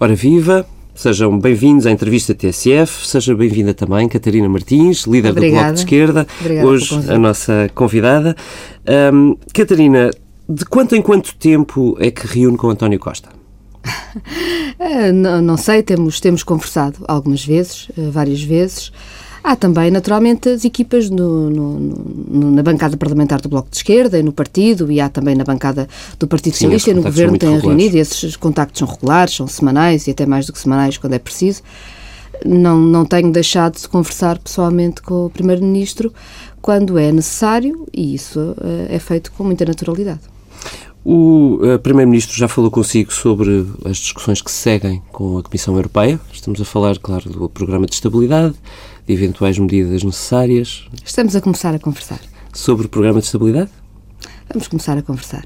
Ora 0.00 0.12
viva, 0.16 0.66
sejam 0.92 1.38
bem-vindos 1.38 1.86
à 1.86 1.90
entrevista 1.92 2.34
TSF, 2.34 3.06
seja 3.06 3.32
bem-vinda 3.32 3.72
também 3.72 4.08
Catarina 4.08 4.48
Martins, 4.48 5.04
líder 5.04 5.30
Obrigada. 5.30 5.52
do 5.52 5.60
Bloco 5.60 5.72
de 5.74 5.78
Esquerda, 5.78 6.26
Obrigada 6.40 6.66
hoje 6.66 7.12
a 7.12 7.16
nossa 7.16 7.70
convidada. 7.76 8.34
Ahm, 8.84 9.36
Catarina, 9.54 10.10
de 10.48 10.64
quanto 10.64 10.96
em 10.96 11.00
quanto 11.00 11.36
tempo 11.36 11.96
é 12.00 12.10
que 12.10 12.26
reúne 12.26 12.56
com 12.56 12.70
António 12.70 12.98
Costa? 12.98 13.28
Ah, 14.80 15.12
não, 15.12 15.40
não 15.40 15.56
sei, 15.56 15.84
temos, 15.84 16.18
temos 16.18 16.42
conversado 16.42 17.04
algumas 17.06 17.44
vezes, 17.44 17.88
ah, 17.96 18.10
várias 18.10 18.42
vezes. 18.42 18.90
Há 19.46 19.54
também, 19.54 19.90
naturalmente, 19.90 20.48
as 20.48 20.64
equipas 20.64 21.10
no, 21.10 21.50
no- 21.50 21.78
no- 21.78 22.50
na 22.50 22.62
bancada 22.62 22.96
parlamentar 22.96 23.42
do 23.42 23.48
Bloco 23.50 23.68
de 23.70 23.76
Esquerda 23.76 24.18
e 24.18 24.22
no 24.22 24.32
partido, 24.32 24.90
e 24.90 25.02
há 25.02 25.10
também 25.10 25.34
na 25.34 25.44
bancada 25.44 25.86
do 26.18 26.26
Partido 26.26 26.54
Sim, 26.54 26.60
Socialista 26.64 26.90
e 26.90 26.94
no 26.94 27.02
Governo 27.02 27.36
têm 27.36 27.58
reunido, 27.58 27.94
e 27.96 28.00
esses 28.00 28.36
contactos 28.36 28.78
são 28.78 28.88
regulares, 28.88 29.34
são 29.34 29.46
semanais 29.46 30.06
e 30.06 30.12
até 30.12 30.24
mais 30.24 30.46
do 30.46 30.52
que 30.54 30.58
semanais 30.58 30.96
quando 30.96 31.12
é 31.12 31.18
preciso. 31.18 31.60
Não, 32.44 32.78
não 32.80 33.04
tenho 33.04 33.30
deixado 33.30 33.78
de 33.78 33.86
conversar 33.86 34.38
pessoalmente 34.38 35.02
com 35.02 35.26
o 35.26 35.30
Primeiro-Ministro 35.30 36.10
quando 36.62 36.98
é 36.98 37.12
necessário, 37.12 37.86
e 37.92 38.14
isso 38.14 38.56
ah, 38.58 38.86
é 38.88 38.98
feito 38.98 39.30
com 39.32 39.44
muita 39.44 39.66
naturalidade. 39.66 40.20
O 41.04 41.58
eh, 41.62 41.76
Primeiro-Ministro 41.76 42.34
já 42.34 42.48
falou 42.48 42.70
consigo 42.70 43.12
sobre 43.12 43.66
as 43.84 43.98
discussões 43.98 44.40
que 44.40 44.50
se 44.50 44.56
seguem 44.56 45.02
com 45.12 45.36
a 45.36 45.42
Comissão 45.42 45.76
Europeia. 45.76 46.18
Estamos 46.32 46.58
a 46.62 46.64
falar, 46.64 46.98
claro, 46.98 47.28
do 47.28 47.46
programa 47.50 47.84
de 47.84 47.92
estabilidade, 47.92 48.54
de 49.06 49.12
eventuais 49.12 49.58
medidas 49.58 50.02
necessárias. 50.02 50.86
Estamos 51.04 51.36
a 51.36 51.40
começar 51.40 51.74
a 51.74 51.78
conversar. 51.78 52.20
Sobre 52.52 52.86
o 52.86 52.88
programa 52.88 53.20
de 53.20 53.26
estabilidade? 53.26 53.70
Vamos 54.52 54.68
começar 54.68 54.96
a 54.96 55.02
conversar. 55.02 55.44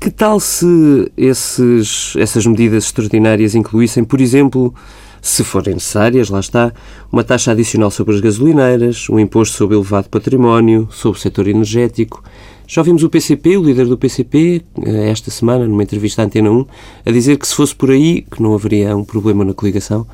Que 0.00 0.10
tal 0.10 0.38
se 0.38 1.10
esses, 1.16 2.14
essas 2.16 2.46
medidas 2.46 2.84
extraordinárias 2.84 3.54
incluíssem, 3.54 4.04
por 4.04 4.20
exemplo, 4.20 4.72
se 5.20 5.42
forem 5.42 5.74
necessárias, 5.74 6.28
lá 6.30 6.38
está, 6.38 6.72
uma 7.10 7.24
taxa 7.24 7.50
adicional 7.50 7.90
sobre 7.90 8.14
as 8.14 8.20
gasolineiras, 8.20 9.08
um 9.10 9.18
imposto 9.18 9.56
sobre 9.56 9.76
elevado 9.76 10.08
património, 10.08 10.88
sobre 10.92 11.18
o 11.18 11.20
setor 11.20 11.48
energético? 11.48 12.22
Já 12.66 12.82
ouvimos 12.82 13.02
o 13.02 13.08
PCP, 13.08 13.56
o 13.56 13.64
líder 13.64 13.86
do 13.86 13.98
PCP, 13.98 14.62
eh, 14.84 15.10
esta 15.10 15.30
semana, 15.30 15.66
numa 15.66 15.82
entrevista 15.82 16.22
à 16.22 16.26
Antena 16.26 16.50
1, 16.50 16.66
a 17.06 17.10
dizer 17.10 17.38
que 17.38 17.48
se 17.48 17.54
fosse 17.54 17.74
por 17.74 17.90
aí, 17.90 18.22
que 18.30 18.42
não 18.42 18.54
haveria 18.54 18.96
um 18.96 19.04
problema 19.04 19.44
na 19.44 19.54
coligação, 19.54 20.06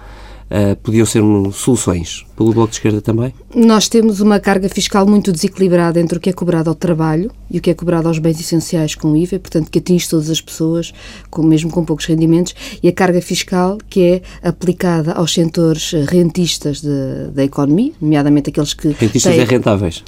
eh, 0.51 0.75
podiam 0.75 1.07
ser 1.07 1.23
um, 1.23 1.51
soluções. 1.53 2.25
Pelo 2.37 2.53
Bloco 2.53 2.71
de 2.71 2.77
Esquerda 2.77 3.01
também? 3.01 3.33
Nós 3.55 3.89
temos 3.89 4.21
uma 4.21 4.41
carga 4.41 4.69
fiscal 4.69 5.07
muito 5.07 5.31
desequilibrada 5.31 6.01
entre 6.01 6.19
o 6.19 6.21
que 6.21 6.31
é 6.31 6.33
cobrado 6.33 6.69
ao 6.69 6.75
trabalho 6.75 7.31
e 7.49 7.59
o 7.59 7.61
que 7.61 7.71
é 7.71 7.75
cobrado 7.75 8.09
aos 8.09 8.19
bens 8.19 8.41
essenciais 8.41 8.97
com 8.97 9.17
IVA, 9.17 9.39
portanto, 9.39 9.71
que 9.71 9.79
atinge 9.79 10.09
todas 10.09 10.29
as 10.29 10.41
pessoas, 10.41 10.93
com, 11.31 11.43
mesmo 11.45 11.71
com 11.71 11.85
poucos 11.85 12.07
rendimentos, 12.07 12.53
e 12.83 12.89
a 12.89 12.93
carga 12.93 13.23
fiscal 13.23 13.79
que 13.89 14.01
é 14.03 14.49
aplicada 14.49 15.13
aos 15.13 15.33
setores 15.33 15.93
eh, 15.95 16.05
rentistas 16.09 16.81
de- 16.81 17.31
da 17.33 17.45
economia, 17.45 17.93
nomeadamente 18.01 18.51
aqueles 18.51 18.75
que. 18.75 18.89
Rentistas 18.89 19.33
têm- 19.35 19.41
é 19.41 19.45
rentáveis. 19.45 20.03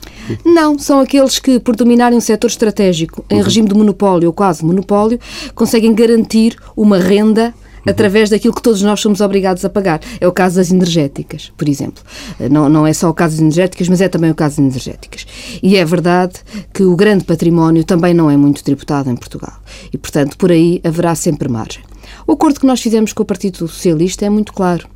Não, 0.45 0.77
são 0.79 0.99
aqueles 0.99 1.39
que, 1.39 1.61
por 1.61 1.77
dominarem 1.77 2.19
um 2.19 2.21
setor 2.21 2.49
estratégico 2.49 3.25
em 3.31 3.41
regime 3.41 3.69
de 3.69 3.75
monopólio 3.75 4.29
ou 4.29 4.33
quase 4.33 4.65
monopólio, 4.65 5.21
conseguem 5.55 5.95
garantir 5.95 6.57
uma 6.77 6.99
renda 6.99 7.55
através 7.87 8.31
daquilo 8.31 8.55
que 8.55 8.63
todos 8.63 8.83
nós 8.83 9.01
somos 9.01 9.21
obrigados 9.21 9.65
a 9.65 9.71
pagar. 9.71 10.01
É 10.21 10.27
o 10.27 10.33
caso 10.33 10.57
das 10.57 10.71
energéticas, 10.71 11.53
por 11.57 11.69
exemplo. 11.69 12.03
Não, 12.51 12.69
não 12.69 12.87
é 12.87 12.93
só 12.93 13.09
o 13.09 13.15
caso 13.15 13.35
das 13.35 13.41
energéticas, 13.41 13.89
mas 13.89 14.01
é 14.01 14.09
também 14.09 14.31
o 14.31 14.35
caso 14.35 14.57
das 14.57 14.67
energéticas. 14.67 15.27
E 15.63 15.77
é 15.77 15.85
verdade 15.85 16.35
que 16.73 16.83
o 16.83 16.97
grande 16.97 17.25
património 17.25 17.85
também 17.85 18.13
não 18.13 18.31
é 18.31 18.37
muito 18.37 18.63
tributado 18.63 19.11
em 19.11 19.17
Portugal. 19.17 19.55
E, 19.93 19.99
portanto, 19.99 20.37
por 20.37 20.51
aí 20.51 20.81
haverá 20.85 21.15
sempre 21.15 21.49
margem. 21.49 21.83
O 22.27 22.33
acordo 22.33 22.61
que 22.61 22.67
nós 22.67 22.81
fizemos 22.81 23.13
com 23.13 23.23
o 23.23 23.27
Partido 23.27 23.59
Socialista 23.59 24.25
é 24.25 24.31
muito 24.31 24.53
claro. 24.53 24.87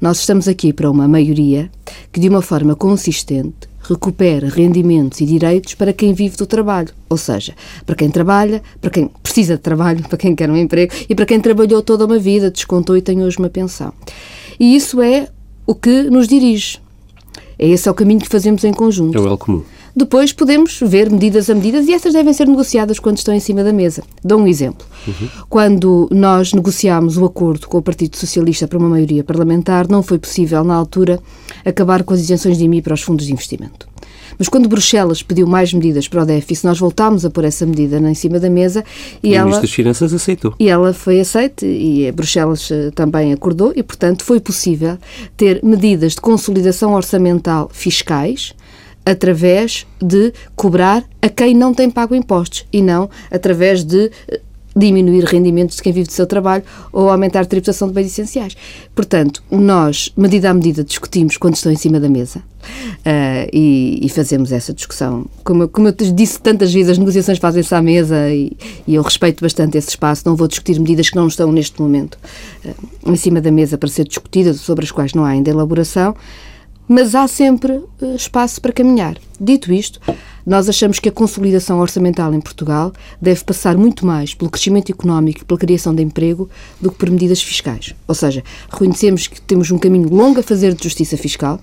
Nós 0.00 0.18
estamos 0.18 0.48
aqui 0.48 0.72
para 0.72 0.90
uma 0.90 1.08
maioria 1.08 1.70
que, 2.12 2.20
de 2.20 2.28
uma 2.28 2.42
forma 2.42 2.74
consistente, 2.74 3.68
recupera 3.88 4.48
rendimentos 4.48 5.20
e 5.20 5.26
direitos 5.26 5.74
para 5.74 5.92
quem 5.92 6.12
vive 6.12 6.36
do 6.36 6.46
trabalho, 6.46 6.88
ou 7.08 7.16
seja, 7.16 7.54
para 7.84 7.94
quem 7.94 8.10
trabalha, 8.10 8.62
para 8.80 8.90
quem 8.90 9.08
precisa 9.22 9.56
de 9.56 9.62
trabalho, 9.62 10.02
para 10.08 10.18
quem 10.18 10.34
quer 10.34 10.50
um 10.50 10.56
emprego 10.56 10.92
e 11.08 11.14
para 11.14 11.26
quem 11.26 11.40
trabalhou 11.40 11.82
toda 11.82 12.06
uma 12.06 12.18
vida, 12.18 12.50
descontou 12.50 12.96
e 12.96 13.02
tem 13.02 13.22
hoje 13.22 13.38
uma 13.38 13.50
pensão. 13.50 13.92
E 14.58 14.74
isso 14.74 15.02
é 15.02 15.28
o 15.66 15.74
que 15.74 16.04
nos 16.04 16.28
dirige. 16.28 16.78
É 17.58 17.68
esse 17.68 17.88
é 17.88 17.90
o 17.90 17.94
caminho 17.94 18.20
que 18.20 18.28
fazemos 18.28 18.64
em 18.64 18.72
conjunto. 18.72 19.16
É 19.16 19.20
o 19.20 19.26
L 19.26 19.36
comum. 19.36 19.62
Depois 19.96 20.32
podemos 20.32 20.80
ver 20.82 21.08
medidas 21.08 21.48
a 21.48 21.54
medidas 21.54 21.86
e 21.86 21.92
essas 21.92 22.12
devem 22.12 22.32
ser 22.32 22.48
negociadas 22.48 22.98
quando 22.98 23.18
estão 23.18 23.32
em 23.32 23.38
cima 23.38 23.62
da 23.62 23.72
mesa. 23.72 24.02
Dou 24.24 24.40
um 24.40 24.46
exemplo. 24.46 24.84
Quando 25.48 26.08
nós 26.10 26.52
negociámos 26.52 27.16
o 27.16 27.24
acordo 27.24 27.68
com 27.68 27.78
o 27.78 27.82
Partido 27.82 28.16
Socialista 28.16 28.66
para 28.66 28.78
uma 28.78 28.88
maioria 28.88 29.22
parlamentar, 29.22 29.86
não 29.88 30.02
foi 30.02 30.18
possível, 30.18 30.64
na 30.64 30.74
altura, 30.74 31.20
acabar 31.64 32.02
com 32.02 32.12
as 32.12 32.20
isenções 32.20 32.58
de 32.58 32.64
IMI 32.64 32.82
para 32.82 32.94
os 32.94 33.02
fundos 33.02 33.26
de 33.26 33.32
investimento. 33.32 33.86
Mas 34.36 34.48
quando 34.48 34.68
Bruxelas 34.68 35.22
pediu 35.22 35.46
mais 35.46 35.72
medidas 35.72 36.08
para 36.08 36.22
o 36.22 36.26
déficit, 36.26 36.66
nós 36.66 36.78
voltámos 36.78 37.24
a 37.24 37.30
pôr 37.30 37.44
essa 37.44 37.64
medida 37.64 37.98
em 37.98 38.14
cima 38.14 38.40
da 38.40 38.50
mesa 38.50 38.84
e 39.22 39.30
o 39.30 39.34
ela... 39.34 39.44
Ministro 39.44 39.62
das 39.62 39.74
Finanças 39.74 40.12
aceitou. 40.12 40.54
E 40.58 40.68
ela 40.68 40.92
foi 40.92 41.20
aceite 41.20 41.64
e 41.64 42.10
Bruxelas 42.10 42.68
eh, 42.70 42.90
também 42.92 43.32
acordou 43.32 43.72
e, 43.76 43.82
portanto, 43.82 44.24
foi 44.24 44.40
possível 44.40 44.98
ter 45.36 45.62
medidas 45.62 46.14
de 46.14 46.20
consolidação 46.20 46.94
orçamental 46.94 47.70
fiscais 47.72 48.54
através 49.04 49.86
de 50.00 50.32
cobrar 50.56 51.04
a 51.20 51.28
quem 51.28 51.54
não 51.54 51.74
tem 51.74 51.90
pago 51.90 52.14
impostos 52.14 52.66
e 52.72 52.80
não 52.80 53.08
através 53.30 53.84
de 53.84 54.10
eh, 54.28 54.40
diminuir 54.76 55.24
rendimentos 55.24 55.76
de 55.76 55.82
quem 55.82 55.92
vive 55.92 56.08
do 56.08 56.12
seu 56.12 56.26
trabalho 56.26 56.64
ou 56.92 57.08
aumentar 57.08 57.40
a 57.40 57.44
tributação 57.44 57.86
de 57.88 57.94
bens 57.94 58.06
essenciais. 58.06 58.56
Portanto, 58.94 59.42
nós, 59.50 60.12
medida 60.16 60.50
a 60.50 60.54
medida, 60.54 60.82
discutimos 60.82 61.36
quando 61.36 61.54
estão 61.54 61.70
em 61.70 61.76
cima 61.76 62.00
da 62.00 62.08
mesa 62.08 62.42
ah, 63.04 63.46
e, 63.52 64.00
e 64.02 64.08
fazemos 64.08 64.50
essa 64.50 64.72
discussão. 64.72 65.26
Como, 65.44 65.68
como 65.68 65.88
eu 65.88 65.92
disse 65.92 66.40
tantas 66.40 66.72
vezes, 66.72 66.90
as 66.90 66.98
negociações 66.98 67.38
fazem-se 67.38 67.74
à 67.74 67.80
mesa 67.80 68.28
e, 68.30 68.56
e 68.86 68.96
eu 68.96 69.02
respeito 69.02 69.40
bastante 69.40 69.78
esse 69.78 69.90
espaço. 69.90 70.22
Não 70.26 70.34
vou 70.34 70.48
discutir 70.48 70.78
medidas 70.80 71.08
que 71.08 71.16
não 71.16 71.28
estão 71.28 71.52
neste 71.52 71.80
momento 71.80 72.18
ah, 72.66 72.70
em 73.06 73.16
cima 73.16 73.40
da 73.40 73.52
mesa 73.52 73.78
para 73.78 73.88
ser 73.88 74.04
discutidas, 74.04 74.60
sobre 74.60 74.84
as 74.84 74.90
quais 74.90 75.14
não 75.14 75.24
há 75.24 75.28
ainda 75.28 75.50
elaboração, 75.50 76.16
mas 76.88 77.14
há 77.14 77.26
sempre 77.26 77.80
eh, 78.00 78.14
espaço 78.14 78.60
para 78.60 78.72
caminhar. 78.72 79.16
Dito 79.40 79.72
isto, 79.72 80.00
nós 80.46 80.68
achamos 80.68 80.98
que 80.98 81.08
a 81.08 81.12
consolidação 81.12 81.80
orçamental 81.80 82.32
em 82.34 82.40
Portugal 82.40 82.92
deve 83.20 83.42
passar 83.44 83.76
muito 83.76 84.04
mais 84.04 84.34
pelo 84.34 84.50
crescimento 84.50 84.92
económico 84.92 85.40
e 85.40 85.44
pela 85.44 85.58
criação 85.58 85.94
de 85.94 86.02
emprego 86.02 86.48
do 86.80 86.90
que 86.90 86.98
por 86.98 87.10
medidas 87.10 87.42
fiscais. 87.42 87.94
Ou 88.06 88.14
seja, 88.14 88.44
reconhecemos 88.70 89.26
que 89.26 89.40
temos 89.40 89.70
um 89.70 89.78
caminho 89.78 90.08
longo 90.08 90.40
a 90.40 90.42
fazer 90.42 90.74
de 90.74 90.84
justiça 90.84 91.16
fiscal, 91.16 91.58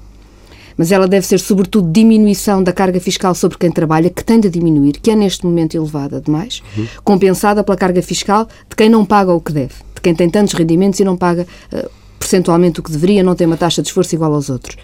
mas 0.75 0.91
ela 0.91 1.07
deve 1.07 1.25
ser, 1.25 1.39
sobretudo, 1.39 1.91
diminuição 1.91 2.63
da 2.63 2.73
carga 2.73 2.99
fiscal 2.99 3.35
sobre 3.35 3.57
quem 3.57 3.71
trabalha, 3.71 4.09
que 4.09 4.23
tende 4.23 4.47
a 4.47 4.51
diminuir, 4.51 4.93
que 4.93 5.11
é 5.11 5.15
neste 5.15 5.45
momento 5.45 5.75
elevada 5.75 6.19
demais, 6.19 6.63
compensada 7.03 7.63
pela 7.63 7.77
carga 7.77 8.01
fiscal 8.01 8.47
de 8.67 8.75
quem 8.75 8.89
não 8.89 9.05
paga 9.05 9.31
o 9.31 9.39
que 9.39 9.51
deve, 9.51 9.75
de 9.93 10.01
quem 10.01 10.15
tem 10.15 10.29
tantos 10.29 10.53
rendimentos 10.53 10.99
e 10.99 11.03
não 11.03 11.15
paga 11.15 11.45
eh, 11.71 11.89
percentualmente 12.17 12.79
o 12.79 12.83
que 12.83 12.91
deveria, 12.91 13.21
não 13.21 13.35
tem 13.35 13.45
uma 13.45 13.57
taxa 13.57 13.81
de 13.81 13.89
esforço 13.89 14.15
igual 14.15 14.33
aos 14.33 14.49
outros. 14.49 14.77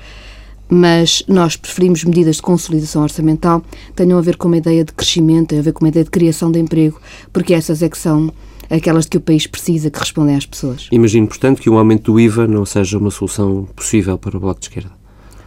Mas 0.70 1.24
nós 1.28 1.56
preferimos 1.56 2.04
medidas 2.04 2.38
de 2.38 2.42
consolidação 2.42 3.04
orçamental 3.04 3.62
que 3.62 3.94
tenham 3.96 4.18
a 4.18 4.22
ver 4.22 4.36
com 4.36 4.48
uma 4.48 4.58
ideia 4.58 4.84
de 4.84 4.92
crescimento, 4.92 5.50
tenham 5.50 5.62
a 5.62 5.64
ver 5.64 5.74
com 5.74 5.84
uma 5.84 5.90
ideia 5.90 6.04
de 6.04 6.12
criação 6.12 6.52
de 6.52 6.60
emprego, 6.60 7.00
porque 7.32 7.54
essas 7.54 7.82
é 7.82 7.90
que 7.90 7.98
são 7.98 8.32
aquelas 8.70 9.06
de 9.06 9.12
que 9.12 9.18
o 9.18 9.22
país 9.22 9.48
precisa, 9.48 9.90
que 9.90 10.00
respondem 10.00 10.36
às 10.36 10.46
pessoas. 10.46 10.88
Imagino, 10.92 11.28
portanto, 11.28 11.62
que 11.62 11.70
o 11.70 11.78
aumento 11.78 12.12
do 12.12 12.20
IVA 12.20 12.48
não 12.48 12.66
seja 12.66 12.98
uma 12.98 13.12
solução 13.12 13.68
possível 13.76 14.18
para 14.18 14.36
o 14.36 14.40
Bloco 14.40 14.60
de 14.60 14.68
Esquerda. 14.68 14.92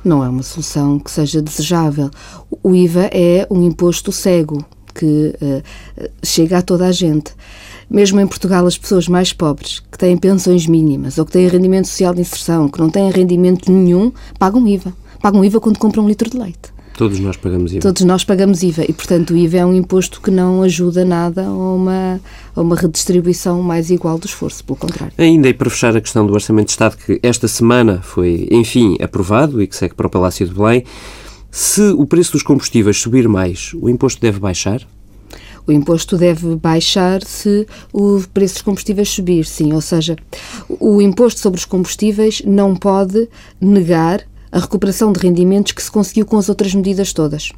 não 0.03 0.25
é 0.25 0.29
uma 0.29 0.43
solução 0.43 0.99
que 0.99 1.11
seja 1.11 1.43
desejável. 1.43 2.11
O 2.63 2.75
IVA 2.75 3.11
é 3.13 3.47
um 3.51 3.63
imposto 3.63 4.11
cego 4.11 4.65
que 4.95 5.35
eh, 5.41 5.63
chega 6.23 6.59
a 6.59 6.63
toda 6.63 6.87
a 6.87 6.93
gente. 6.93 7.35
Mesmo 7.89 8.21
em 8.21 8.27
Portugal, 8.27 8.67
as 8.67 8.79
pessoas 8.79 9.09
mais 9.09 9.33
pobres, 9.33 9.81
que 9.81 9.99
têm 9.99 10.17
pensões 10.17 10.67
mínimas 10.67 11.19
ou 11.19 11.27
que 11.27 11.33
têm 11.33 11.49
rendimento 11.49 11.87
social 11.87 12.15
de 12.15 12.21
inserção, 12.21 12.69
que 12.69 12.79
não 12.79 12.89
têm 12.89 13.11
rendimento 13.11 13.71
nenhum, 13.71 14.13
pagam 14.39 14.67
IVA. 14.67 14.95
Pagam 15.21 15.45
IVA 15.45 15.61
quando 15.61 15.79
compram 15.79 16.05
um 16.05 16.09
litro 16.09 16.31
de 16.31 16.39
leite. 16.39 16.73
Todos 16.97 17.19
nós 17.19 17.37
pagamos 17.37 17.73
IVA. 17.73 17.81
Todos 17.81 18.03
nós 18.03 18.25
pagamos 18.25 18.63
IVA 18.63 18.85
e, 18.89 18.93
portanto, 18.93 19.33
o 19.33 19.37
IVA 19.37 19.59
é 19.59 19.67
um 19.67 19.75
imposto 19.75 20.21
que 20.21 20.31
não 20.31 20.63
ajuda 20.63 21.05
nada 21.05 21.47
a 21.47 21.51
uma, 21.51 22.21
a 22.55 22.61
uma 22.61 22.77
redistribuição 22.77 23.63
mais 23.63 23.91
igual 23.91 24.19
do 24.19 24.27
esforço, 24.27 24.63
pelo 24.65 24.77
contrário. 24.79 25.15
Ainda 25.17 25.49
e 25.49 25.55
para 25.55 25.71
fechar 25.71 25.97
a 25.97 26.01
questão 26.01 26.27
do 26.27 26.33
Orçamento 26.33 26.67
de 26.67 26.73
Estado, 26.73 26.97
que 26.97 27.19
esta 27.23 27.49
semana 27.49 28.01
foi, 28.03 28.49
enfim, 28.51 28.97
aprovado 29.01 29.63
e 29.63 29.67
que 29.67 29.77
segue 29.77 29.95
para 29.95 30.07
o 30.07 30.11
Palácio 30.11 30.47
de 30.47 30.55
Belém, 30.55 30.85
se 31.51 31.83
o 31.83 32.07
preço 32.07 32.33
dos 32.33 32.43
combustíveis 32.43 32.99
subir 32.99 33.29
mais, 33.29 33.73
o 33.75 33.89
imposto 33.89 34.21
deve 34.21 34.39
baixar? 34.39 34.87
O 35.67 35.73
imposto 35.73 36.17
deve 36.17 36.55
baixar 36.57 37.23
se 37.23 37.67
o 37.93 38.21
preço 38.33 38.55
dos 38.55 38.63
combustíveis 38.63 39.09
subir, 39.09 39.47
sim. 39.47 39.73
Ou 39.73 39.81
seja, 39.81 40.17
o 40.69 41.01
imposto 41.01 41.41
sobre 41.41 41.59
os 41.59 41.65
combustíveis 41.65 42.43
não 42.45 42.75
pode 42.75 43.29
negar 43.61 44.23
a 44.53 44.59
recuperação 44.59 45.13
de 45.13 45.21
rendimentos 45.21 45.73
que 45.73 45.83
se 45.83 45.91
conseguiu 45.91 46.27
com 46.27 46.37
as 46.37 46.49
outras 46.49 46.75
medidas 46.75 47.13
todas. 47.13 47.53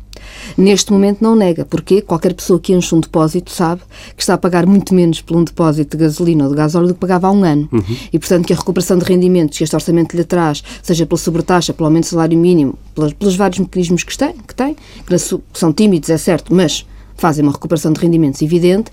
Neste 0.56 0.92
momento 0.92 1.22
não 1.22 1.34
nega, 1.34 1.64
porque 1.64 2.02
qualquer 2.02 2.34
pessoa 2.34 2.60
que 2.60 2.72
enche 2.72 2.94
um 2.94 3.00
depósito 3.00 3.50
sabe 3.50 3.82
que 4.16 4.22
está 4.22 4.34
a 4.34 4.38
pagar 4.38 4.66
muito 4.66 4.94
menos 4.94 5.20
por 5.20 5.36
um 5.36 5.44
depósito 5.44 5.96
de 5.96 6.04
gasolina 6.04 6.44
ou 6.44 6.50
de 6.50 6.56
gasóleo 6.56 6.88
do 6.88 6.94
que 6.94 7.00
pagava 7.00 7.28
há 7.28 7.30
um 7.30 7.44
ano. 7.44 7.68
Uhum. 7.72 7.96
E, 8.12 8.18
portanto, 8.18 8.46
que 8.46 8.52
a 8.52 8.56
recuperação 8.56 8.98
de 8.98 9.04
rendimentos 9.04 9.58
que 9.58 9.64
este 9.64 9.74
orçamento 9.74 10.16
lhe 10.16 10.24
traz, 10.24 10.62
seja 10.82 11.06
pela 11.06 11.18
sobretaxa, 11.18 11.72
pelo 11.72 11.86
aumento 11.86 12.04
do 12.04 12.10
salário 12.10 12.38
mínimo, 12.38 12.78
pelos, 12.94 13.12
pelos 13.12 13.36
vários 13.36 13.58
mecanismos 13.58 14.04
que 14.04 14.16
tem, 14.16 14.34
que, 14.46 14.54
tem, 14.54 14.74
que 14.74 15.58
são 15.58 15.72
tímidos, 15.72 16.10
é 16.10 16.18
certo, 16.18 16.54
mas 16.54 16.86
fazem 17.16 17.42
uma 17.42 17.52
recuperação 17.52 17.92
de 17.92 18.00
rendimentos 18.00 18.42
evidente, 18.42 18.90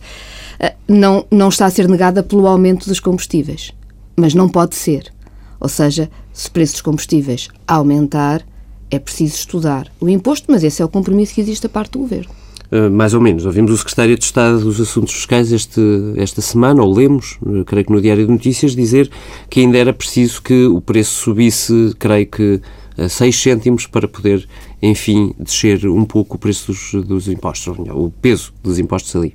eh, 0.59 0.75
não, 0.87 1.25
não 1.31 1.49
está 1.49 1.65
a 1.65 1.69
ser 1.69 1.87
negada 1.87 2.21
pelo 2.21 2.47
aumento 2.47 2.87
dos 2.87 2.99
combustíveis. 2.99 3.71
Mas 4.15 4.33
não 4.33 4.49
pode 4.49 4.75
ser. 4.75 5.11
Ou 5.59 5.69
seja, 5.69 6.09
se 6.33 6.47
o 6.47 6.51
preço 6.51 6.73
dos 6.73 6.81
combustíveis 6.81 7.49
aumentar, 7.67 8.45
é 8.89 8.97
preciso 8.97 9.35
estudar 9.35 9.91
o 9.99 10.09
imposto, 10.09 10.47
mas 10.49 10.63
esse 10.63 10.81
é 10.81 10.85
o 10.85 10.89
compromisso 10.89 11.33
que 11.33 11.41
existe 11.41 11.63
da 11.63 11.69
parte 11.69 11.91
do 11.91 11.99
Governo. 11.99 12.39
Uh, 12.71 12.89
mais 12.89 13.15
ou 13.15 13.21
menos. 13.21 13.45
Ouvimos 13.45 13.71
o 13.71 13.77
Secretário 13.77 14.15
de 14.15 14.23
Estado 14.23 14.59
dos 14.59 14.79
Assuntos 14.79 15.13
Fiscais 15.13 15.51
este, 15.51 15.81
esta 16.17 16.39
semana, 16.39 16.83
ou 16.83 16.93
lemos, 16.93 17.37
uh, 17.41 17.65
creio 17.65 17.85
que 17.85 17.91
no 17.91 17.99
Diário 17.99 18.25
de 18.25 18.31
Notícias, 18.31 18.75
dizer 18.75 19.09
que 19.49 19.59
ainda 19.59 19.77
era 19.77 19.91
preciso 19.91 20.41
que 20.41 20.65
o 20.67 20.79
preço 20.79 21.11
subisse, 21.11 21.95
creio 21.97 22.27
que, 22.27 22.61
a 22.95 23.09
6 23.09 23.41
cêntimos 23.41 23.87
para 23.87 24.07
poder, 24.07 24.47
enfim, 24.81 25.33
descer 25.39 25.87
um 25.87 26.05
pouco 26.05 26.35
o 26.35 26.39
preço 26.39 26.71
dos, 26.71 27.07
dos 27.07 27.27
impostos, 27.27 27.75
o 27.89 28.11
peso 28.21 28.53
dos 28.61 28.77
impostos 28.77 29.15
ali. 29.15 29.33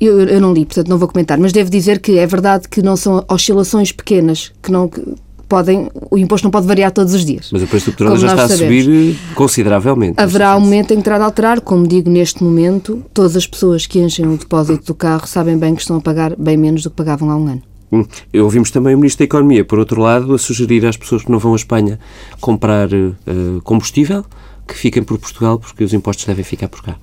Eu, 0.00 0.20
eu, 0.20 0.40
não 0.40 0.52
li, 0.52 0.64
portanto 0.64 0.88
não 0.88 0.98
vou 0.98 1.08
comentar, 1.08 1.38
mas 1.38 1.52
devo 1.52 1.70
dizer 1.70 2.00
que 2.00 2.18
é 2.18 2.26
verdade 2.26 2.68
que 2.68 2.82
não 2.82 2.96
são 2.96 3.24
oscilações 3.28 3.92
pequenas, 3.92 4.52
que 4.62 4.70
não 4.70 4.88
que 4.88 5.02
podem, 5.50 5.90
o 6.10 6.16
imposto 6.16 6.46
não 6.46 6.50
pode 6.50 6.66
variar 6.66 6.92
todos 6.92 7.12
os 7.12 7.24
dias. 7.24 7.50
Mas 7.52 7.62
o 7.62 7.66
preço 7.66 7.86
do 7.86 7.92
petróleo 7.92 8.16
já 8.16 8.28
está 8.28 8.48
sabemos. 8.48 8.62
a 8.62 8.84
subir 8.84 9.18
consideravelmente. 9.34 10.14
Haverá 10.16 10.56
um 10.56 10.60
momento 10.60 10.94
em 10.94 10.98
que 10.98 11.02
terá 11.02 11.18
de 11.18 11.24
alterar, 11.24 11.60
como 11.60 11.86
digo, 11.88 12.08
neste 12.08 12.42
momento, 12.44 13.02
todas 13.12 13.36
as 13.36 13.46
pessoas 13.48 13.84
que 13.84 13.98
enchem 13.98 14.26
o 14.26 14.36
depósito 14.36 14.86
do 14.86 14.94
carro 14.94 15.26
sabem 15.26 15.58
bem 15.58 15.74
que 15.74 15.80
estão 15.80 15.96
a 15.96 16.00
pagar 16.00 16.36
bem 16.36 16.56
menos 16.56 16.84
do 16.84 16.90
que 16.90 16.96
pagavam 16.96 17.30
há 17.30 17.36
um 17.36 17.48
ano. 17.48 17.62
Hum. 17.92 18.04
Ouvimos 18.34 18.70
também 18.70 18.94
o 18.94 18.98
Ministro 18.98 19.18
da 19.18 19.24
Economia, 19.24 19.64
por 19.64 19.80
outro 19.80 20.00
lado, 20.00 20.32
a 20.32 20.38
sugerir 20.38 20.86
às 20.86 20.96
pessoas 20.96 21.24
que 21.24 21.32
não 21.32 21.40
vão 21.40 21.52
à 21.52 21.56
Espanha 21.56 21.98
comprar 22.40 22.88
uh, 22.92 23.60
combustível 23.64 24.24
que 24.68 24.74
fiquem 24.74 25.02
por 25.02 25.18
Portugal 25.18 25.58
porque 25.58 25.82
os 25.82 25.92
impostos 25.92 26.24
devem 26.24 26.44
ficar 26.44 26.68
por 26.68 26.82
cá. 26.82 26.96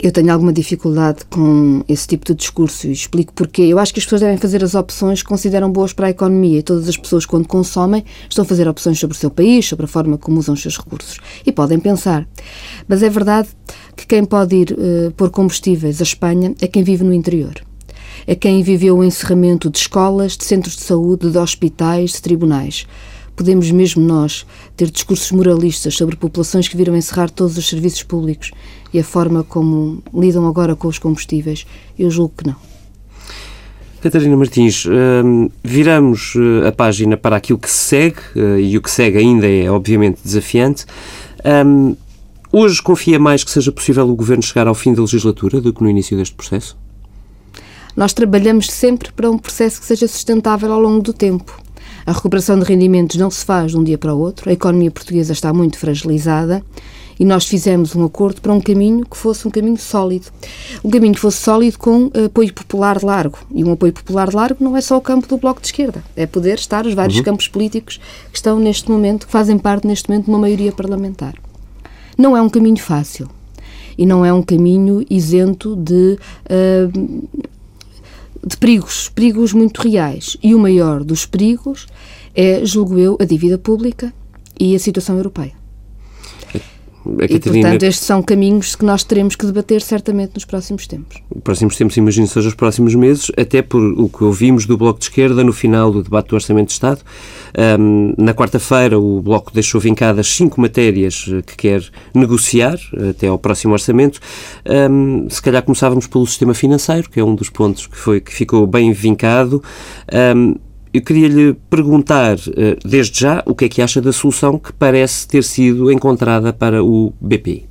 Eu 0.00 0.10
tenho 0.10 0.32
alguma 0.32 0.52
dificuldade 0.52 1.24
com 1.30 1.82
esse 1.88 2.06
tipo 2.06 2.26
de 2.26 2.34
discurso 2.34 2.86
e 2.86 2.92
explico 2.92 3.32
porquê. 3.32 3.62
Eu 3.62 3.78
acho 3.78 3.92
que 3.92 4.00
as 4.00 4.04
pessoas 4.04 4.20
devem 4.20 4.36
fazer 4.36 4.62
as 4.62 4.74
opções 4.74 5.22
que 5.22 5.28
consideram 5.28 5.70
boas 5.70 5.92
para 5.92 6.06
a 6.06 6.10
economia 6.10 6.58
e 6.58 6.62
todas 6.62 6.88
as 6.88 6.96
pessoas, 6.96 7.26
quando 7.26 7.46
consomem, 7.46 8.04
estão 8.28 8.44
a 8.44 8.46
fazer 8.46 8.68
opções 8.68 8.98
sobre 8.98 9.16
o 9.16 9.18
seu 9.18 9.30
país, 9.30 9.66
sobre 9.66 9.84
a 9.84 9.88
forma 9.88 10.18
como 10.18 10.38
usam 10.38 10.54
os 10.54 10.62
seus 10.62 10.76
recursos. 10.76 11.18
E 11.46 11.52
podem 11.52 11.78
pensar. 11.78 12.26
Mas 12.88 13.02
é 13.02 13.08
verdade 13.08 13.48
que 13.96 14.06
quem 14.06 14.24
pode 14.24 14.56
ir 14.56 14.72
uh, 14.72 15.12
pôr 15.12 15.30
combustíveis 15.30 16.00
à 16.00 16.04
Espanha 16.04 16.54
é 16.60 16.66
quem 16.66 16.82
vive 16.82 17.04
no 17.04 17.12
interior. 17.12 17.54
É 18.26 18.34
quem 18.34 18.62
viveu 18.62 18.98
o 18.98 19.04
encerramento 19.04 19.68
de 19.68 19.78
escolas, 19.78 20.36
de 20.36 20.44
centros 20.44 20.76
de 20.76 20.82
saúde, 20.82 21.30
de 21.30 21.38
hospitais, 21.38 22.12
de 22.12 22.22
tribunais 22.22 22.86
podemos 23.36 23.70
mesmo 23.70 24.02
nós 24.02 24.46
ter 24.76 24.90
discursos 24.90 25.30
moralistas 25.32 25.94
sobre 25.94 26.16
populações 26.16 26.68
que 26.68 26.76
viram 26.76 26.96
encerrar 26.96 27.30
todos 27.30 27.56
os 27.56 27.68
serviços 27.68 28.02
públicos 28.02 28.50
e 28.92 28.98
a 28.98 29.04
forma 29.04 29.42
como 29.42 30.02
lidam 30.14 30.46
agora 30.46 30.76
com 30.76 30.88
os 30.88 30.98
combustíveis? 30.98 31.66
Eu 31.98 32.10
julgo 32.10 32.34
que 32.38 32.46
não. 32.46 32.72
Catarina 34.02 34.36
Martins, 34.36 34.84
hum, 34.84 35.48
viramos 35.62 36.34
eh, 36.34 36.66
a 36.66 36.72
página 36.72 37.16
para 37.16 37.36
aquilo 37.36 37.56
que 37.56 37.70
se 37.70 37.78
segue, 37.78 38.18
eh, 38.34 38.60
e 38.60 38.76
o 38.76 38.82
que 38.82 38.90
segue 38.90 39.18
ainda 39.18 39.48
é, 39.48 39.70
obviamente, 39.70 40.18
desafiante. 40.24 40.84
Hum, 41.64 41.94
hoje 42.52 42.82
confia 42.82 43.16
mais 43.16 43.44
que 43.44 43.50
seja 43.52 43.70
possível 43.70 44.08
o 44.10 44.16
Governo 44.16 44.42
chegar 44.42 44.66
ao 44.66 44.74
fim 44.74 44.92
da 44.92 45.02
legislatura 45.02 45.60
do 45.60 45.72
que 45.72 45.84
no 45.84 45.88
início 45.88 46.16
deste 46.16 46.34
processo? 46.34 46.76
Nós 47.96 48.12
trabalhamos 48.12 48.66
sempre 48.66 49.12
para 49.12 49.30
um 49.30 49.38
processo 49.38 49.80
que 49.80 49.86
seja 49.86 50.08
sustentável 50.08 50.72
ao 50.72 50.80
longo 50.80 51.00
do 51.00 51.12
tempo. 51.12 51.61
A 52.04 52.12
recuperação 52.12 52.58
de 52.58 52.64
rendimentos 52.64 53.16
não 53.16 53.30
se 53.30 53.44
faz 53.44 53.72
de 53.72 53.78
um 53.78 53.84
dia 53.84 53.98
para 53.98 54.14
o 54.14 54.18
outro, 54.18 54.50
a 54.50 54.52
economia 54.52 54.90
portuguesa 54.90 55.32
está 55.32 55.52
muito 55.52 55.78
fragilizada 55.78 56.62
e 57.18 57.24
nós 57.24 57.46
fizemos 57.46 57.94
um 57.94 58.04
acordo 58.04 58.40
para 58.40 58.52
um 58.52 58.60
caminho 58.60 59.06
que 59.06 59.16
fosse 59.16 59.46
um 59.46 59.50
caminho 59.50 59.76
sólido. 59.76 60.26
Um 60.82 60.90
caminho 60.90 61.14
que 61.14 61.20
fosse 61.20 61.38
sólido 61.38 61.78
com 61.78 62.10
apoio 62.24 62.52
popular 62.52 63.02
largo. 63.02 63.38
E 63.54 63.62
um 63.62 63.72
apoio 63.72 63.92
popular 63.92 64.32
largo 64.34 64.64
não 64.64 64.76
é 64.76 64.80
só 64.80 64.96
o 64.96 65.00
campo 65.00 65.28
do 65.28 65.36
Bloco 65.36 65.60
de 65.60 65.68
Esquerda, 65.68 66.02
é 66.16 66.26
poder 66.26 66.58
estar 66.58 66.84
os 66.86 66.94
vários 66.94 67.18
uhum. 67.18 67.24
campos 67.24 67.46
políticos 67.46 68.00
que 68.30 68.36
estão 68.36 68.58
neste 68.58 68.90
momento, 68.90 69.26
que 69.26 69.32
fazem 69.32 69.56
parte 69.56 69.86
neste 69.86 70.08
momento 70.08 70.24
de 70.24 70.30
uma 70.30 70.38
maioria 70.40 70.72
parlamentar. 70.72 71.34
Não 72.18 72.36
é 72.36 72.42
um 72.42 72.48
caminho 72.48 72.78
fácil 72.78 73.28
e 73.96 74.04
não 74.04 74.24
é 74.24 74.32
um 74.32 74.42
caminho 74.42 75.04
isento 75.08 75.76
de. 75.76 76.18
Uh, 76.46 77.28
de 78.44 78.56
perigos, 78.56 79.08
perigos 79.08 79.52
muito 79.52 79.80
reais. 79.82 80.36
E 80.42 80.54
o 80.54 80.58
maior 80.58 81.04
dos 81.04 81.26
perigos 81.26 81.86
é, 82.34 82.64
julgo 82.64 82.98
eu, 82.98 83.16
a 83.20 83.24
dívida 83.24 83.58
pública 83.58 84.12
e 84.58 84.74
a 84.74 84.78
situação 84.78 85.16
europeia. 85.16 85.61
A 87.04 87.24
e, 87.24 87.40
portanto, 87.40 87.82
estes 87.82 88.06
são 88.06 88.22
caminhos 88.22 88.76
que 88.76 88.84
nós 88.84 89.02
teremos 89.02 89.34
que 89.34 89.44
debater 89.44 89.82
certamente 89.82 90.32
nos 90.34 90.44
próximos 90.44 90.86
tempos. 90.86 91.18
Nos 91.34 91.42
próximos 91.42 91.76
tempos, 91.76 91.96
imagino 91.96 92.26
sejam 92.26 92.48
os 92.48 92.54
próximos 92.54 92.94
meses, 92.94 93.30
até 93.36 93.60
por 93.60 93.82
o 93.82 94.08
que 94.08 94.22
ouvimos 94.22 94.66
do 94.66 94.76
Bloco 94.76 94.98
de 94.98 95.06
Esquerda 95.06 95.42
no 95.42 95.52
final 95.52 95.90
do 95.90 96.02
debate 96.02 96.28
do 96.28 96.34
Orçamento 96.34 96.68
de 96.68 96.72
Estado. 96.74 97.00
Um, 97.78 98.14
na 98.16 98.32
quarta-feira, 98.32 98.98
o 98.98 99.20
Bloco 99.20 99.52
deixou 99.52 99.80
vincadas 99.80 100.26
cinco 100.28 100.60
matérias 100.60 101.26
eh, 101.28 101.42
que 101.42 101.56
quer 101.56 101.82
negociar 102.14 102.78
eh, 102.94 103.10
até 103.10 103.26
ao 103.26 103.38
próximo 103.38 103.72
Orçamento. 103.72 104.20
Um, 104.90 105.28
se 105.28 105.42
calhar 105.42 105.62
começávamos 105.62 106.06
pelo 106.06 106.26
sistema 106.26 106.54
financeiro, 106.54 107.10
que 107.10 107.20
é 107.20 107.24
um 107.24 107.34
dos 107.34 107.50
pontos 107.50 107.86
que, 107.86 107.96
foi, 107.96 108.20
que 108.20 108.32
ficou 108.32 108.66
bem 108.66 108.92
vincado. 108.92 109.62
Um, 110.36 110.54
eu 110.92 111.00
queria 111.00 111.28
lhe 111.28 111.54
perguntar, 111.70 112.36
eh, 112.56 112.76
desde 112.84 113.20
já, 113.20 113.42
o 113.46 113.54
que 113.54 113.64
é 113.64 113.68
que 113.68 113.80
acha 113.80 114.00
da 114.00 114.12
solução 114.12 114.58
que 114.58 114.72
parece 114.72 115.26
ter 115.26 115.42
sido 115.42 115.90
encontrada 115.90 116.52
para 116.52 116.84
o 116.84 117.12
BP? 117.20 117.64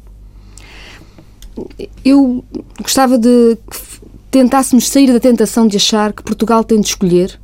Eu 2.03 2.43
gostava 2.81 3.17
de 3.17 3.57
que 3.69 3.77
tentássemos 4.31 4.87
sair 4.87 5.11
da 5.11 5.19
tentação 5.19 5.67
de 5.67 5.77
achar 5.77 6.13
que 6.13 6.23
Portugal 6.23 6.63
tem 6.63 6.79
de 6.81 6.87
escolher 6.87 7.39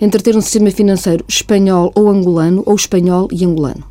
entre 0.00 0.22
ter 0.22 0.36
um 0.36 0.40
sistema 0.40 0.70
financeiro 0.70 1.24
espanhol 1.26 1.90
ou 1.94 2.08
angolano 2.08 2.62
ou 2.64 2.76
espanhol 2.76 3.28
e 3.32 3.44
angolano. 3.44 3.84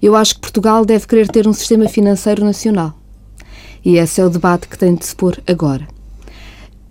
Eu 0.00 0.16
acho 0.16 0.36
que 0.36 0.40
Portugal 0.40 0.84
deve 0.86 1.06
querer 1.06 1.28
ter 1.28 1.46
um 1.46 1.52
sistema 1.52 1.88
financeiro 1.88 2.44
nacional. 2.44 2.94
E 3.84 3.98
esse 3.98 4.20
é 4.20 4.24
o 4.24 4.30
debate 4.30 4.68
que 4.68 4.78
tem 4.78 4.94
de 4.94 5.04
se 5.04 5.14
pôr 5.14 5.38
agora. 5.46 5.86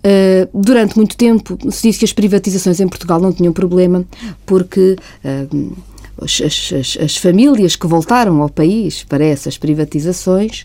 Uh, 0.06 0.48
durante 0.54 0.96
muito 0.96 1.16
tempo 1.16 1.58
se 1.68 1.88
disse 1.88 1.98
que 1.98 2.04
as 2.04 2.12
privatizações 2.12 2.78
em 2.78 2.86
Portugal 2.86 3.18
não 3.18 3.32
tinham 3.32 3.52
problema 3.52 4.04
porque 4.44 4.96
uh, 5.24 5.76
as, 6.22 6.40
as, 6.40 6.96
as, 7.02 7.16
famílias 7.16 7.74
que 7.74 7.88
voltaram 7.88 8.40
ao 8.40 8.48
país 8.48 9.02
para 9.02 9.24
essas 9.24 9.58
privatizações 9.58 10.64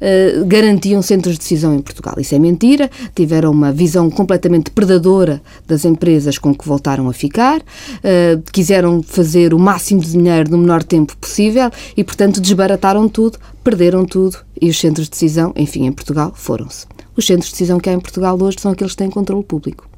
uh, 0.00 0.42
garantiam 0.46 1.02
centros 1.02 1.34
de 1.34 1.40
decisão 1.40 1.74
em 1.74 1.82
Portugal. 1.82 2.14
Isso 2.16 2.34
é 2.34 2.38
mentira. 2.38 2.90
Tiveram 3.14 3.50
uma 3.50 3.70
visão 3.72 4.08
completamente 4.08 4.70
predadora 4.70 5.42
das 5.66 5.84
empresas 5.84 6.38
com 6.38 6.54
que 6.54 6.66
voltaram 6.66 7.10
a 7.10 7.12
ficar, 7.12 7.60
quiseram 8.52 9.02
fazer 9.02 9.52
o 9.52 9.58
máximo 9.58 10.00
de 10.00 10.12
dinheiro 10.12 10.50
no 10.50 10.58
menor 10.58 10.82
tempo 10.82 11.14
possível 11.16 11.70
e, 11.94 12.02
portanto, 12.02 12.40
desbarataram 12.40 13.06
tudo, 13.06 13.38
perderam 13.62 14.06
tudo 14.06 14.38
e 14.60 14.70
os 14.70 14.80
centros 14.80 15.06
de 15.06 15.10
decisão, 15.10 15.52
enfim, 15.56 15.84
em 15.84 15.92
Portugal, 15.92 16.32
foram-se. 16.34 16.86
Os 17.18 17.26
centros 17.26 17.46
de 17.46 17.54
decisão 17.54 17.80
que 17.80 17.90
há 17.90 17.92
em 17.92 17.98
Portugal 17.98 18.40
hoje 18.40 18.58
são 18.60 18.70
aqueles 18.70 18.92
que 18.92 18.98
têm 18.98 19.10
controle 19.10 19.42
público. 19.42 19.90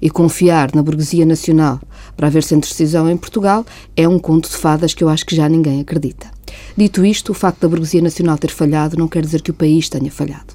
E 0.00 0.08
confiar 0.08 0.74
na 0.74 0.82
burguesia 0.82 1.26
nacional 1.26 1.78
para 2.16 2.28
haver 2.28 2.42
centros 2.42 2.72
de 2.72 2.78
decisão 2.78 3.10
em 3.10 3.18
Portugal 3.18 3.66
é 3.94 4.08
um 4.08 4.18
conto 4.18 4.48
de 4.48 4.56
fadas 4.56 4.94
que 4.94 5.04
eu 5.04 5.10
acho 5.10 5.26
que 5.26 5.36
já 5.36 5.46
ninguém 5.46 5.78
acredita. 5.78 6.26
Dito 6.74 7.04
isto, 7.04 7.32
o 7.32 7.34
facto 7.34 7.60
da 7.60 7.68
burguesia 7.68 8.00
nacional 8.00 8.38
ter 8.38 8.50
falhado 8.50 8.96
não 8.96 9.06
quer 9.06 9.22
dizer 9.26 9.42
que 9.42 9.50
o 9.50 9.54
país 9.54 9.90
tenha 9.90 10.10
falhado. 10.10 10.54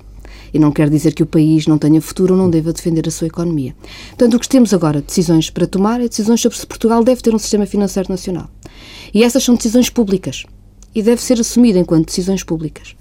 E 0.52 0.58
não 0.58 0.72
quer 0.72 0.90
dizer 0.90 1.14
que 1.14 1.22
o 1.22 1.28
país 1.28 1.68
não 1.68 1.78
tenha 1.78 2.02
futuro 2.02 2.34
ou 2.34 2.40
não 2.40 2.50
deva 2.50 2.74
defender 2.74 3.08
a 3.08 3.12
sua 3.12 3.28
economia. 3.28 3.76
Portanto, 4.10 4.34
o 4.34 4.40
que 4.40 4.50
temos 4.50 4.74
agora, 4.74 5.00
decisões 5.00 5.52
para 5.52 5.68
tomar, 5.68 6.02
é 6.02 6.08
decisões 6.08 6.42
sobre 6.42 6.58
se 6.58 6.66
Portugal 6.66 7.04
deve 7.04 7.22
ter 7.22 7.36
um 7.36 7.40
sistema 7.40 7.68
financeiro 7.68 8.10
nacional. 8.10 8.50
E 9.14 9.24
essas 9.24 9.44
são 9.44 9.54
decisões 9.54 9.92
públicas. 9.92 10.44
E 10.96 11.04
deve 11.04 11.22
ser 11.22 11.40
assumida 11.40 11.78
enquanto 11.78 12.08
decisões 12.08 12.42
públicas. 12.44 12.96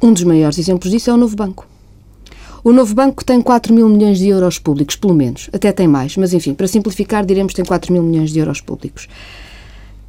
Um 0.00 0.10
dos 0.10 0.24
maiores 0.24 0.58
exemplos 0.58 0.90
disso 0.90 1.10
é 1.10 1.12
o 1.12 1.18
novo 1.18 1.36
banco. 1.36 1.68
O 2.62 2.72
novo 2.72 2.94
banco 2.94 3.24
tem 3.24 3.40
4 3.40 3.72
mil 3.72 3.88
milhões 3.88 4.18
de 4.18 4.28
euros 4.28 4.58
públicos, 4.58 4.94
pelo 4.96 5.14
menos. 5.14 5.48
Até 5.52 5.72
tem 5.72 5.88
mais, 5.88 6.16
mas 6.16 6.34
enfim, 6.34 6.52
para 6.52 6.68
simplificar, 6.68 7.24
diremos 7.24 7.52
que 7.52 7.56
tem 7.56 7.64
4 7.64 7.92
mil 7.92 8.02
milhões 8.02 8.30
de 8.30 8.38
euros 8.38 8.60
públicos. 8.60 9.08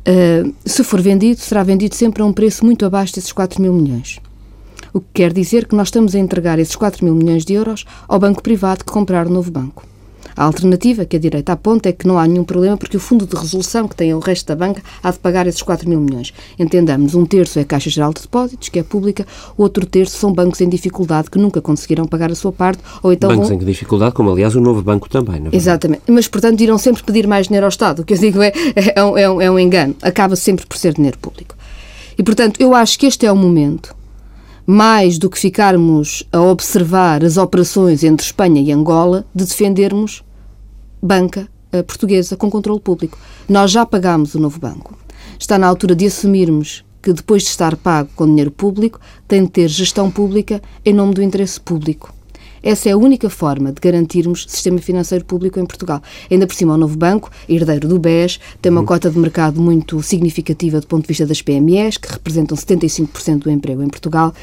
Uh, 0.02 0.54
se 0.66 0.84
for 0.84 1.00
vendido, 1.00 1.40
será 1.40 1.64
vendido 1.64 1.96
sempre 1.96 2.22
a 2.22 2.26
um 2.26 2.34
preço 2.34 2.66
muito 2.66 2.86
abaixo 2.86 3.16
desses 3.16 3.32
4 3.32 3.62
mil 3.62 3.74
milhões. 3.74 4.20
O 4.94 5.00
que 5.00 5.08
quer 5.14 5.32
dizer 5.32 5.66
que 5.66 5.76
nós 5.76 5.88
estamos 5.88 6.14
a 6.14 6.20
entregar 6.20 6.60
esses 6.60 6.76
4 6.76 7.06
mil 7.06 7.16
milhões 7.16 7.46
de 7.46 7.54
euros 7.54 7.86
ao 8.08 8.20
banco 8.20 8.44
privado 8.44 8.84
que 8.84 8.92
comprar 8.92 9.28
o 9.28 9.30
novo 9.30 9.50
banco. 9.50 9.91
A 10.36 10.44
alternativa 10.44 11.06
que 11.06 11.16
a 11.16 11.20
direita 11.20 11.54
aponta 11.54 11.90
é 11.90 11.92
que 11.92 12.08
não 12.08 12.18
há 12.18 12.28
nenhum 12.28 12.44
problema 12.44 12.78
porque 12.78 12.98
o 12.98 13.00
fundo 13.00 13.26
de 13.26 13.36
resolução 13.36 13.88
que 13.88 13.96
tem 13.96 14.14
o 14.14 14.20
resto 14.20 14.48
da 14.48 14.56
banca 14.56 14.82
há 15.04 15.12
de 15.12 15.20
pagar 15.20 15.48
esses 15.48 15.62
4 15.62 15.88
mil 15.88 16.00
milhões. 16.00 16.34
Entendamos, 16.58 17.16
um 17.16 17.26
terço 17.26 17.60
é 17.60 17.62
a 17.64 17.66
Caixa 17.66 17.90
Geral 17.90 18.14
de 18.14 18.22
Depósitos, 18.22 18.70
que 18.70 18.80
é 18.80 18.84
pública, 18.84 19.26
o 19.58 19.64
outro 19.64 19.86
terço 19.86 20.18
são 20.18 20.34
bancos 20.34 20.62
em 20.62 20.70
dificuldade 20.70 21.30
que 21.30 21.38
nunca 21.38 21.62
conseguiram 21.62 22.06
pagar 22.06 22.32
a 22.32 22.36
sua 22.36 22.52
parte. 22.52 22.82
Ou 23.04 23.14
então 23.14 23.30
bancos 23.30 23.50
vão... 23.50 23.58
em 23.58 23.66
dificuldade, 23.66 24.14
como 24.14 24.32
aliás 24.32 24.56
o 24.56 24.62
novo 24.62 24.82
banco 24.82 25.10
também. 25.10 25.40
Não 25.40 25.52
é 25.52 25.56
Exatamente. 25.56 26.04
Mas, 26.08 26.28
portanto, 26.28 26.62
irão 26.62 26.78
sempre 26.78 27.04
pedir 27.04 27.28
mais 27.28 27.48
dinheiro 27.48 27.66
ao 27.66 27.70
Estado. 27.70 28.02
O 28.02 28.06
que 28.06 28.14
eu 28.14 28.18
digo 28.18 28.42
é, 28.42 28.52
é, 28.96 29.04
um, 29.04 29.18
é, 29.18 29.30
um, 29.30 29.42
é 29.42 29.52
um 29.52 29.60
engano. 29.60 29.96
Acaba 30.02 30.36
sempre 30.36 30.66
por 30.66 30.78
ser 30.78 30.94
dinheiro 30.94 31.18
público. 31.18 31.56
E, 32.18 32.24
portanto, 32.24 32.60
eu 32.60 32.76
acho 32.76 33.00
que 33.00 33.06
este 33.06 33.26
é 33.26 33.32
o 33.32 33.36
momento 33.36 34.01
mais 34.66 35.18
do 35.18 35.30
que 35.30 35.40
ficarmos 35.40 36.24
a 36.32 36.42
observar 36.42 37.24
as 37.24 37.38
operações 37.38 38.04
entre 38.04 38.26
Espanha 38.26 38.62
e 38.62 38.72
Angola, 38.72 39.26
de 39.34 39.46
defendermos 39.46 40.24
banca 41.02 41.48
eh, 41.72 41.82
portuguesa 41.82 42.38
com 42.38 42.50
controle 42.50 42.80
público. 42.80 43.18
Nós 43.50 43.72
já 43.72 43.86
pagámos 43.86 44.36
o 44.36 44.40
novo 44.40 44.60
banco. 44.60 44.98
Está 45.40 45.58
na 45.58 45.68
altura 45.68 45.96
de 45.96 46.06
assumirmos 46.06 46.86
que, 47.02 47.12
depois 47.12 47.44
de 47.44 47.50
estar 47.50 47.76
pago 47.76 48.10
com 48.16 48.28
dinheiro 48.28 48.52
público, 48.52 49.00
tem 49.28 49.44
de 49.46 49.52
ter 49.52 49.68
gestão 49.68 50.12
pública 50.12 50.62
em 50.86 50.94
nome 50.94 51.14
do 51.14 51.24
interesse 51.24 51.60
público. 51.60 52.14
Essa 52.64 52.90
é 52.90 52.92
a 52.92 52.98
única 52.98 53.30
forma 53.30 53.72
de 53.72 53.82
garantirmos 53.82 54.46
sistema 54.48 54.80
financeiro 54.80 55.26
público 55.26 55.60
em 55.60 55.66
Portugal. 55.66 56.02
Ainda 56.30 56.46
por 56.46 56.56
cima, 56.56 56.74
o 56.74 56.78
novo 56.78 56.98
banco, 56.98 57.32
herdeiro 57.50 57.88
do 57.88 58.00
BES, 58.00 58.40
tem 58.62 58.72
uma 58.72 58.82
uhum. 58.82 58.86
cota 58.86 59.10
de 59.10 59.18
mercado 59.18 59.62
muito 59.62 60.02
significativa 60.04 60.80
do 60.80 60.88
ponto 60.88 61.04
de 61.04 61.08
vista 61.08 61.26
das 61.26 61.42
PMEs, 61.42 61.98
que 61.98 62.12
representam 62.12 62.56
75% 62.58 63.40
do 63.40 63.52
emprego 63.52 63.82
em 63.82 63.90
Portugal, 63.90 64.34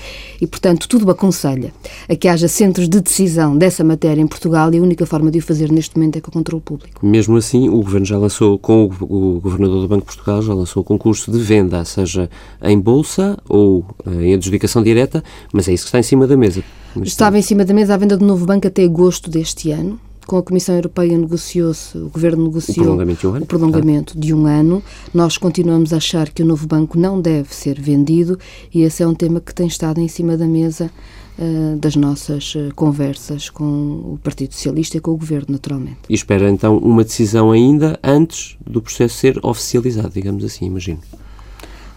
e, 0.40 0.46
portanto, 0.46 0.88
tudo 0.88 1.10
aconselha 1.10 1.72
a 2.08 2.16
que 2.16 2.28
haja 2.28 2.48
centros 2.48 2.88
de 2.88 3.00
decisão 3.00 3.56
dessa 3.56 3.84
matéria 3.84 4.20
em 4.20 4.26
Portugal 4.26 4.72
e 4.72 4.78
a 4.78 4.82
única 4.82 5.06
forma 5.06 5.30
de 5.30 5.38
o 5.38 5.42
fazer 5.42 5.70
neste 5.70 5.96
momento 5.96 6.16
é 6.16 6.20
com 6.20 6.28
o 6.28 6.32
controle 6.32 6.62
público. 6.62 7.04
Mesmo 7.04 7.36
assim, 7.36 7.68
o 7.68 7.82
Governo 7.82 8.06
já 8.06 8.18
lançou, 8.18 8.58
com 8.58 8.90
o 9.00 9.40
Governador 9.40 9.82
do 9.82 9.88
Banco 9.88 10.08
de 10.08 10.16
Portugal, 10.16 10.42
já 10.42 10.54
lançou 10.54 10.82
o 10.82 10.84
concurso 10.84 11.30
de 11.30 11.38
venda, 11.38 11.84
seja 11.84 12.28
em 12.62 12.78
bolsa 12.78 13.38
ou 13.48 13.84
eh, 14.06 14.26
em 14.26 14.34
adjudicação 14.34 14.82
direta, 14.82 15.22
mas 15.52 15.68
é 15.68 15.72
isso 15.72 15.84
que 15.84 15.88
está 15.88 15.98
em 15.98 16.02
cima 16.02 16.26
da 16.26 16.36
mesa. 16.36 16.62
Estava 17.02 17.38
em 17.38 17.42
cima 17.42 17.64
da 17.64 17.74
mesa 17.74 17.94
a 17.94 17.96
venda 17.96 18.07
do 18.16 18.24
novo 18.24 18.46
banco 18.46 18.66
até 18.66 18.84
agosto 18.84 19.30
deste 19.30 19.70
ano. 19.70 20.00
Com 20.26 20.36
a 20.36 20.42
Comissão 20.42 20.74
Europeia 20.74 21.16
negociou-se, 21.16 21.96
o 21.96 22.10
Governo 22.10 22.44
negociou 22.44 22.84
o 22.84 22.84
prolongamento, 22.84 23.20
de 23.20 23.26
um, 23.26 23.34
ano. 23.34 23.46
Prolongamento 23.46 24.18
de 24.18 24.34
um 24.34 24.46
ano. 24.46 24.82
Nós 25.14 25.38
continuamos 25.38 25.94
a 25.94 25.96
achar 25.96 26.28
que 26.28 26.42
o 26.42 26.46
novo 26.46 26.66
banco 26.66 26.98
não 26.98 27.18
deve 27.18 27.54
ser 27.54 27.80
vendido 27.80 28.38
e 28.72 28.82
esse 28.82 29.02
é 29.02 29.06
um 29.06 29.14
tema 29.14 29.40
que 29.40 29.54
tem 29.54 29.66
estado 29.66 30.00
em 30.00 30.06
cima 30.06 30.36
da 30.36 30.46
mesa 30.46 30.90
uh, 31.38 31.78
das 31.78 31.96
nossas 31.96 32.54
uh, 32.54 32.74
conversas 32.74 33.48
com 33.48 33.64
o 33.64 34.20
Partido 34.22 34.52
Socialista 34.52 34.98
e 34.98 35.00
com 35.00 35.12
o 35.12 35.16
Governo, 35.16 35.46
naturalmente. 35.52 36.00
E 36.10 36.14
espera 36.14 36.50
então 36.50 36.76
uma 36.76 37.04
decisão 37.04 37.50
ainda 37.50 37.98
antes 38.04 38.58
do 38.66 38.82
processo 38.82 39.16
ser 39.16 39.40
oficializado, 39.42 40.10
digamos 40.10 40.44
assim, 40.44 40.66
imagino. 40.66 41.00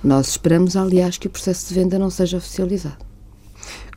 Nós 0.01 0.29
esperamos, 0.29 0.77
aliás, 0.77 1.17
que 1.17 1.27
o 1.27 1.29
processo 1.29 1.67
de 1.67 1.73
venda 1.73 1.99
não 1.99 2.09
seja 2.09 2.37
oficializado. 2.37 3.10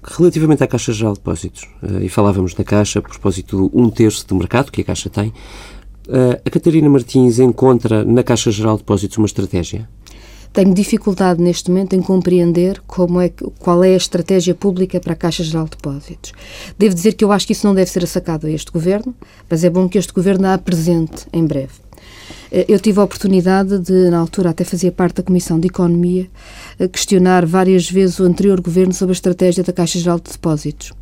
Relativamente 0.07 0.63
à 0.63 0.67
Caixa 0.67 0.93
Geral 0.93 1.15
de 1.15 1.21
Depósitos, 1.21 1.67
eh, 1.83 2.05
e 2.05 2.09
falávamos 2.11 2.53
da 2.53 2.63
Caixa 2.63 2.99
a 2.99 3.03
propósito 3.03 3.57
do 3.57 3.79
um 3.79 3.89
terço 3.89 4.27
de 4.27 4.35
mercado 4.35 4.71
que 4.71 4.83
a 4.83 4.85
Caixa 4.85 5.09
tem, 5.09 5.33
eh, 6.09 6.41
a 6.45 6.51
Catarina 6.51 6.89
Martins 6.91 7.39
encontra 7.39 8.05
na 8.05 8.23
Caixa 8.23 8.51
Geral 8.51 8.77
de 8.77 8.83
Depósitos 8.83 9.17
uma 9.17 9.27
estratégia? 9.27 9.89
Tenho 10.53 10.73
dificuldade 10.73 11.43
neste 11.43 11.69
momento 11.69 11.95
em 11.95 12.03
compreender 12.03 12.81
como 12.87 13.21
é, 13.21 13.29
qual 13.59 13.83
é 13.83 13.95
a 13.95 13.97
estratégia 13.97 14.55
pública 14.55 15.01
para 15.01 15.15
a 15.15 15.17
Caixa 15.17 15.43
Geral 15.43 15.65
de 15.65 15.71
Depósitos. 15.71 16.33
Devo 16.79 16.95
dizer 16.95 17.15
que 17.15 17.25
eu 17.25 17.33
acho 17.33 17.47
que 17.47 17.53
isso 17.53 17.67
não 17.67 17.75
deve 17.75 17.91
ser 17.91 18.07
sacado 18.07 18.47
a 18.47 18.51
este 18.51 18.71
Governo, 18.71 19.15
mas 19.51 19.65
é 19.65 19.71
bom 19.71 19.89
que 19.89 19.99
este 19.99 20.13
Governo 20.13 20.47
a 20.47 20.55
apresente 20.55 21.27
em 21.33 21.45
breve. 21.45 21.84
Eh, 22.55 22.67
eu 22.69 22.79
tive 22.79 23.01
a 23.01 23.03
oportunidade 23.03 23.77
de, 23.81 24.09
na 24.11 24.19
altura, 24.19 24.51
até 24.51 24.63
fazia 24.63 24.93
parte 24.93 25.17
da 25.17 25.23
Comissão 25.25 25.59
de 25.59 25.67
Economia, 25.67 26.29
eh, 26.79 26.87
questionar 26.87 27.45
várias 27.45 27.91
vezes 27.91 28.21
o 28.21 28.23
anterior 28.23 28.61
governo 28.61 28.95
sobre 28.95 29.11
a 29.11 29.15
estratégia 29.15 29.65
da 29.65 29.73
Caixa 29.73 29.99
Geral 29.99 30.21
de 30.21 30.31
Depósitos. 30.31 30.93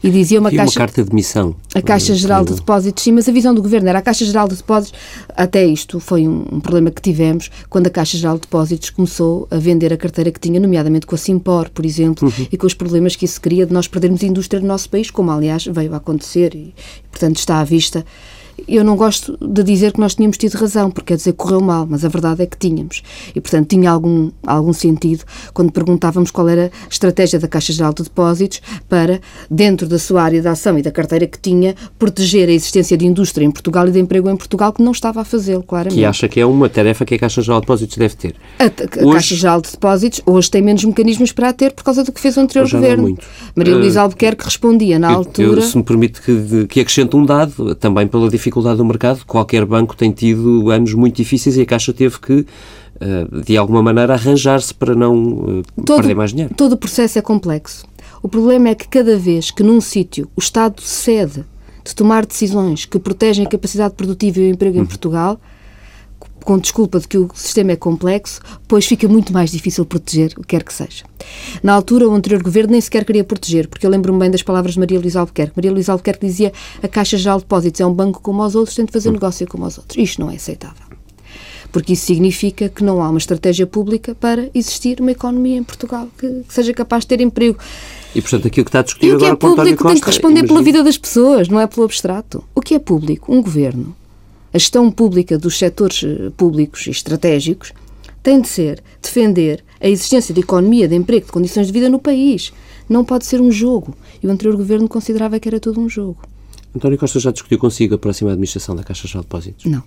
E 0.00 0.08
dizia 0.10 0.38
uma, 0.38 0.50
caixa, 0.50 0.62
uma 0.62 0.86
carta 0.86 1.02
de 1.02 1.12
missão. 1.12 1.56
A 1.74 1.82
Caixa 1.82 2.14
Geral 2.14 2.44
de 2.44 2.54
Depósitos, 2.54 3.02
sim, 3.02 3.10
mas 3.10 3.28
a 3.28 3.32
visão 3.32 3.52
do 3.52 3.60
governo 3.60 3.88
era 3.88 3.98
a 3.98 4.02
Caixa 4.02 4.24
Geral 4.24 4.46
de 4.46 4.54
Depósitos, 4.54 4.96
até 5.36 5.64
isto 5.64 5.98
foi 5.98 6.28
um, 6.28 6.46
um 6.52 6.60
problema 6.60 6.90
que 6.92 7.02
tivemos 7.02 7.50
quando 7.68 7.88
a 7.88 7.90
Caixa 7.90 8.16
Geral 8.16 8.36
de 8.36 8.42
Depósitos 8.42 8.90
começou 8.90 9.48
a 9.50 9.56
vender 9.56 9.92
a 9.92 9.96
carteira 9.96 10.30
que 10.30 10.38
tinha, 10.38 10.60
nomeadamente 10.60 11.04
com 11.04 11.16
a 11.16 11.18
Simpor, 11.18 11.68
por 11.70 11.84
exemplo, 11.84 12.28
uhum. 12.28 12.46
e 12.52 12.56
com 12.56 12.66
os 12.66 12.74
problemas 12.74 13.16
que 13.16 13.24
isso 13.24 13.40
cria 13.40 13.66
de 13.66 13.72
nós 13.72 13.88
perdermos 13.88 14.22
indústria 14.22 14.60
no 14.60 14.68
nosso 14.68 14.88
país, 14.88 15.10
como 15.10 15.32
aliás 15.32 15.66
veio 15.66 15.94
a 15.94 15.96
acontecer 15.96 16.54
e, 16.54 16.72
portanto, 17.10 17.38
está 17.38 17.58
à 17.58 17.64
vista 17.64 18.04
eu 18.68 18.84
não 18.84 18.96
gosto 18.96 19.36
de 19.40 19.62
dizer 19.62 19.92
que 19.92 20.00
nós 20.00 20.14
tínhamos 20.14 20.36
tido 20.36 20.54
razão, 20.54 20.90
porque 20.90 21.12
quer 21.12 21.16
dizer 21.16 21.32
que 21.32 21.38
correu 21.38 21.60
mal, 21.60 21.86
mas 21.88 22.04
a 22.04 22.08
verdade 22.08 22.42
é 22.42 22.46
que 22.46 22.56
tínhamos. 22.56 23.02
E, 23.34 23.40
portanto, 23.40 23.68
tinha 23.68 23.90
algum, 23.90 24.30
algum 24.46 24.72
sentido 24.72 25.24
quando 25.52 25.72
perguntávamos 25.72 26.30
qual 26.30 26.48
era 26.48 26.70
a 26.84 26.88
estratégia 26.88 27.38
da 27.38 27.48
Caixa 27.48 27.72
Geral 27.72 27.92
de 27.92 28.02
Depósitos 28.02 28.60
para, 28.88 29.20
dentro 29.50 29.86
da 29.86 29.98
sua 29.98 30.22
área 30.22 30.40
de 30.40 30.48
ação 30.48 30.78
e 30.78 30.82
da 30.82 30.90
carteira 30.90 31.26
que 31.26 31.38
tinha, 31.38 31.74
proteger 31.98 32.48
a 32.48 32.52
existência 32.52 32.96
de 32.96 33.06
indústria 33.06 33.44
em 33.44 33.50
Portugal 33.50 33.88
e 33.88 33.90
de 33.90 33.98
emprego 33.98 34.30
em 34.30 34.36
Portugal, 34.36 34.72
que 34.72 34.82
não 34.82 34.92
estava 34.92 35.20
a 35.20 35.24
fazê-lo, 35.24 35.62
claramente. 35.62 35.98
Que 35.98 36.04
acha 36.04 36.28
que 36.28 36.40
é 36.40 36.46
uma 36.46 36.68
tarefa 36.68 37.04
que 37.04 37.14
a 37.14 37.18
Caixa 37.18 37.42
Geral 37.42 37.60
de 37.60 37.66
Depósitos 37.66 37.96
deve 37.96 38.14
ter. 38.16 38.34
A, 38.58 38.64
a 38.64 39.04
hoje... 39.04 39.14
Caixa 39.14 39.34
Geral 39.34 39.60
de 39.60 39.70
Depósitos 39.70 40.22
hoje 40.24 40.50
tem 40.50 40.62
menos 40.62 40.84
mecanismos 40.84 41.32
para 41.32 41.48
a 41.48 41.52
ter 41.52 41.72
por 41.72 41.84
causa 41.84 42.04
do 42.04 42.12
que 42.12 42.20
fez 42.20 42.36
o 42.36 42.40
anterior 42.40 42.70
governo. 42.70 43.02
Muito. 43.02 43.26
Maria 43.54 43.76
Luísa 43.76 44.00
uh, 44.00 44.02
Albuquerque 44.04 44.44
respondia 44.44 44.98
na 44.98 45.12
eu, 45.12 45.16
altura. 45.16 45.60
Eu, 45.60 45.62
se 45.62 45.76
me 45.76 45.82
permite 45.82 46.20
que, 46.20 46.66
que 46.66 46.80
acrescente 46.80 47.16
um 47.16 47.24
dado, 47.24 47.74
também 47.74 48.06
pela 48.06 48.28
dificuldade 48.28 48.51
do 48.60 48.84
mercado, 48.84 49.24
qualquer 49.26 49.64
banco 49.64 49.96
tem 49.96 50.10
tido 50.10 50.70
anos 50.70 50.92
muito 50.94 51.16
difíceis 51.16 51.56
e 51.56 51.62
a 51.62 51.66
Caixa 51.66 51.92
teve 51.92 52.18
que 52.18 52.46
eh, 53.00 53.26
de 53.44 53.56
alguma 53.56 53.82
maneira 53.82 54.14
arranjar-se 54.14 54.72
para 54.72 54.94
não 54.94 55.60
eh, 55.60 55.82
todo, 55.84 55.96
perder 55.96 56.14
mais 56.14 56.30
dinheiro. 56.30 56.54
Todo 56.54 56.72
o 56.72 56.76
processo 56.76 57.18
é 57.18 57.22
complexo. 57.22 57.86
O 58.22 58.28
problema 58.28 58.68
é 58.68 58.74
que 58.74 58.86
cada 58.86 59.16
vez 59.16 59.50
que 59.50 59.62
num 59.62 59.80
sítio 59.80 60.28
o 60.36 60.40
Estado 60.40 60.80
cede 60.80 61.44
de 61.84 61.94
tomar 61.94 62.24
decisões 62.24 62.84
que 62.84 62.98
protegem 62.98 63.44
a 63.44 63.48
capacidade 63.48 63.94
produtiva 63.94 64.38
e 64.38 64.42
o 64.42 64.50
emprego 64.50 64.76
uhum. 64.76 64.84
em 64.84 64.86
Portugal, 64.86 65.40
com 66.44 66.58
desculpa 66.58 67.00
de 67.00 67.08
que 67.08 67.18
o 67.18 67.30
sistema 67.34 67.72
é 67.72 67.76
complexo, 67.76 68.40
pois 68.68 68.86
fica 68.86 69.08
muito 69.08 69.32
mais 69.32 69.50
difícil 69.50 69.84
proteger 69.84 70.32
o 70.36 70.40
que 70.40 70.48
quer 70.48 70.62
que 70.62 70.72
seja. 70.72 71.04
Na 71.62 71.72
altura, 71.72 72.08
o 72.08 72.14
anterior 72.14 72.42
governo 72.42 72.72
nem 72.72 72.80
sequer 72.80 73.04
queria 73.04 73.24
proteger, 73.24 73.68
porque 73.68 73.86
eu 73.86 73.90
lembro-me 73.90 74.18
bem 74.18 74.30
das 74.30 74.42
palavras 74.42 74.74
de 74.74 74.80
Maria 74.80 74.98
Luísa 74.98 75.20
Albuquerque. 75.20 75.52
Maria 75.56 75.72
Luísa 75.72 75.92
Albuquerque 75.92 76.26
dizia 76.26 76.52
a 76.82 76.88
Caixa 76.88 77.16
Geral 77.16 77.38
de 77.38 77.44
Depósitos 77.44 77.80
é 77.80 77.86
um 77.86 77.92
banco 77.92 78.20
como 78.20 78.44
os 78.44 78.54
outros, 78.54 78.76
tem 78.76 78.84
de 78.84 78.92
fazer 78.92 79.10
negócio 79.10 79.46
como 79.46 79.66
os 79.66 79.78
outros. 79.78 79.96
Isto 79.96 80.20
não 80.20 80.30
é 80.30 80.36
aceitável. 80.36 80.92
Porque 81.70 81.94
isso 81.94 82.04
significa 82.04 82.68
que 82.68 82.84
não 82.84 83.02
há 83.02 83.08
uma 83.08 83.18
estratégia 83.18 83.66
pública 83.66 84.14
para 84.14 84.50
existir 84.54 85.00
uma 85.00 85.12
economia 85.12 85.56
em 85.56 85.62
Portugal 85.62 86.06
que, 86.18 86.28
que 86.46 86.52
seja 86.52 86.74
capaz 86.74 87.04
de 87.04 87.08
ter 87.08 87.20
emprego. 87.22 87.58
E, 88.14 88.20
portanto, 88.20 88.46
aquilo 88.46 88.64
que 88.66 88.68
está 88.68 88.80
a 88.80 88.82
discutir 88.82 89.06
e 89.06 89.14
o 89.14 89.18
que 89.18 89.24
agora 89.24 89.34
é 89.34 89.36
público 89.36 89.86
tem 89.88 89.98
que 89.98 90.06
responder 90.06 90.40
imagino. 90.40 90.48
pela 90.48 90.62
vida 90.62 90.84
das 90.84 90.98
pessoas, 90.98 91.48
não 91.48 91.58
é 91.58 91.66
pelo 91.66 91.86
abstrato. 91.86 92.44
O 92.54 92.60
que 92.60 92.74
é 92.74 92.78
público? 92.78 93.32
Um 93.32 93.40
governo 93.40 93.96
a 94.52 94.58
gestão 94.58 94.90
pública 94.90 95.38
dos 95.38 95.58
setores 95.58 96.04
eh, 96.04 96.30
públicos 96.36 96.86
e 96.86 96.90
estratégicos 96.90 97.72
tem 98.22 98.40
de 98.40 98.48
ser 98.48 98.82
defender 99.00 99.64
a 99.80 99.88
existência 99.88 100.32
de 100.32 100.40
economia, 100.40 100.86
de 100.86 100.94
emprego, 100.94 101.26
de 101.26 101.32
condições 101.32 101.66
de 101.66 101.72
vida 101.72 101.88
no 101.88 101.98
país. 101.98 102.52
Não 102.88 103.04
pode 103.04 103.26
ser 103.26 103.40
um 103.40 103.50
jogo. 103.50 103.94
E 104.22 104.26
o 104.26 104.30
anterior 104.30 104.56
governo 104.56 104.88
considerava 104.88 105.40
que 105.40 105.48
era 105.48 105.58
tudo 105.58 105.80
um 105.80 105.88
jogo. 105.88 106.18
António 106.74 106.98
Costa 106.98 107.18
já 107.18 107.30
discutiu 107.30 107.58
consigo 107.58 107.94
a 107.94 107.98
próxima 107.98 108.30
administração 108.30 108.76
da 108.76 108.82
Caixa 108.82 109.08
de 109.08 109.16
Depósitos? 109.16 109.64
Não. 109.64 109.82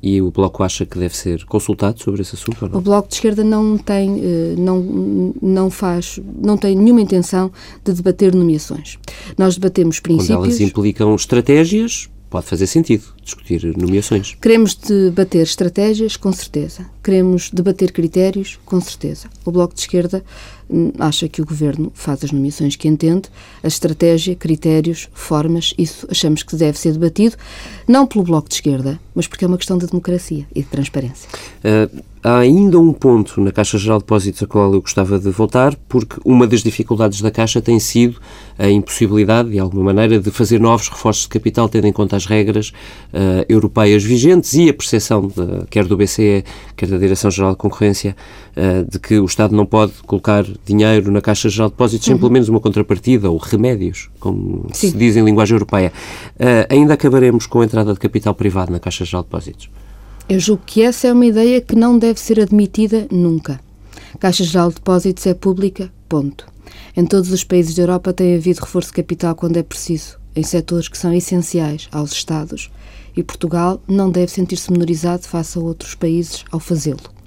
E 0.00 0.22
o 0.22 0.30
Bloco 0.30 0.62
acha 0.62 0.86
que 0.86 0.96
deve 0.96 1.16
ser 1.16 1.44
consultado 1.44 2.00
sobre 2.00 2.22
esse 2.22 2.34
assunto 2.34 2.62
ou 2.62 2.68
não? 2.68 2.78
O 2.78 2.80
Bloco 2.80 3.08
de 3.08 3.14
Esquerda 3.14 3.42
não 3.42 3.76
tem, 3.76 4.20
eh, 4.22 4.54
não, 4.56 5.34
não 5.42 5.70
faz, 5.70 6.20
não 6.40 6.56
tem 6.56 6.76
nenhuma 6.76 7.00
intenção 7.00 7.50
de 7.84 7.92
debater 7.92 8.32
nomeações. 8.32 8.96
Nós 9.36 9.56
debatemos 9.56 9.98
princípios... 9.98 10.36
Quando 10.36 10.44
elas 10.44 10.60
implicam 10.60 11.14
estratégias, 11.16 12.08
pode 12.28 12.46
fazer 12.46 12.66
sentido 12.66 13.04
discutir 13.22 13.76
nomeações. 13.76 14.36
Queremos 14.40 14.74
debater 14.74 15.42
estratégias, 15.42 16.16
com 16.16 16.32
certeza. 16.32 16.86
Queremos 17.02 17.50
debater 17.50 17.92
critérios, 17.92 18.58
com 18.64 18.80
certeza. 18.80 19.28
O 19.44 19.50
Bloco 19.50 19.74
de 19.74 19.80
Esquerda 19.80 20.24
hum, 20.68 20.92
acha 20.98 21.28
que 21.28 21.40
o 21.42 21.44
Governo 21.44 21.90
faz 21.94 22.24
as 22.24 22.32
nomeações 22.32 22.76
que 22.76 22.88
entende, 22.88 23.28
a 23.62 23.68
estratégia, 23.68 24.34
critérios, 24.34 25.08
formas, 25.12 25.74
isso 25.76 26.06
achamos 26.10 26.42
que 26.42 26.56
deve 26.56 26.78
ser 26.78 26.92
debatido, 26.92 27.36
não 27.86 28.06
pelo 28.06 28.24
Bloco 28.24 28.48
de 28.48 28.56
Esquerda, 28.56 28.98
mas 29.14 29.26
porque 29.26 29.44
é 29.44 29.48
uma 29.48 29.58
questão 29.58 29.78
de 29.78 29.86
democracia 29.86 30.46
e 30.54 30.62
de 30.62 30.68
transparência. 30.68 31.28
Uh, 31.58 32.02
há 32.22 32.38
ainda 32.38 32.78
um 32.78 32.92
ponto 32.92 33.40
na 33.40 33.52
Caixa 33.52 33.78
Geral 33.78 33.98
de 33.98 34.04
Depósitos 34.04 34.42
a 34.42 34.46
qual 34.46 34.72
eu 34.72 34.80
gostava 34.80 35.18
de 35.18 35.30
voltar, 35.30 35.74
porque 35.88 36.16
uma 36.24 36.46
das 36.46 36.62
dificuldades 36.62 37.20
da 37.20 37.30
Caixa 37.30 37.60
tem 37.60 37.78
sido 37.78 38.20
a 38.58 38.68
impossibilidade, 38.68 39.50
de 39.50 39.58
alguma 39.58 39.84
maneira, 39.84 40.18
de 40.18 40.30
fazer 40.30 40.58
novos 40.60 40.88
reforços 40.88 41.24
de 41.24 41.28
capital, 41.28 41.68
tendo 41.68 41.86
em 41.86 41.92
conta 41.92 42.16
as 42.16 42.26
regras 42.26 42.70
uh, 43.12 43.44
europeias 43.48 44.02
vigentes 44.02 44.54
e 44.54 44.68
a 44.68 44.74
percepção, 44.74 45.28
de, 45.28 45.66
quer 45.70 45.84
do 45.84 45.96
BCE, 45.96 46.44
quer 46.76 46.88
da 46.88 46.98
Direção-Geral 46.98 47.52
de 47.52 47.58
Concorrência, 47.58 48.16
uh, 48.56 48.90
de 48.90 48.98
que 48.98 49.18
o 49.18 49.24
Estado 49.24 49.54
não 49.54 49.64
pode 49.64 49.92
colocar 50.06 50.44
dinheiro 50.64 51.10
na 51.12 51.20
Caixa 51.20 51.48
Geral 51.48 51.68
de 51.68 51.74
Depósitos 51.74 52.06
uhum. 52.08 52.14
sem 52.14 52.18
pelo 52.18 52.32
menos 52.32 52.48
uma 52.48 52.60
contrapartida 52.60 53.30
ou 53.30 53.38
remédios, 53.38 54.10
como 54.18 54.66
Sim. 54.72 54.90
se 54.90 54.96
diz 54.96 55.16
em 55.16 55.24
linguagem 55.24 55.54
europeia. 55.54 55.92
Uh, 56.34 56.66
ainda 56.68 56.94
acabaremos 56.94 57.46
com 57.46 57.60
a 57.60 57.64
entrada 57.64 57.92
de 57.92 57.98
capital 58.00 58.34
privado 58.34 58.72
na 58.72 58.80
Caixa 58.80 59.04
Geral 59.04 59.22
de 59.22 59.28
Depósitos? 59.28 59.70
Eu 60.28 60.38
julgo 60.38 60.62
que 60.66 60.82
essa 60.82 61.08
é 61.08 61.12
uma 61.12 61.24
ideia 61.24 61.58
que 61.58 61.74
não 61.74 61.98
deve 61.98 62.20
ser 62.20 62.38
admitida 62.38 63.08
nunca. 63.10 63.58
Caixa 64.20 64.44
Geral 64.44 64.68
de 64.68 64.74
Depósitos 64.74 65.26
é 65.26 65.32
pública, 65.32 65.90
ponto. 66.06 66.46
Em 66.94 67.06
todos 67.06 67.32
os 67.32 67.44
países 67.44 67.74
da 67.74 67.84
Europa 67.84 68.12
tem 68.12 68.36
havido 68.36 68.60
reforço 68.60 68.88
de 68.88 68.96
capital 68.96 69.34
quando 69.34 69.56
é 69.56 69.62
preciso, 69.62 70.18
em 70.36 70.42
setores 70.42 70.86
que 70.86 70.98
são 70.98 71.14
essenciais 71.14 71.88
aos 71.90 72.12
Estados, 72.12 72.70
e 73.16 73.22
Portugal 73.22 73.80
não 73.88 74.10
deve 74.10 74.30
sentir-se 74.30 74.70
menorizado 74.70 75.26
face 75.26 75.56
a 75.56 75.62
outros 75.62 75.94
países 75.94 76.44
ao 76.52 76.60
fazê-lo. 76.60 77.17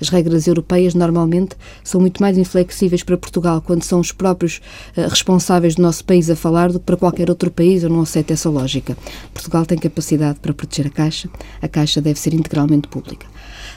As 0.00 0.08
regras 0.08 0.46
europeias 0.46 0.94
normalmente 0.94 1.56
são 1.82 2.00
muito 2.00 2.20
mais 2.20 2.36
inflexíveis 2.38 3.02
para 3.02 3.16
Portugal 3.16 3.62
quando 3.64 3.82
são 3.82 4.00
os 4.00 4.12
próprios 4.12 4.60
uh, 4.96 5.08
responsáveis 5.08 5.74
do 5.74 5.82
nosso 5.82 6.04
país 6.04 6.30
a 6.30 6.36
falar 6.36 6.72
do 6.72 6.78
que 6.78 6.86
para 6.86 6.96
qualquer 6.96 7.30
outro 7.30 7.50
país. 7.50 7.82
Eu 7.82 7.90
não 7.90 8.02
aceito 8.02 8.32
essa 8.32 8.48
lógica. 8.48 8.96
Portugal 9.32 9.64
tem 9.66 9.78
capacidade 9.78 10.38
para 10.40 10.52
proteger 10.52 10.86
a 10.86 10.90
Caixa. 10.90 11.28
A 11.60 11.68
Caixa 11.68 12.00
deve 12.00 12.18
ser 12.18 12.34
integralmente 12.34 12.88
pública. 12.88 13.26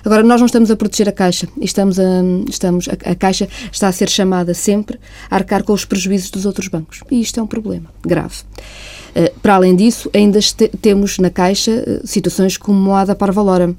Agora, 0.03 0.23
nós 0.23 0.39
não 0.39 0.45
estamos 0.45 0.71
a 0.71 0.75
proteger 0.75 1.09
a 1.09 1.11
Caixa. 1.11 1.47
Estamos 1.59 1.99
a, 1.99 2.03
estamos, 2.47 2.87
a, 2.87 3.11
a, 3.11 3.15
Caixa 3.15 3.47
está 3.71 3.87
a 3.87 3.91
ser 3.91 4.09
chamada 4.09 4.53
sempre 4.53 4.99
a 5.29 5.35
arcar 5.35 5.63
com 5.63 5.73
os 5.73 5.85
prejuízos 5.85 6.29
dos 6.29 6.45
outros 6.45 6.67
bancos. 6.67 7.01
E 7.11 7.19
isto 7.19 7.39
é 7.39 7.43
um 7.43 7.47
problema 7.47 7.89
grave. 8.01 8.35
Uh, 9.09 9.39
para 9.41 9.55
além 9.55 9.75
disso, 9.75 10.09
ainda 10.13 10.39
temos 10.81 11.17
na 11.17 11.29
Caixa 11.29 11.71
uh, 11.71 12.07
situações 12.07 12.57
como 12.57 12.93
a 12.93 13.03
da 13.03 13.15
Parvalora 13.15 13.75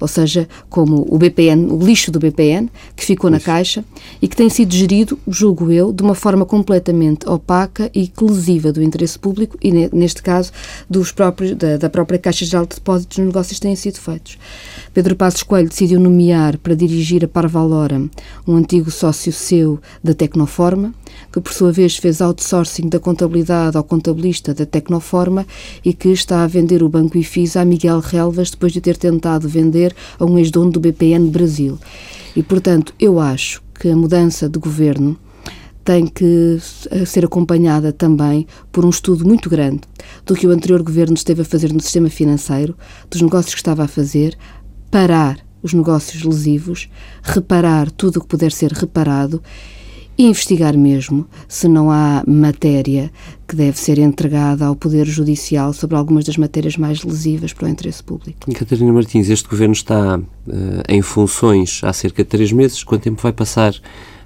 ou 0.00 0.08
seja, 0.08 0.48
como 0.68 1.06
o 1.08 1.18
BPN, 1.18 1.72
o 1.72 1.78
lixo 1.78 2.10
do 2.10 2.18
BPN, 2.18 2.68
que 2.96 3.04
ficou 3.04 3.30
na 3.30 3.38
Caixa 3.38 3.84
e 4.20 4.26
que 4.26 4.34
tem 4.34 4.48
sido 4.48 4.74
gerido, 4.74 5.18
julgo 5.28 5.70
eu, 5.70 5.92
de 5.92 6.02
uma 6.02 6.14
forma 6.14 6.46
completamente 6.46 7.28
opaca 7.28 7.90
e 7.94 8.10
lesiva 8.20 8.72
do 8.72 8.82
interesse 8.82 9.18
público 9.18 9.56
e, 9.62 9.70
neste 9.92 10.22
caso, 10.22 10.52
dos 10.88 11.12
próprios, 11.12 11.56
da, 11.56 11.76
da 11.76 11.90
própria 11.90 12.18
Caixa 12.18 12.44
Geral 12.44 12.66
de 12.66 12.76
Depósitos 12.76 13.18
nos 13.18 13.26
negócios 13.26 13.58
que 13.58 13.66
têm 13.66 13.76
sido 13.76 13.98
feitos. 13.98 14.38
Pedro 14.92 15.14
Passos 15.14 15.42
Coelho 15.42 15.68
decidiu 15.68 16.00
nomear 16.00 16.58
para 16.58 16.74
dirigir 16.74 17.24
a 17.24 17.28
Parvalora 17.28 18.02
um 18.46 18.56
antigo 18.56 18.90
sócio 18.90 19.32
seu 19.32 19.80
da 20.02 20.14
Tecnoforma, 20.14 20.94
que 21.32 21.40
por 21.40 21.52
sua 21.52 21.72
vez 21.72 21.96
fez 21.96 22.20
outsourcing 22.20 22.88
da 22.88 22.98
contabilidade 22.98 23.76
ao 23.76 23.84
contabilista 23.84 24.52
da 24.52 24.66
Tecnoforma 24.66 25.46
e 25.84 25.92
que 25.92 26.08
está 26.08 26.42
a 26.42 26.46
vender 26.46 26.82
o 26.82 26.88
Banco 26.88 27.16
IFIS 27.18 27.56
a 27.56 27.64
Miguel 27.64 28.00
Relvas 28.00 28.50
depois 28.50 28.72
de 28.72 28.80
ter 28.80 28.96
tentado 28.96 29.48
vender 29.48 29.94
a 30.18 30.24
um 30.24 30.38
ex-dono 30.38 30.70
do 30.70 30.80
BPN 30.80 31.30
Brasil. 31.30 31.78
E, 32.34 32.42
portanto, 32.42 32.94
eu 32.98 33.18
acho 33.18 33.62
que 33.78 33.88
a 33.88 33.96
mudança 33.96 34.48
de 34.48 34.58
governo 34.58 35.18
tem 35.82 36.06
que 36.06 36.58
ser 37.06 37.24
acompanhada 37.24 37.92
também 37.92 38.46
por 38.70 38.84
um 38.84 38.90
estudo 38.90 39.26
muito 39.26 39.48
grande 39.48 39.80
do 40.26 40.34
que 40.34 40.46
o 40.46 40.50
anterior 40.50 40.82
governo 40.82 41.14
esteve 41.14 41.42
a 41.42 41.44
fazer 41.44 41.72
no 41.72 41.80
sistema 41.80 42.10
financeiro, 42.10 42.76
dos 43.08 43.22
negócios 43.22 43.54
que 43.54 43.60
estava 43.60 43.84
a 43.84 43.88
fazer, 43.88 44.36
parar 44.90 45.38
os 45.62 45.72
negócios 45.72 46.22
lesivos, 46.22 46.88
reparar 47.22 47.90
tudo 47.90 48.18
o 48.18 48.20
que 48.20 48.28
puder 48.28 48.52
ser 48.52 48.72
reparado 48.72 49.42
e 50.20 50.22
investigar 50.22 50.76
mesmo 50.76 51.26
se 51.48 51.66
não 51.66 51.90
há 51.90 52.22
matéria 52.26 53.10
que 53.48 53.56
deve 53.56 53.78
ser 53.78 53.98
entregada 53.98 54.66
ao 54.66 54.76
Poder 54.76 55.06
Judicial 55.06 55.72
sobre 55.72 55.96
algumas 55.96 56.26
das 56.26 56.36
matérias 56.36 56.76
mais 56.76 57.02
lesivas 57.02 57.54
para 57.54 57.64
o 57.64 57.68
interesse 57.70 58.04
público. 58.04 58.52
Catarina 58.52 58.92
Martins, 58.92 59.30
este 59.30 59.48
governo 59.48 59.72
está 59.72 60.18
uh, 60.18 60.22
em 60.86 61.00
funções 61.00 61.80
há 61.82 61.90
cerca 61.94 62.22
de 62.22 62.28
três 62.28 62.52
meses. 62.52 62.84
Quanto 62.84 63.04
tempo 63.04 63.22
vai 63.22 63.32
passar 63.32 63.74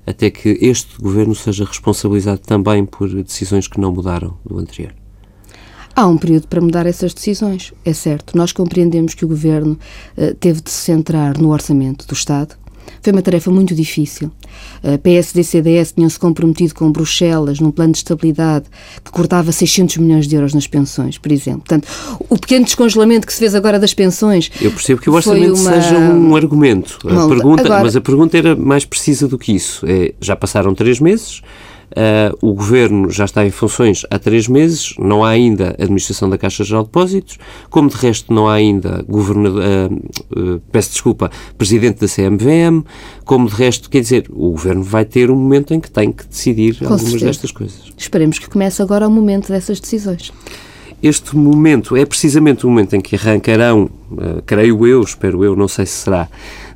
até 0.05 0.31
que 0.31 0.59
este 0.61 1.01
governo 1.01 1.33
seja 1.33 1.65
responsabilizado 1.65 2.41
também 2.41 2.85
por 2.85 3.09
decisões 3.23 3.69
que 3.69 3.79
não 3.81 3.93
mudaram 3.93 4.37
do 4.45 4.59
anterior? 4.59 4.93
Há 5.95 6.09
um 6.09 6.19
período 6.19 6.49
para 6.49 6.61
mudar 6.61 6.87
essas 6.87 7.15
decisões, 7.15 7.73
é 7.85 7.93
certo. 7.93 8.37
Nós 8.37 8.51
compreendemos 8.51 9.15
que 9.15 9.25
o 9.25 9.29
governo 9.29 9.79
uh, 10.19 10.35
teve 10.35 10.61
de 10.61 10.73
se 10.73 10.87
centrar 10.87 11.39
no 11.39 11.53
orçamento 11.53 12.05
do 12.05 12.15
Estado, 12.15 12.57
foi 13.05 13.13
uma 13.13 13.23
tarefa 13.23 13.51
muito 13.51 13.75
difícil. 13.75 14.31
A 14.83 14.97
PSD 14.97 15.43
e 15.43 15.45
CDS 15.45 15.93
tinham-se 15.93 16.19
comprometido 16.19 16.75
com 16.75 16.91
Bruxelas 16.91 17.61
num 17.61 17.71
plano 17.71 17.93
de 17.93 17.99
estabilidade 17.99 18.65
que 19.05 19.11
cortava 19.11 19.53
600 19.53 19.99
milhões 19.99 20.27
de 20.27 20.35
euros 20.35 20.55
nas 20.55 20.67
pensões, 20.67 21.19
por 21.19 21.31
exemplo. 21.31 21.61
Portanto, 21.61 21.87
o 22.31 22.39
pequeno 22.39 22.65
descongelamento 22.65 23.27
que 23.27 23.33
se 23.33 23.39
fez 23.39 23.55
agora 23.55 23.79
das 23.79 23.93
pensões. 23.93 24.51
Eu 24.61 24.71
percebo 24.71 25.03
que 25.03 25.11
o 25.11 25.13
orçamento 25.13 25.55
uma... 25.55 25.71
seja 25.71 25.99
um 25.99 26.35
argumento. 26.35 26.99
A 27.05 27.29
pergunta, 27.29 27.63
agora... 27.63 27.85
Mas 27.85 27.95
a 27.95 28.01
pergunta 28.01 28.39
era 28.39 28.57
mais 28.57 28.87
precisa 28.87 29.29
do 29.29 29.38
que 29.38 29.53
isso. 29.53 29.85
É, 29.87 30.14
já 30.19 30.35
passaram 30.35 30.75
três 30.75 30.99
meses. 30.99 31.43
Uh, 31.90 32.37
o 32.40 32.55
governo 32.55 33.11
já 33.11 33.25
está 33.25 33.47
em 33.47 33.51
funções 33.51 34.05
há 34.11 34.18
três 34.18 34.49
meses, 34.49 34.94
não 34.99 35.25
há 35.25 35.31
ainda 35.31 35.77
administração 35.79 36.29
da 36.29 36.37
Caixa 36.37 36.64
Geral 36.64 36.83
de 36.83 36.88
Depósitos, 36.88 37.38
como 37.70 37.88
de 37.88 37.97
resto 37.97 38.33
não 38.33 38.49
há 38.49 38.55
ainda 38.55 39.05
governador, 39.09 39.62
uh, 39.62 39.94
uh, 40.40 40.61
peço 40.73 40.90
desculpa, 40.90 41.31
presidente 41.57 42.01
da 42.01 42.09
CMVM, 42.09 42.85
como 43.25 43.49
de 43.49 43.55
resto, 43.55 43.88
quer 43.88 44.01
dizer, 44.01 44.27
o 44.31 44.51
governo 44.51 44.83
vai 44.83 45.05
ter 45.05 45.31
um 45.31 45.37
momento 45.37 45.73
em 45.73 45.81
que 45.81 45.90
tem 45.90 46.11
que 46.11 46.27
decidir 46.27 46.79
Com 46.79 46.85
algumas 46.85 47.03
certeza. 47.03 47.27
destas 47.27 47.53
coisas. 47.53 47.92
Esperemos 47.97 48.38
que 48.38 48.49
comece 48.49 48.83
agora 48.83 49.07
o 49.07 49.11
momento 49.11 49.49
dessas 49.49 49.79
decisões. 49.79 50.33
Este 51.03 51.37
momento 51.37 51.97
é 51.97 52.05
precisamente 52.07 52.64
o 52.64 52.70
momento 52.70 52.97
em 52.97 53.01
que 53.01 53.14
arrancarão, 53.14 53.90
creio 54.47 54.87
eu, 54.87 55.03
espero 55.03 55.44
eu, 55.44 55.55
não 55.55 55.68
sei 55.68 55.85
se 55.85 56.05
será, 56.05 56.29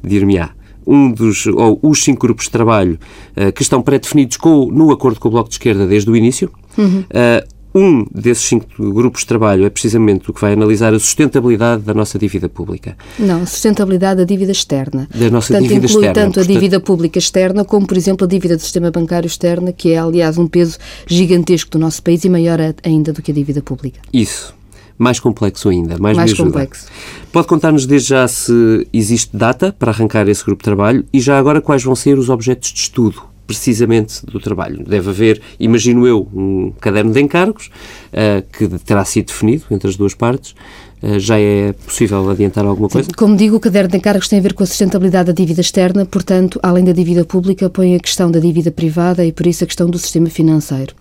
dir-me-á, 0.04 0.50
um 0.88 1.12
dos, 1.12 1.46
ou 1.46 1.78
os 1.82 2.02
cinco 2.02 2.20
grupos 2.26 2.46
de 2.46 2.50
trabalho 2.50 2.98
uh, 3.36 3.52
que 3.52 3.62
estão 3.62 3.82
pré-definidos 3.82 4.38
no 4.72 4.90
acordo 4.90 5.20
com 5.20 5.28
o 5.28 5.30
Bloco 5.30 5.50
de 5.50 5.56
Esquerda 5.56 5.86
desde 5.86 6.10
o 6.10 6.16
início. 6.16 6.50
Uhum. 6.76 7.00
Uh, 7.00 7.58
um 7.74 8.06
desses 8.12 8.44
cinco 8.44 8.66
grupos 8.92 9.20
de 9.20 9.26
trabalho 9.26 9.66
é 9.66 9.70
precisamente 9.70 10.30
o 10.30 10.32
que 10.32 10.40
vai 10.40 10.54
analisar 10.54 10.94
a 10.94 10.98
sustentabilidade 10.98 11.82
da 11.82 11.92
nossa 11.92 12.18
dívida 12.18 12.48
pública. 12.48 12.96
Não, 13.18 13.42
a 13.42 13.46
sustentabilidade 13.46 14.18
da 14.18 14.24
dívida 14.24 14.50
externa. 14.50 15.06
Da 15.14 15.30
nossa 15.30 15.52
portanto, 15.52 15.68
dívida 15.68 15.86
inclui 15.86 16.06
externa. 16.06 16.14
tanto 16.14 16.34
portanto... 16.34 16.40
a 16.40 16.54
dívida 16.54 16.80
pública 16.80 17.18
externa 17.18 17.64
como, 17.64 17.86
por 17.86 17.96
exemplo, 17.96 18.24
a 18.24 18.28
dívida 18.28 18.56
do 18.56 18.62
sistema 18.62 18.90
bancário 18.90 19.26
externa, 19.26 19.70
que 19.70 19.92
é, 19.92 19.98
aliás, 19.98 20.38
um 20.38 20.48
peso 20.48 20.78
gigantesco 21.06 21.70
do 21.70 21.78
nosso 21.78 22.02
país 22.02 22.24
e 22.24 22.30
maior 22.30 22.58
ainda 22.82 23.12
do 23.12 23.20
que 23.20 23.30
a 23.30 23.34
dívida 23.34 23.62
pública. 23.62 24.00
Isso 24.12 24.57
mais 24.98 25.20
complexo 25.20 25.68
ainda, 25.68 25.96
mais, 25.98 26.16
mais 26.16 26.34
complexo. 26.34 26.86
Pode 27.32 27.46
contar-nos 27.46 27.86
desde 27.86 28.08
já 28.08 28.26
se 28.26 28.86
existe 28.92 29.36
data 29.36 29.74
para 29.78 29.92
arrancar 29.92 30.28
esse 30.28 30.44
grupo 30.44 30.62
de 30.62 30.64
trabalho 30.64 31.04
e 31.12 31.20
já 31.20 31.38
agora 31.38 31.60
quais 31.60 31.82
vão 31.84 31.94
ser 31.94 32.18
os 32.18 32.28
objetos 32.28 32.72
de 32.72 32.80
estudo 32.80 33.22
precisamente 33.48 34.26
do 34.26 34.38
trabalho. 34.38 34.84
Deve 34.86 35.08
haver, 35.08 35.40
imagino 35.58 36.06
eu, 36.06 36.28
um 36.34 36.70
caderno 36.78 37.10
de 37.12 37.20
encargos 37.20 37.70
uh, 38.12 38.44
que 38.52 38.68
terá 38.84 39.02
sido 39.06 39.28
definido 39.28 39.64
entre 39.70 39.88
as 39.88 39.96
duas 39.96 40.12
partes. 40.14 40.54
Uh, 41.02 41.18
já 41.18 41.40
é 41.40 41.72
possível 41.72 42.28
adiantar 42.28 42.66
alguma 42.66 42.90
coisa? 42.90 43.08
Como 43.16 43.34
digo, 43.34 43.56
o 43.56 43.60
caderno 43.60 43.88
de 43.88 43.96
encargos 43.96 44.28
tem 44.28 44.38
a 44.38 44.42
ver 44.42 44.52
com 44.52 44.62
a 44.62 44.66
sustentabilidade 44.66 45.28
da 45.28 45.32
dívida 45.32 45.62
externa, 45.62 46.04
portanto, 46.04 46.60
além 46.62 46.84
da 46.84 46.92
dívida 46.92 47.24
pública, 47.24 47.70
põe 47.70 47.94
a 47.94 47.98
questão 47.98 48.30
da 48.30 48.38
dívida 48.38 48.70
privada 48.70 49.24
e, 49.24 49.32
por 49.32 49.46
isso, 49.46 49.64
a 49.64 49.66
questão 49.66 49.88
do 49.88 49.98
sistema 49.98 50.28
financeiro. 50.28 50.94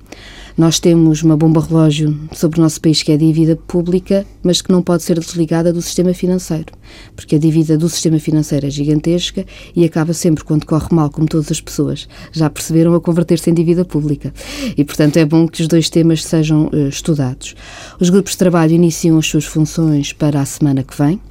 Nós 0.58 0.80
temos 0.80 1.22
uma 1.22 1.38
bomba 1.38 1.62
relógio 1.62 2.20
sobre 2.34 2.60
o 2.60 2.64
nosso 2.64 2.82
país 2.82 3.04
que 3.04 3.12
é 3.12 3.14
a 3.16 3.18
dívida 3.18 3.56
pública, 3.56 4.26
mas 4.42 4.60
que 4.60 4.72
não 4.72 4.82
pode 4.82 5.04
ser 5.04 5.20
desligada 5.20 5.72
do 5.72 5.84
sistema 5.84 6.16
financeiro, 6.16 6.74
porque 7.16 7.36
a 7.36 7.40
dívida 7.40 7.78
do 7.78 7.88
sistema 7.88 8.18
financeiro 8.18 8.66
é 8.66 8.70
gigantesca 8.72 9.46
e 9.76 9.86
acaba 9.86 10.14
sempre, 10.14 10.44
quando 10.44 10.66
corre 10.66 10.88
mal, 10.90 11.12
como 11.12 11.28
todas 11.28 11.52
as 11.52 11.62
pessoas, 11.62 12.10
já 12.32 12.50
perceberam 12.50 12.96
a 12.96 13.00
converter-se 13.00 13.52
em 13.52 13.54
dívida 13.54 13.86
pública. 13.86 14.34
E, 14.76 14.84
portanto, 14.84 15.18
é 15.18 15.26
bom 15.26 15.48
que 15.48 15.62
os 15.62 15.68
dois 15.68 15.92
temas 15.92 16.24
sejam 16.24 16.72
uh, 16.74 16.88
estudados. 16.88 17.54
Os 18.00 18.10
grupos 18.10 18.32
de 18.32 18.40
trabalho 18.40 18.74
iniciam 18.74 19.20
as 19.20 19.28
suas 19.28 19.46
funções 19.46 20.12
para 20.12 20.42
a 20.42 20.46
semana 20.46 20.82
que 20.82 20.98
vem 20.98 21.22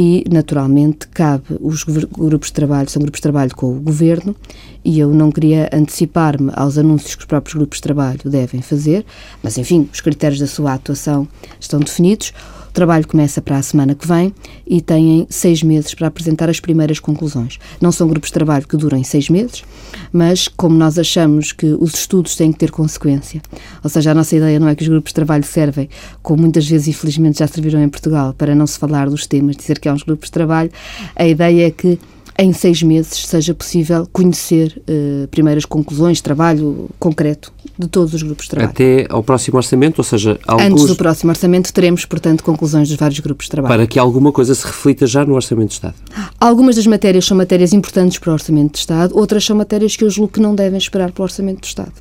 e, 0.00 0.22
naturalmente, 0.30 1.08
cabe, 1.08 1.58
os 1.60 1.82
grupos 1.82 2.50
de 2.50 2.52
trabalho 2.52 2.88
são 2.88 3.02
grupos 3.02 3.18
de 3.18 3.22
trabalho 3.22 3.52
com 3.56 3.66
o 3.66 3.80
Governo 3.80 4.36
e 4.84 5.00
eu 5.00 5.12
não 5.12 5.32
queria 5.32 5.68
antecipar-me 5.72 6.52
aos 6.54 6.78
anúncios 6.78 7.16
que 7.16 7.22
os 7.22 7.26
próprios 7.26 7.56
grupos 7.56 7.78
de 7.78 7.82
trabalho 7.82 8.20
devem 8.24 8.62
fazer, 8.62 9.04
mas, 9.42 9.58
enfim, 9.58 9.88
os 9.92 10.00
critérios 10.00 10.38
da 10.38 10.46
sua 10.46 10.74
atuação 10.74 11.26
estão 11.58 11.80
definidos. 11.80 12.32
Trabalho 12.78 13.08
começa 13.08 13.42
para 13.42 13.56
a 13.56 13.62
semana 13.62 13.92
que 13.92 14.06
vem 14.06 14.32
e 14.64 14.80
têm 14.80 15.26
seis 15.28 15.64
meses 15.64 15.94
para 15.94 16.06
apresentar 16.06 16.48
as 16.48 16.60
primeiras 16.60 17.00
conclusões. 17.00 17.58
Não 17.80 17.90
são 17.90 18.06
grupos 18.06 18.28
de 18.28 18.34
trabalho 18.34 18.68
que 18.68 18.76
durem 18.76 19.02
seis 19.02 19.28
meses, 19.28 19.64
mas 20.12 20.46
como 20.46 20.76
nós 20.76 20.96
achamos 20.96 21.50
que 21.50 21.76
os 21.80 21.94
estudos 21.94 22.36
têm 22.36 22.52
que 22.52 22.58
ter 22.60 22.70
consequência, 22.70 23.42
ou 23.82 23.90
seja, 23.90 24.12
a 24.12 24.14
nossa 24.14 24.36
ideia 24.36 24.60
não 24.60 24.68
é 24.68 24.76
que 24.76 24.84
os 24.84 24.88
grupos 24.88 25.10
de 25.10 25.14
trabalho 25.16 25.42
servem, 25.42 25.88
como 26.22 26.42
muitas 26.42 26.68
vezes 26.68 26.86
infelizmente 26.86 27.40
já 27.40 27.48
serviram 27.48 27.82
em 27.82 27.88
Portugal, 27.88 28.32
para 28.32 28.54
não 28.54 28.64
se 28.64 28.78
falar 28.78 29.10
dos 29.10 29.26
temas, 29.26 29.56
dizer 29.56 29.80
que 29.80 29.88
há 29.88 29.92
uns 29.92 30.04
grupos 30.04 30.28
de 30.28 30.32
trabalho, 30.34 30.70
a 31.16 31.26
ideia 31.26 31.66
é 31.66 31.70
que 31.72 31.98
em 32.40 32.52
seis 32.52 32.82
meses 32.84 33.26
seja 33.26 33.52
possível 33.52 34.08
conhecer 34.12 34.80
uh, 34.88 35.26
primeiras 35.26 35.64
conclusões, 35.64 36.20
trabalho 36.20 36.88
concreto 36.96 37.52
de 37.76 37.88
todos 37.88 38.14
os 38.14 38.22
grupos 38.22 38.44
de 38.44 38.50
trabalho. 38.50 38.70
Até 38.70 39.06
ao 39.10 39.24
próximo 39.24 39.56
orçamento, 39.56 39.98
ou 39.98 40.04
seja, 40.04 40.38
alguns... 40.46 40.70
Antes 40.70 40.86
do 40.86 40.96
próximo 40.96 41.30
orçamento 41.30 41.72
teremos, 41.72 42.04
portanto, 42.04 42.44
conclusões 42.44 42.88
dos 42.88 42.96
vários 42.96 43.18
grupos 43.18 43.46
de 43.46 43.50
trabalho. 43.50 43.74
Para 43.74 43.86
que 43.88 43.98
alguma 43.98 44.30
coisa 44.30 44.54
se 44.54 44.64
reflita 44.64 45.04
já 45.04 45.24
no 45.24 45.34
Orçamento 45.34 45.68
de 45.68 45.74
Estado. 45.74 45.94
Algumas 46.38 46.76
das 46.76 46.86
matérias 46.86 47.24
são 47.26 47.36
matérias 47.36 47.72
importantes 47.72 48.18
para 48.18 48.30
o 48.30 48.32
Orçamento 48.34 48.72
de 48.72 48.78
Estado, 48.78 49.18
outras 49.18 49.44
são 49.44 49.56
matérias 49.56 49.96
que 49.96 50.04
eu 50.04 50.10
julgo 50.10 50.32
que 50.32 50.40
não 50.40 50.54
devem 50.54 50.78
esperar 50.78 51.10
para 51.10 51.22
o 51.22 51.24
Orçamento 51.24 51.62
de 51.62 51.66
Estado. 51.66 51.92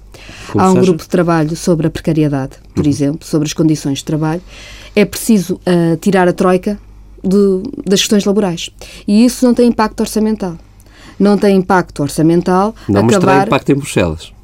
Como 0.51 0.63
Há 0.63 0.69
um 0.69 0.73
seja? 0.75 0.85
grupo 0.85 1.01
de 1.01 1.09
trabalho 1.09 1.55
sobre 1.55 1.87
a 1.87 1.89
precariedade, 1.89 2.53
por 2.75 2.83
uhum. 2.83 2.89
exemplo, 2.89 3.27
sobre 3.27 3.47
as 3.47 3.53
condições 3.53 3.99
de 3.99 4.05
trabalho. 4.05 4.41
É 4.95 5.03
preciso 5.03 5.55
uh, 5.55 5.97
tirar 5.99 6.27
a 6.27 6.33
troika 6.33 6.79
de, 7.27 7.63
das 7.85 7.99
questões 7.99 8.25
laborais. 8.25 8.69
E 9.07 9.25
isso 9.25 9.45
não 9.45 9.53
tem 9.53 9.67
impacto 9.67 9.99
orçamental. 9.99 10.57
Não 11.19 11.37
tem 11.37 11.55
impacto 11.55 12.01
orçamental. 12.01 12.75
Não, 12.87 13.01
acabar... 13.01 13.13
mas 13.13 13.19
terá 13.19 13.45
impacto 13.45 13.71
em 13.71 13.75
Bruxelas 13.75 14.37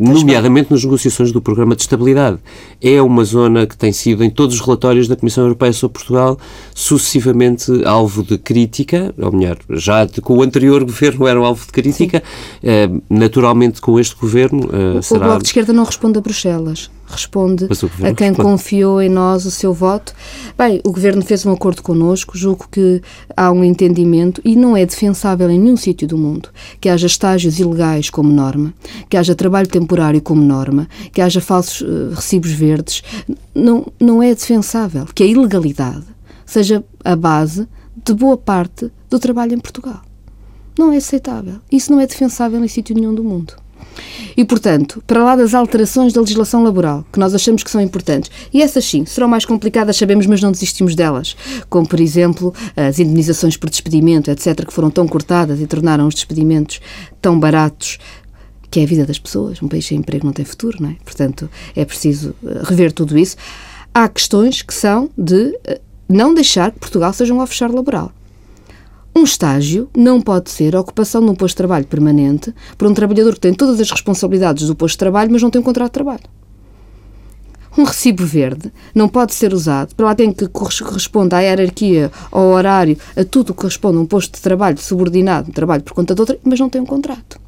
nomeadamente 0.00 0.70
nas 0.70 0.82
negociações 0.82 1.30
do 1.30 1.42
Programa 1.42 1.76
de 1.76 1.82
Estabilidade. 1.82 2.38
É 2.80 3.02
uma 3.02 3.22
zona 3.22 3.66
que 3.66 3.76
tem 3.76 3.92
sido, 3.92 4.24
em 4.24 4.30
todos 4.30 4.54
os 4.54 4.60
relatórios 4.62 5.06
da 5.06 5.14
Comissão 5.14 5.44
Europeia 5.44 5.74
sobre 5.74 5.98
Portugal, 5.98 6.38
sucessivamente 6.74 7.84
alvo 7.84 8.22
de 8.22 8.38
crítica, 8.38 9.14
ou 9.18 9.30
melhor, 9.30 9.58
já 9.68 10.08
com 10.22 10.38
o 10.38 10.42
anterior 10.42 10.82
governo 10.84 11.26
era 11.26 11.38
alvo 11.38 11.66
de 11.66 11.72
crítica, 11.72 12.22
eh, 12.62 12.88
naturalmente 13.10 13.80
com 13.82 14.00
este 14.00 14.16
governo 14.16 14.70
eh, 14.72 15.02
será... 15.02 15.20
O 15.20 15.24
Bloco 15.24 15.42
de 15.42 15.48
Esquerda 15.48 15.72
não 15.74 15.84
responde 15.84 16.18
a 16.18 16.22
Bruxelas 16.22 16.90
responde 17.10 17.64
a 17.64 18.14
quem 18.14 18.28
responde. 18.28 18.36
confiou 18.36 19.00
em 19.00 19.08
nós 19.08 19.44
o 19.46 19.50
seu 19.50 19.72
voto. 19.72 20.14
Bem, 20.56 20.80
o 20.84 20.92
Governo 20.92 21.22
fez 21.22 21.44
um 21.44 21.52
acordo 21.52 21.82
connosco, 21.82 22.36
julgo 22.36 22.66
que 22.70 23.02
há 23.36 23.50
um 23.50 23.64
entendimento 23.64 24.40
e 24.44 24.56
não 24.56 24.76
é 24.76 24.84
defensável 24.86 25.50
em 25.50 25.58
nenhum 25.58 25.76
sítio 25.76 26.06
do 26.06 26.16
mundo 26.16 26.48
que 26.80 26.88
haja 26.88 27.06
estágios 27.06 27.58
ilegais 27.58 28.10
como 28.10 28.32
norma, 28.32 28.72
que 29.08 29.16
haja 29.16 29.34
trabalho 29.34 29.68
temporário 29.68 30.20
como 30.20 30.42
norma, 30.42 30.88
que 31.12 31.20
haja 31.20 31.40
falsos 31.40 31.80
uh, 31.80 32.14
recibos 32.14 32.52
verdes. 32.52 33.02
Não, 33.54 33.86
não 33.98 34.22
é 34.22 34.34
defensável 34.34 35.06
que 35.14 35.22
a 35.22 35.26
ilegalidade 35.26 36.04
seja 36.46 36.84
a 37.04 37.14
base 37.14 37.68
de 38.04 38.14
boa 38.14 38.36
parte 38.36 38.90
do 39.08 39.18
trabalho 39.18 39.54
em 39.54 39.58
Portugal. 39.58 40.02
Não 40.78 40.92
é 40.92 40.96
aceitável. 40.96 41.56
Isso 41.70 41.92
não 41.92 42.00
é 42.00 42.06
defensável 42.06 42.64
em 42.64 42.68
sítio 42.68 42.94
nenhum 42.94 43.14
do 43.14 43.22
mundo. 43.22 43.54
E, 44.36 44.44
portanto, 44.44 45.02
para 45.06 45.22
lá 45.22 45.36
das 45.36 45.54
alterações 45.54 46.12
da 46.12 46.20
legislação 46.20 46.62
laboral, 46.62 47.04
que 47.12 47.18
nós 47.18 47.34
achamos 47.34 47.62
que 47.62 47.70
são 47.70 47.80
importantes, 47.80 48.30
e 48.52 48.62
essas 48.62 48.84
sim, 48.84 49.04
serão 49.04 49.28
mais 49.28 49.44
complicadas, 49.44 49.96
sabemos, 49.96 50.26
mas 50.26 50.40
não 50.40 50.52
desistimos 50.52 50.94
delas, 50.94 51.36
como, 51.68 51.86
por 51.86 52.00
exemplo, 52.00 52.54
as 52.76 52.98
indenizações 52.98 53.56
por 53.56 53.68
despedimento, 53.68 54.30
etc., 54.30 54.66
que 54.66 54.72
foram 54.72 54.90
tão 54.90 55.06
cortadas 55.06 55.60
e 55.60 55.66
tornaram 55.66 56.06
os 56.06 56.14
despedimentos 56.14 56.80
tão 57.20 57.38
baratos, 57.38 57.98
que 58.70 58.80
é 58.80 58.84
a 58.84 58.86
vida 58.86 59.04
das 59.04 59.18
pessoas. 59.18 59.60
Um 59.60 59.68
país 59.68 59.84
sem 59.86 59.98
emprego 59.98 60.24
não 60.24 60.32
tem 60.32 60.44
futuro, 60.44 60.78
não 60.80 60.90
é? 60.90 60.96
Portanto, 61.04 61.50
é 61.74 61.84
preciso 61.84 62.34
eh, 62.46 62.60
rever 62.62 62.92
tudo 62.92 63.18
isso. 63.18 63.36
Há 63.92 64.08
questões 64.08 64.62
que 64.62 64.72
são 64.72 65.10
de 65.18 65.58
eh, 65.64 65.80
não 66.08 66.32
deixar 66.32 66.70
que 66.70 66.78
Portugal 66.78 67.12
seja 67.12 67.34
um 67.34 67.40
offshore 67.40 67.74
laboral. 67.74 68.12
Um 69.14 69.24
estágio 69.24 69.90
não 69.96 70.20
pode 70.20 70.50
ser 70.50 70.76
a 70.76 70.80
ocupação 70.80 71.20
de 71.20 71.30
um 71.30 71.34
posto 71.34 71.54
de 71.54 71.58
trabalho 71.58 71.86
permanente 71.86 72.54
por 72.78 72.88
um 72.88 72.94
trabalhador 72.94 73.34
que 73.34 73.40
tem 73.40 73.52
todas 73.52 73.80
as 73.80 73.90
responsabilidades 73.90 74.66
do 74.66 74.74
posto 74.74 74.94
de 74.94 74.98
trabalho, 74.98 75.30
mas 75.32 75.42
não 75.42 75.50
tem 75.50 75.60
um 75.60 75.64
contrato 75.64 75.90
de 75.90 75.94
trabalho. 75.94 76.22
Um 77.76 77.84
recibo 77.84 78.24
verde 78.24 78.72
não 78.94 79.08
pode 79.08 79.32
ser 79.32 79.54
usado 79.54 79.94
para 79.94 80.08
alguém 80.08 80.32
que 80.32 80.48
corresponda 80.48 81.36
à 81.36 81.40
hierarquia, 81.40 82.10
ao 82.30 82.46
horário, 82.48 82.98
a 83.16 83.24
tudo 83.24 83.52
que 83.54 83.60
corresponde 83.60 83.96
a 83.98 84.00
um 84.00 84.06
posto 84.06 84.34
de 84.34 84.40
trabalho 84.40 84.78
subordinado, 84.78 85.50
um 85.50 85.52
trabalho 85.52 85.82
por 85.82 85.92
conta 85.92 86.14
de 86.14 86.20
outra, 86.20 86.38
mas 86.42 86.58
não 86.58 86.68
tem 86.68 86.80
um 86.80 86.86
contrato. 86.86 87.40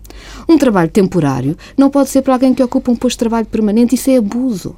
Um 0.48 0.56
trabalho 0.56 0.90
temporário 0.90 1.56
não 1.76 1.90
pode 1.90 2.08
ser 2.08 2.22
para 2.22 2.34
alguém 2.34 2.54
que 2.54 2.62
ocupa 2.62 2.90
um 2.90 2.96
posto 2.96 3.16
de 3.16 3.20
trabalho 3.20 3.46
permanente, 3.46 3.94
isso 3.94 4.10
é 4.10 4.16
abuso. 4.16 4.76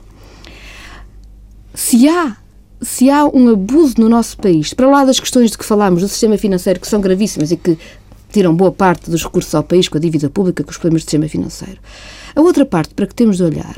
Se 1.75 2.09
há 2.09 2.37
se 2.85 3.11
há 3.11 3.25
um 3.25 3.49
abuso 3.49 3.95
no 3.99 4.09
nosso 4.09 4.37
país, 4.37 4.75
para 4.75 4.89
lá 4.89 5.05
das 5.05 5.19
questões 5.19 5.51
de 5.51 5.59
que 5.59 5.65
falámos 5.65 6.03
do 6.03 6.09
sistema 6.09 6.37
financeiro, 6.37 6.79
que 6.79 6.87
são 6.87 7.01
gravíssimas 7.01 7.51
e 7.51 7.57
que 7.57 7.79
tiram 8.31 8.55
boa 8.55 8.73
parte 8.73 9.11
dos 9.11 9.23
recursos 9.23 9.55
ao 9.55 9.63
país 9.63 9.89
com 9.89 9.97
a 9.97 10.01
dívida 10.01 10.29
pública, 10.29 10.63
com 10.63 10.71
os 10.71 10.77
problemas 10.77 11.03
do 11.03 11.07
sistema 11.07 11.29
financeiro. 11.29 11.79
A 12.35 12.41
outra 12.41 12.67
parte 12.67 12.95
para 12.95 13.07
que 13.07 13.15
temos 13.15 13.37
de 13.37 13.45
olhar 13.45 13.77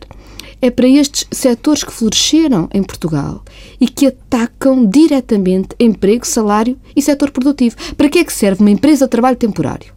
é 0.63 0.71
para 0.71 0.89
estes 0.89 1.27
setores 1.31 1.85
que 1.85 1.93
floresceram 1.93 2.69
em 2.73 2.83
Portugal 2.83 3.43
e 3.79 3.87
que 3.87 4.07
atacam 4.07 4.87
diretamente 4.87 5.77
emprego, 5.79 6.27
salário 6.27 6.79
e 6.95 7.03
setor 7.03 7.31
produtivo. 7.31 7.77
Para 7.97 8.09
que 8.09 8.19
é 8.19 8.25
que 8.25 8.33
serve 8.33 8.63
uma 8.63 8.71
empresa 8.71 9.05
de 9.05 9.11
trabalho 9.11 9.37
temporário? 9.37 9.93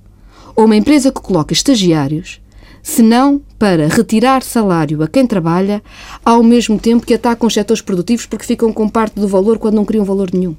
Ou 0.55 0.65
uma 0.65 0.75
empresa 0.75 1.11
que 1.11 1.21
coloca 1.21 1.53
estagiários 1.53 2.41
senão 2.83 3.41
para 3.59 3.87
retirar 3.89 4.41
salário 4.41 5.03
a 5.03 5.07
quem 5.07 5.27
trabalha, 5.27 5.83
ao 6.23 6.41
mesmo 6.41 6.79
tempo 6.79 7.05
que 7.05 7.13
atacam 7.13 7.45
os 7.45 7.53
setores 7.53 7.81
produtivos 7.81 8.25
porque 8.25 8.45
ficam 8.45 8.71
com 8.71 8.87
parte 8.87 9.19
do 9.19 9.27
valor 9.27 9.59
quando 9.59 9.75
não 9.75 9.85
criam 9.85 10.05
valor 10.05 10.29
nenhum. 10.33 10.55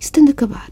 Isso 0.00 0.10
tem 0.10 0.24
de 0.24 0.32
acabar. 0.32 0.70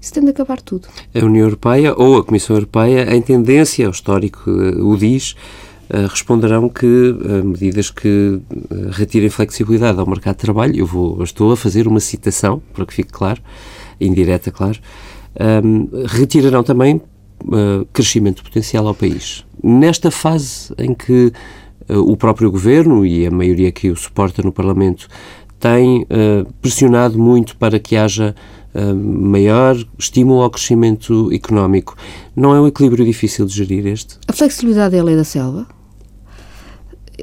Isso 0.00 0.12
tem 0.14 0.24
de 0.24 0.30
acabar 0.30 0.60
tudo. 0.60 0.88
A 1.14 1.24
União 1.24 1.44
Europeia 1.44 1.94
ou 1.96 2.16
a 2.16 2.24
Comissão 2.24 2.56
Europeia, 2.56 3.14
em 3.14 3.20
tendência, 3.22 3.86
o 3.86 3.92
histórico 3.92 4.50
eh, 4.50 4.82
o 4.82 4.96
diz, 4.96 5.36
eh, 5.88 6.06
responderão 6.08 6.68
que 6.68 6.86
eh, 6.86 7.42
medidas 7.42 7.90
que 7.90 8.40
retirem 8.90 9.30
flexibilidade 9.30 10.00
ao 10.00 10.06
mercado 10.06 10.36
de 10.36 10.42
trabalho, 10.42 10.76
eu 10.76 10.86
vou, 10.86 11.22
estou 11.22 11.52
a 11.52 11.56
fazer 11.56 11.86
uma 11.86 12.00
citação, 12.00 12.60
para 12.72 12.84
que 12.84 12.94
fique 12.94 13.12
claro, 13.12 13.40
indireta, 14.00 14.50
claro, 14.50 14.80
um, 15.64 15.88
retirarão 16.06 16.62
também 16.62 16.96
uh, 16.96 17.86
crescimento 17.92 18.42
potencial 18.42 18.86
ao 18.86 18.94
país. 18.94 19.44
Nesta 19.62 20.10
fase 20.10 20.72
em 20.78 20.94
que 20.94 21.32
uh, 21.88 21.98
o 21.98 22.16
próprio 22.16 22.50
governo 22.50 23.06
e 23.06 23.26
a 23.26 23.30
maioria 23.30 23.70
que 23.70 23.90
o 23.90 23.96
suporta 23.96 24.42
no 24.42 24.52
Parlamento 24.52 25.08
tem 25.58 26.02
uh, 26.02 26.52
pressionado 26.60 27.18
muito 27.18 27.56
para 27.56 27.78
que 27.78 27.96
haja 27.96 28.34
maior 28.74 29.76
estímulo 29.98 30.40
ao 30.40 30.48
crescimento 30.48 31.30
económico, 31.30 31.94
não 32.34 32.54
é 32.54 32.60
um 32.62 32.66
equilíbrio 32.66 33.04
difícil 33.04 33.44
de 33.44 33.52
gerir 33.52 33.86
este? 33.86 34.16
A 34.26 34.32
flexibilidade 34.32 34.96
é 34.96 35.00
a 35.00 35.04
lei 35.04 35.14
da 35.14 35.24
selva? 35.24 35.66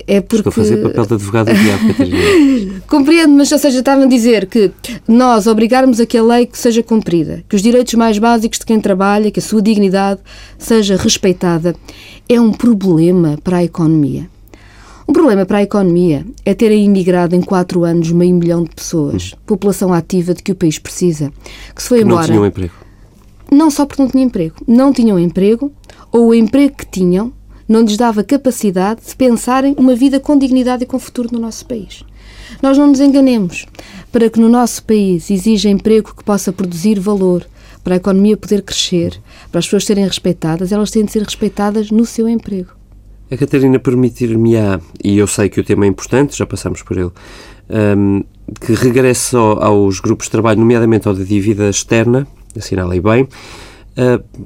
É 0.07 0.21
porque... 0.21 0.49
Estou 0.49 0.63
a 0.63 0.65
fazer 0.65 0.77
papel 0.77 1.05
de 1.05 1.13
advogado 1.13 1.47
do 1.47 1.53
diabo, 1.53 1.87
Catarina. 1.87 2.81
Compreendo, 2.87 3.33
mas, 3.33 3.51
ou 3.51 3.59
seja, 3.59 3.79
estavam 3.79 4.05
a 4.05 4.07
dizer 4.07 4.45
que 4.45 4.71
nós 5.07 5.47
obrigarmos 5.47 5.99
a 5.99 6.05
que 6.05 6.17
a 6.17 6.23
lei 6.23 6.45
que 6.45 6.57
seja 6.57 6.81
cumprida, 6.83 7.43
que 7.47 7.55
os 7.55 7.61
direitos 7.61 7.93
mais 7.93 8.17
básicos 8.17 8.59
de 8.59 8.65
quem 8.65 8.79
trabalha, 8.79 9.31
que 9.31 9.39
a 9.39 9.43
sua 9.43 9.61
dignidade 9.61 10.19
seja 10.57 10.95
respeitada, 10.95 11.75
é 12.27 12.39
um 12.39 12.51
problema 12.51 13.37
para 13.43 13.57
a 13.57 13.63
economia. 13.63 14.29
Um 15.07 15.13
problema 15.13 15.43
para 15.43 15.57
a 15.57 15.63
economia 15.63 16.23
é 16.45 16.53
ter 16.53 16.71
imigrado 16.71 17.35
em 17.35 17.41
quatro 17.41 17.83
anos 17.83 18.11
meio 18.11 18.35
milhão 18.35 18.63
de 18.63 18.69
pessoas, 18.69 19.33
hum. 19.33 19.39
população 19.45 19.91
ativa 19.91 20.35
de 20.35 20.43
que 20.43 20.51
o 20.51 20.55
país 20.55 20.77
precisa, 20.77 21.33
que 21.75 21.81
se 21.81 21.89
foi 21.89 21.99
que 21.99 22.05
embora... 22.05 22.21
não 22.21 22.27
tinham 22.27 22.45
emprego. 22.45 22.73
Não 23.51 23.71
só 23.71 23.85
porque 23.85 24.03
não 24.03 24.09
tinham 24.09 24.27
emprego. 24.27 24.55
Não 24.67 24.93
tinham 24.93 25.17
emprego, 25.17 25.71
ou 26.11 26.27
o 26.27 26.35
emprego 26.35 26.75
que 26.77 26.85
tinham 26.85 27.33
não 27.69 27.81
lhes 27.81 27.95
dava 27.95 28.23
capacidade 28.23 29.01
de 29.07 29.15
pensarem 29.15 29.75
uma 29.77 29.95
vida 29.95 30.19
com 30.19 30.35
dignidade 30.35 30.83
e 30.83 30.87
com 30.87 30.97
futuro 30.97 31.29
no 31.31 31.39
nosso 31.39 31.65
país. 31.67 32.03
Nós 32.63 32.77
não 32.77 32.87
nos 32.87 32.99
enganemos. 32.99 33.67
Para 34.11 34.27
que 34.27 34.39
no 34.39 34.49
nosso 34.49 34.83
país 34.83 35.29
exija 35.29 35.69
emprego 35.69 36.15
que 36.15 36.23
possa 36.23 36.51
produzir 36.51 36.99
valor, 36.99 37.45
para 37.83 37.93
a 37.93 37.97
economia 37.97 38.35
poder 38.35 38.63
crescer, 38.63 39.21
para 39.51 39.59
as 39.59 39.65
pessoas 39.65 39.85
serem 39.85 40.05
respeitadas, 40.05 40.71
elas 40.71 40.91
têm 40.91 41.05
de 41.05 41.11
ser 41.11 41.23
respeitadas 41.23 41.91
no 41.91 42.05
seu 42.05 42.27
emprego. 42.27 42.71
A 43.31 43.37
Catarina 43.37 43.77
permitir-me-á, 43.77 44.79
e 45.03 45.17
eu 45.19 45.27
sei 45.27 45.47
que 45.49 45.59
o 45.59 45.63
tema 45.63 45.85
é 45.85 45.87
importante, 45.87 46.35
já 46.35 46.47
passamos 46.47 46.81
por 46.81 46.97
ele, 46.97 47.11
um, 47.69 48.23
que 48.59 48.73
regresse 48.73 49.35
aos 49.35 49.99
grupos 49.99 50.25
de 50.25 50.31
trabalho, 50.31 50.59
nomeadamente 50.59 51.07
ao 51.07 51.13
da 51.13 51.23
dívida 51.23 51.69
externa, 51.69 52.27
assinalei 52.57 52.99
bem, 52.99 53.27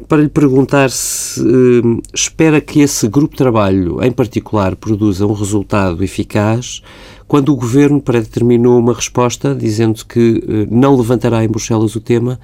para 0.07 0.21
lhe 0.21 0.29
perguntar 0.29 0.89
se 0.89 1.39
uh, 1.39 2.01
espera 2.13 2.59
que 2.59 2.81
esse 2.81 3.07
grupo 3.07 3.33
de 3.33 3.37
trabalho, 3.37 4.03
em 4.03 4.11
particular, 4.11 4.75
produza 4.75 5.27
um 5.27 5.33
resultado 5.33 6.03
eficaz 6.03 6.81
quando 7.27 7.49
o 7.49 7.55
Governo 7.55 8.01
predeterminou 8.01 8.79
uma 8.79 8.93
resposta 8.93 9.53
dizendo 9.53 10.05
que 10.05 10.43
uh, 10.43 10.75
não 10.75 10.95
levantará 10.95 11.43
em 11.43 11.47
Bruxelas 11.47 11.95
o 11.95 12.01
tema, 12.01 12.39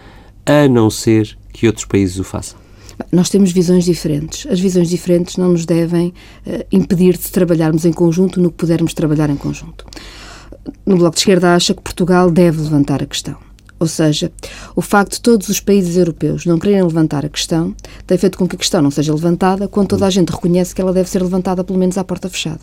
a 0.45 0.67
não 0.67 0.89
ser 0.89 1.37
que 1.51 1.65
outros 1.65 1.85
países 1.85 2.19
o 2.19 2.23
façam. 2.23 2.59
Nós 3.11 3.29
temos 3.29 3.51
visões 3.51 3.85
diferentes. 3.85 4.45
As 4.51 4.59
visões 4.59 4.89
diferentes 4.89 5.37
não 5.37 5.53
nos 5.53 5.65
devem 5.65 6.13
impedir 6.69 7.17
de 7.17 7.31
trabalharmos 7.31 7.85
em 7.85 7.93
conjunto 7.93 8.41
no 8.41 8.51
que 8.51 8.57
pudermos 8.57 8.93
trabalhar 8.93 9.29
em 9.29 9.37
conjunto. 9.37 9.85
No 10.85 10.97
Bloco 10.97 11.15
de 11.15 11.21
Esquerda 11.21 11.55
acha 11.55 11.73
que 11.73 11.81
Portugal 11.81 12.29
deve 12.29 12.61
levantar 12.61 13.01
a 13.01 13.05
questão 13.05 13.48
ou 13.79 13.87
seja, 13.87 14.31
o 14.75 14.81
facto 14.81 15.13
de 15.13 15.21
todos 15.21 15.47
os 15.47 15.59
países 15.59 15.95
europeus 15.95 16.45
não 16.45 16.59
quererem 16.59 16.83
levantar 16.83 17.25
a 17.25 17.29
questão 17.29 17.73
tem 18.05 18.17
feito 18.17 18.37
com 18.37 18.47
que 18.47 18.55
a 18.55 18.59
questão 18.59 18.81
não 18.81 18.91
seja 18.91 19.13
levantada 19.13 19.67
quando 19.67 19.89
toda 19.89 20.05
a 20.05 20.09
gente 20.09 20.29
reconhece 20.29 20.75
que 20.75 20.81
ela 20.81 20.91
deve 20.91 21.09
ser 21.09 21.21
levantada 21.21 21.63
pelo 21.63 21.79
menos 21.79 21.97
à 21.97 22.03
porta 22.03 22.29
fechada. 22.29 22.59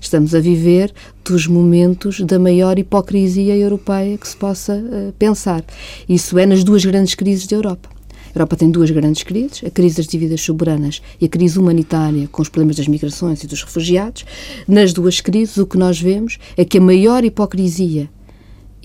Estamos 0.00 0.34
a 0.34 0.40
viver 0.40 0.92
dos 1.24 1.46
momentos 1.46 2.20
da 2.20 2.38
maior 2.38 2.78
hipocrisia 2.78 3.56
europeia 3.56 4.16
que 4.16 4.26
se 4.26 4.36
possa 4.36 4.74
uh, 4.74 5.12
pensar. 5.18 5.62
Isso 6.08 6.38
é 6.38 6.46
nas 6.46 6.64
duas 6.64 6.84
grandes 6.84 7.14
crises 7.14 7.46
da 7.46 7.56
Europa. 7.56 7.90
A 8.34 8.38
Europa 8.38 8.56
tem 8.56 8.70
duas 8.70 8.90
grandes 8.90 9.22
crises, 9.22 9.62
a 9.64 9.70
crise 9.70 9.96
das 9.96 10.06
dívidas 10.06 10.42
soberanas 10.42 11.00
e 11.20 11.24
a 11.24 11.28
crise 11.28 11.58
humanitária 11.58 12.28
com 12.30 12.42
os 12.42 12.48
problemas 12.48 12.76
das 12.76 12.86
migrações 12.86 13.42
e 13.42 13.46
dos 13.46 13.62
refugiados. 13.62 14.24
Nas 14.68 14.92
duas 14.92 15.20
crises, 15.20 15.56
o 15.56 15.66
que 15.66 15.78
nós 15.78 16.00
vemos 16.00 16.38
é 16.56 16.64
que 16.64 16.78
a 16.78 16.80
maior 16.80 17.24
hipocrisia 17.24 18.10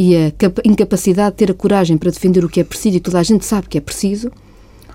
e 0.02 0.16
a 0.16 0.34
incapacidade 0.66 1.34
de 1.34 1.38
ter 1.38 1.52
a 1.52 1.54
coragem 1.54 1.96
para 1.96 2.10
defender 2.10 2.44
o 2.44 2.50
que 2.50 2.60
é 2.60 2.64
preciso 2.64 2.98
e 2.98 3.00
toda 3.00 3.20
a 3.20 3.24
gente 3.24 3.46
sabe 3.46 3.68
que 3.68 3.78
é 3.78 3.82
preciso, 3.82 4.32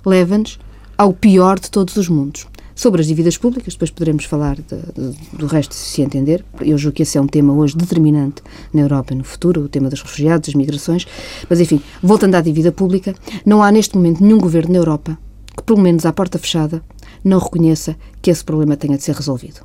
leva-nos 0.05 0.59
ao 0.99 1.13
pior 1.13 1.61
de 1.61 1.71
todos 1.71 1.97
os 1.97 2.09
mundos. 2.09 2.49
Sobre 2.75 3.01
as 3.01 3.07
dívidas 3.07 3.39
públicas, 3.39 3.75
depois 3.75 3.89
poderemos 3.89 4.25
falar 4.25 4.57
de, 4.57 4.63
de, 4.65 5.17
do 5.33 5.47
resto, 5.47 5.77
se 5.77 6.03
entender. 6.03 6.45
Eu 6.61 6.77
julgo 6.77 6.97
que 6.97 7.05
esse 7.05 7.17
é 7.17 7.21
um 7.21 7.27
tema 7.29 7.53
hoje 7.55 7.77
determinante 7.77 8.43
na 8.75 8.81
Europa 8.81 9.15
e 9.15 9.17
no 9.17 9.23
futuro, 9.23 9.61
o 9.61 9.69
tema 9.69 9.89
dos 9.89 10.03
refugiados, 10.03 10.49
das 10.49 10.57
migrações. 10.57 11.07
Mas, 11.49 11.61
enfim, 11.61 11.81
voltando 12.03 12.35
à 12.35 12.41
dívida 12.41 12.73
pública, 12.73 13.15
não 13.47 13.63
há 13.63 13.71
neste 13.71 13.97
momento 13.97 14.21
nenhum 14.25 14.39
governo 14.39 14.73
na 14.73 14.81
Europa 14.81 15.17
que, 15.57 15.63
pelo 15.63 15.79
menos 15.79 16.05
à 16.05 16.13
porta 16.13 16.37
fechada, 16.37 16.83
não 17.23 17.39
reconheça 17.39 17.95
que 18.21 18.29
esse 18.29 18.45
problema 18.45 18.77
tenha 18.77 18.97
de 18.97 19.05
ser 19.05 19.15
resolvido. 19.15 19.61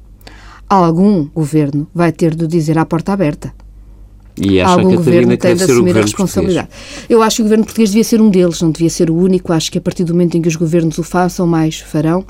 Algum 0.69 1.25
governo 1.25 1.87
vai 1.95 2.11
ter 2.11 2.35
de 2.35 2.45
dizer 2.45 2.77
à 2.77 2.85
porta 2.85 3.11
aberta 3.11 3.51
e 4.37 4.61
acha 4.61 4.73
algum 4.73 4.91
que 4.91 4.95
governo 4.97 5.37
tem 5.37 5.55
de 5.55 5.63
assumir 5.63 5.97
a 5.97 6.01
responsabilidade. 6.01 6.67
Português. 6.67 7.05
Eu 7.09 7.21
acho 7.21 7.35
que 7.37 7.41
o 7.41 7.45
governo 7.45 7.65
português 7.65 7.89
devia 7.89 8.03
ser 8.03 8.21
um 8.21 8.29
deles, 8.29 8.61
não 8.61 8.71
devia 8.71 8.89
ser 8.89 9.09
o 9.09 9.15
único. 9.15 9.51
Acho 9.53 9.71
que 9.71 9.77
a 9.77 9.81
partir 9.81 10.03
do 10.03 10.13
momento 10.13 10.37
em 10.37 10.41
que 10.41 10.47
os 10.47 10.55
governos 10.55 10.97
o 10.97 11.03
façam, 11.03 11.45
mais 11.45 11.79
farão. 11.79 12.25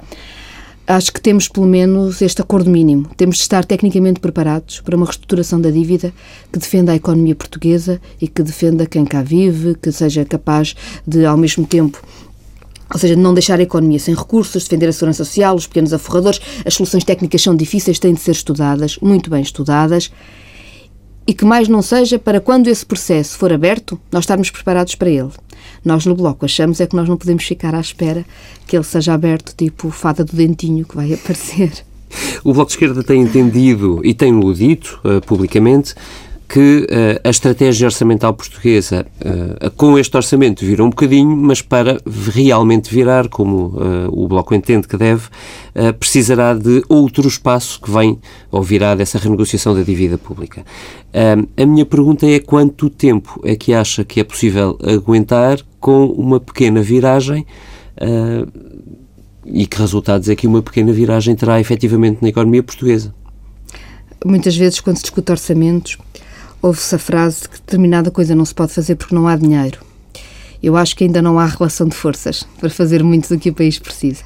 Acho 0.87 1.13
que 1.13 1.21
temos 1.21 1.47
pelo 1.47 1.67
menos 1.67 2.21
este 2.21 2.41
acordo 2.41 2.69
mínimo. 2.69 3.07
Temos 3.15 3.37
de 3.37 3.43
estar 3.43 3.63
tecnicamente 3.63 4.19
preparados 4.19 4.81
para 4.81 4.95
uma 4.95 5.05
reestruturação 5.05 5.61
da 5.61 5.69
dívida 5.69 6.11
que 6.51 6.59
defenda 6.59 6.91
a 6.91 6.95
economia 6.95 7.35
portuguesa 7.35 8.01
e 8.19 8.27
que 8.27 8.41
defenda 8.41 8.85
quem 8.85 9.05
cá 9.05 9.21
vive, 9.21 9.75
que 9.75 9.91
seja 9.91 10.25
capaz 10.25 10.75
de, 11.07 11.23
ao 11.25 11.37
mesmo 11.37 11.65
tempo, 11.65 12.01
ou 12.91 12.99
seja, 12.99 13.15
não 13.15 13.33
deixar 13.33 13.59
a 13.59 13.63
economia 13.63 13.99
sem 13.99 14.13
recursos, 14.13 14.63
defender 14.63 14.87
a 14.87 14.91
segurança 14.91 15.23
social, 15.23 15.55
os 15.55 15.65
pequenos 15.65 15.93
aforradores. 15.93 16.41
As 16.65 16.73
soluções 16.73 17.05
técnicas 17.05 17.41
são 17.41 17.55
difíceis, 17.55 17.99
têm 17.99 18.13
de 18.13 18.19
ser 18.19 18.31
estudadas, 18.31 18.97
muito 19.01 19.29
bem 19.29 19.41
estudadas 19.41 20.11
e 21.31 21.33
que 21.33 21.45
mais 21.45 21.69
não 21.69 21.81
seja 21.81 22.19
para 22.19 22.41
quando 22.41 22.67
esse 22.67 22.85
processo 22.85 23.37
for 23.37 23.53
aberto, 23.53 23.97
nós 24.11 24.23
estarmos 24.23 24.49
preparados 24.49 24.95
para 24.95 25.09
ele. 25.09 25.29
Nós 25.83 26.05
no 26.05 26.13
Bloco 26.13 26.43
achamos 26.43 26.81
é 26.81 26.85
que 26.85 26.93
nós 26.93 27.07
não 27.07 27.15
podemos 27.15 27.45
ficar 27.45 27.73
à 27.73 27.79
espera 27.79 28.25
que 28.67 28.75
ele 28.75 28.83
seja 28.83 29.13
aberto, 29.13 29.55
tipo 29.55 29.89
fada 29.91 30.25
do 30.25 30.35
dentinho 30.35 30.85
que 30.85 30.93
vai 30.93 31.13
aparecer. 31.13 31.71
O 32.43 32.53
Bloco 32.53 32.67
de 32.67 32.73
Esquerda 32.73 33.01
tem 33.01 33.21
entendido 33.21 34.01
e 34.03 34.13
tem-o 34.13 34.53
dito 34.53 34.99
uh, 35.05 35.25
publicamente 35.25 35.95
que 36.51 36.81
uh, 36.81 36.85
a 37.23 37.29
estratégia 37.29 37.87
orçamental 37.87 38.33
portuguesa 38.33 39.05
uh, 39.21 39.71
com 39.71 39.97
este 39.97 40.17
orçamento 40.17 40.65
virou 40.65 40.85
um 40.85 40.89
bocadinho, 40.89 41.33
mas 41.33 41.61
para 41.61 41.97
realmente 42.05 42.93
virar, 42.93 43.29
como 43.29 43.67
uh, 43.67 44.09
o 44.11 44.27
Bloco 44.27 44.53
entende 44.53 44.85
que 44.85 44.97
deve, 44.97 45.29
precisará 45.97 46.53
de 46.53 46.83
outro 46.89 47.25
espaço 47.25 47.79
que 47.79 47.89
vem 47.89 48.19
ou 48.51 48.61
virá 48.61 48.93
dessa 48.93 49.17
renegociação 49.17 49.73
da 49.73 49.81
dívida 49.83 50.17
pública. 50.17 50.65
a 51.55 51.65
minha 51.65 51.85
pergunta 51.85 52.27
é 52.27 52.39
quanto 52.39 52.89
tempo 52.89 53.39
é 53.45 53.55
que 53.55 53.73
acha 53.73 54.03
que 54.03 54.19
é 54.19 54.23
possível 54.25 54.77
aguentar 54.83 55.59
com 55.79 56.07
uma 56.07 56.41
pequena 56.41 56.81
viragem 56.81 57.45
e 59.45 59.65
que 59.65 59.77
resultados 59.77 60.27
é 60.27 60.35
que 60.35 60.45
uma 60.45 60.61
pequena 60.61 60.91
viragem 60.91 61.33
terá 61.35 61.57
efetivamente 61.61 62.21
na 62.21 62.27
economia 62.27 62.61
portuguesa? 62.61 63.13
Muitas 64.25 64.55
vezes, 64.55 64.81
quando 64.81 64.97
se 64.97 65.03
discute 65.03 65.31
orçamentos, 65.31 65.97
ouve-se 66.61 66.95
a 66.95 66.99
frase 66.99 67.49
que 67.49 67.55
determinada 67.55 68.11
coisa 68.11 68.35
não 68.35 68.45
se 68.45 68.53
pode 68.53 68.73
fazer 68.73 68.95
porque 68.95 69.15
não 69.15 69.27
há 69.27 69.35
dinheiro. 69.35 69.79
Eu 70.61 70.77
acho 70.77 70.95
que 70.95 71.03
ainda 71.03 71.21
não 71.21 71.39
há 71.39 71.45
relação 71.45 71.87
de 71.87 71.95
forças 71.95 72.45
para 72.59 72.69
fazer 72.69 73.03
muito 73.03 73.27
do 73.29 73.39
que 73.39 73.49
o 73.49 73.53
país 73.53 73.79
precisa. 73.79 74.23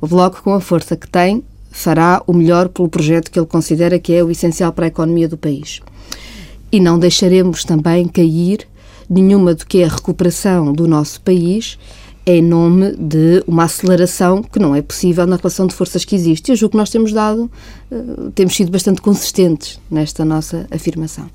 O 0.00 0.06
Bloco, 0.06 0.42
com 0.42 0.52
a 0.52 0.60
força 0.60 0.96
que 0.96 1.08
tem, 1.08 1.42
fará 1.70 2.22
o 2.26 2.32
melhor 2.32 2.68
pelo 2.68 2.88
projeto 2.88 3.30
que 3.30 3.38
ele 3.38 3.46
considera 3.46 3.98
que 3.98 4.12
é 4.12 4.22
o 4.22 4.30
essencial 4.30 4.72
para 4.72 4.86
a 4.86 4.88
economia 4.88 5.28
do 5.28 5.38
país. 5.38 5.80
E 6.70 6.78
não 6.78 6.98
deixaremos 6.98 7.64
também 7.64 8.06
cair 8.06 8.68
nenhuma 9.08 9.54
do 9.54 9.64
que 9.64 9.82
é 9.82 9.86
a 9.86 9.88
recuperação 9.88 10.72
do 10.72 10.86
nosso 10.86 11.20
país 11.22 11.78
em 12.30 12.42
nome 12.42 12.94
de 12.96 13.42
uma 13.46 13.64
aceleração 13.64 14.42
que 14.42 14.58
não 14.58 14.74
é 14.74 14.80
possível 14.80 15.26
na 15.26 15.36
relação 15.36 15.66
de 15.66 15.74
forças 15.74 16.04
que 16.04 16.14
existe. 16.14 16.50
Eu 16.50 16.56
julgo 16.56 16.72
que 16.72 16.76
nós 16.76 16.90
temos 16.90 17.12
dado, 17.12 17.50
eh, 17.90 17.96
temos 18.34 18.54
sido 18.54 18.70
bastante 18.70 19.02
consistentes 19.02 19.80
nesta 19.90 20.24
nossa 20.24 20.66
afirmação. 20.70 21.28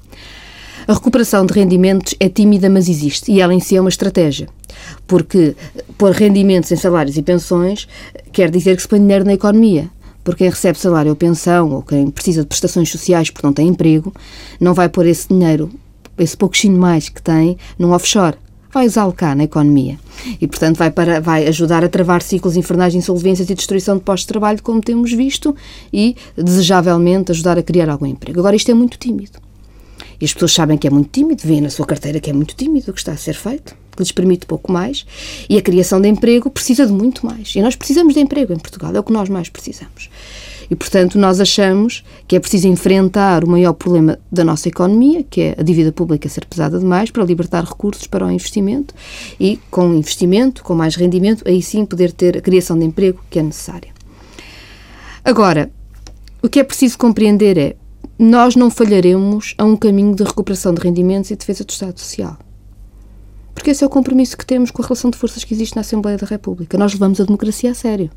A 0.88 0.94
recuperação 0.94 1.46
de 1.46 1.54
rendimentos 1.54 2.16
é 2.20 2.30
tímida, 2.30 2.70
mas 2.70 2.88
existe, 2.88 3.32
e 3.32 3.42
ela 3.42 3.54
em 3.54 3.60
si 3.60 3.76
é 3.76 3.82
uma 3.82 3.90
estratégia. 3.90 4.48
Porque 5.08 5.56
pôr 5.98 6.12
rendimentos 6.12 6.72
em 6.72 6.76
salários 6.76 7.18
e 7.18 7.22
pensões 7.22 7.88
quer 8.32 8.50
dizer 8.52 8.76
que 8.76 8.84
se 8.84 8.88
põe 8.88 9.00
dinheiro 9.00 9.26
na 9.26 9.34
economia. 9.34 9.90
Porque 10.24 10.44
quem 10.44 10.50
recebe 10.50 10.78
salário 10.78 11.10
ou 11.10 11.16
pensão, 11.16 11.72
ou 11.72 11.82
quem 11.82 12.10
precisa 12.10 12.42
de 12.42 12.48
prestações 12.48 12.90
sociais 12.90 13.30
porque 13.30 13.46
não 13.46 13.54
tem 13.54 13.68
emprego, 13.68 14.14
não 14.60 14.74
vai 14.74 14.88
pôr 14.88 15.06
esse 15.08 15.28
dinheiro, 15.28 15.70
esse 16.18 16.38
pouquinho 16.38 16.78
mais 16.78 17.10
que 17.10 17.22
tem, 17.22 17.58
num 17.78 17.92
offshore 17.92 18.38
vai 18.76 18.86
usá-lo 18.86 19.14
cá 19.14 19.34
na 19.34 19.46
economia. 19.46 19.98
E, 20.40 20.46
portanto, 20.46 20.76
vai, 20.76 20.92
para, 20.92 21.22
vai 21.22 21.48
ajudar 21.48 21.86
a 21.86 21.88
travar 21.88 22.22
ciclos 22.22 22.58
infernais 22.58 22.92
de 22.92 23.00
insolvências 23.00 23.50
e 23.50 23.56
destruição 23.56 23.96
de 23.96 24.04
postos 24.04 24.24
de 24.24 24.28
trabalho, 24.28 24.62
como 24.62 24.82
temos 24.82 25.14
visto, 25.14 25.56
e, 25.94 26.18
desejavelmente, 26.36 27.32
ajudar 27.32 27.58
a 27.58 27.64
criar 27.64 27.90
algum 27.90 28.06
emprego. 28.06 28.42
Agora, 28.42 28.54
isto 28.54 28.70
é 28.70 28.74
muito 28.74 28.98
tímido. 28.98 29.40
E 30.20 30.26
as 30.26 30.34
pessoas 30.34 30.52
sabem 30.52 30.78
que 30.78 30.88
é 30.88 30.90
muito 30.90 31.10
tímido, 31.10 31.42
veem 31.46 31.62
na 31.62 31.70
sua 31.70 31.86
carteira 31.86 32.20
que 32.20 32.30
é 32.30 32.34
muito 32.34 32.54
tímido 32.54 32.92
o 32.92 32.94
que 32.94 33.00
está 33.00 33.14
a 33.14 33.18
ser 33.18 33.36
feito, 33.36 33.76
que 33.96 34.04
lhes 34.04 34.12
permite 34.12 34.46
pouco 34.46 34.70
mais, 34.70 35.06
e 35.50 35.58
a 35.58 35.62
criação 35.62 36.02
de 36.02 36.10
emprego 36.10 36.50
precisa 36.50 36.86
de 36.86 36.92
muito 36.92 37.26
mais. 37.26 37.56
E 37.56 37.62
nós 37.62 37.78
precisamos 37.78 38.14
de 38.14 38.20
emprego 38.20 38.52
em 38.52 38.60
Portugal, 38.60 38.94
é 38.94 39.00
o 39.00 39.04
que 39.04 39.14
nós 39.14 39.30
mais 39.30 39.48
precisamos. 39.48 40.10
E, 40.70 40.76
portanto, 40.76 41.18
nós 41.18 41.40
achamos 41.40 42.04
que 42.28 42.36
é 42.36 42.40
preciso 42.40 42.68
enfrentar 42.68 43.44
o 43.44 43.50
maior 43.50 43.74
problema 43.74 44.18
da 44.32 44.44
nossa 44.44 44.68
economia, 44.68 45.24
que 45.24 45.42
é 45.42 45.56
a 45.58 45.64
dívida 45.64 45.92
pública 45.92 46.28
ser 46.30 46.46
pesada 46.46 46.80
demais, 46.80 47.12
para 47.12 47.24
libertar 47.24 47.64
recursos 47.64 48.08
para 48.08 48.26
o 48.26 48.32
investimento 48.32 48.94
e, 49.40 49.60
com 49.70 49.94
investimento, 49.94 50.64
com 50.64 50.74
mais 50.74 50.96
rendimento, 50.96 51.48
aí 51.48 51.62
sim 51.62 51.86
poder 51.86 52.12
ter 52.12 52.38
a 52.38 52.42
criação 52.42 52.78
de 52.78 52.86
emprego 52.86 53.20
que 53.30 53.40
é 53.40 53.44
necessária. 53.44 53.90
Agora, 55.24 55.72
o 56.42 56.50
que 56.50 56.60
é 56.60 56.64
preciso 56.64 56.98
compreender 56.98 57.58
é 57.58 57.76
nós 58.18 58.56
não 58.56 58.70
falharemos 58.70 59.56
a 59.58 59.66
um 59.66 59.76
caminho 59.76 60.16
de 60.16 60.24
recuperação 60.24 60.74
de 60.74 60.82
rendimentos 60.82 61.32
e 61.32 61.36
defesa 61.36 61.64
do 61.64 61.70
Estado 61.70 62.00
Social. 62.00 62.38
Porque 63.54 63.72
esse 63.72 63.84
é 63.84 63.88
o 63.88 63.90
compromisso 63.90 64.38
que 64.38 64.46
temos 64.46 64.70
com 64.70 64.82
a 64.82 64.86
relação 64.86 65.10
de 65.10 65.18
forças 65.18 65.44
que 65.44 65.54
existe 65.54 65.76
na 65.76 65.82
Assembleia 65.82 66.18
da 66.18 66.28
República. 66.28 66.78
Nós 66.78 66.94
levamos 66.94 67.20
a 67.20 67.24
democracia 67.24 67.72
a 67.72 67.74
sério. 67.74 68.12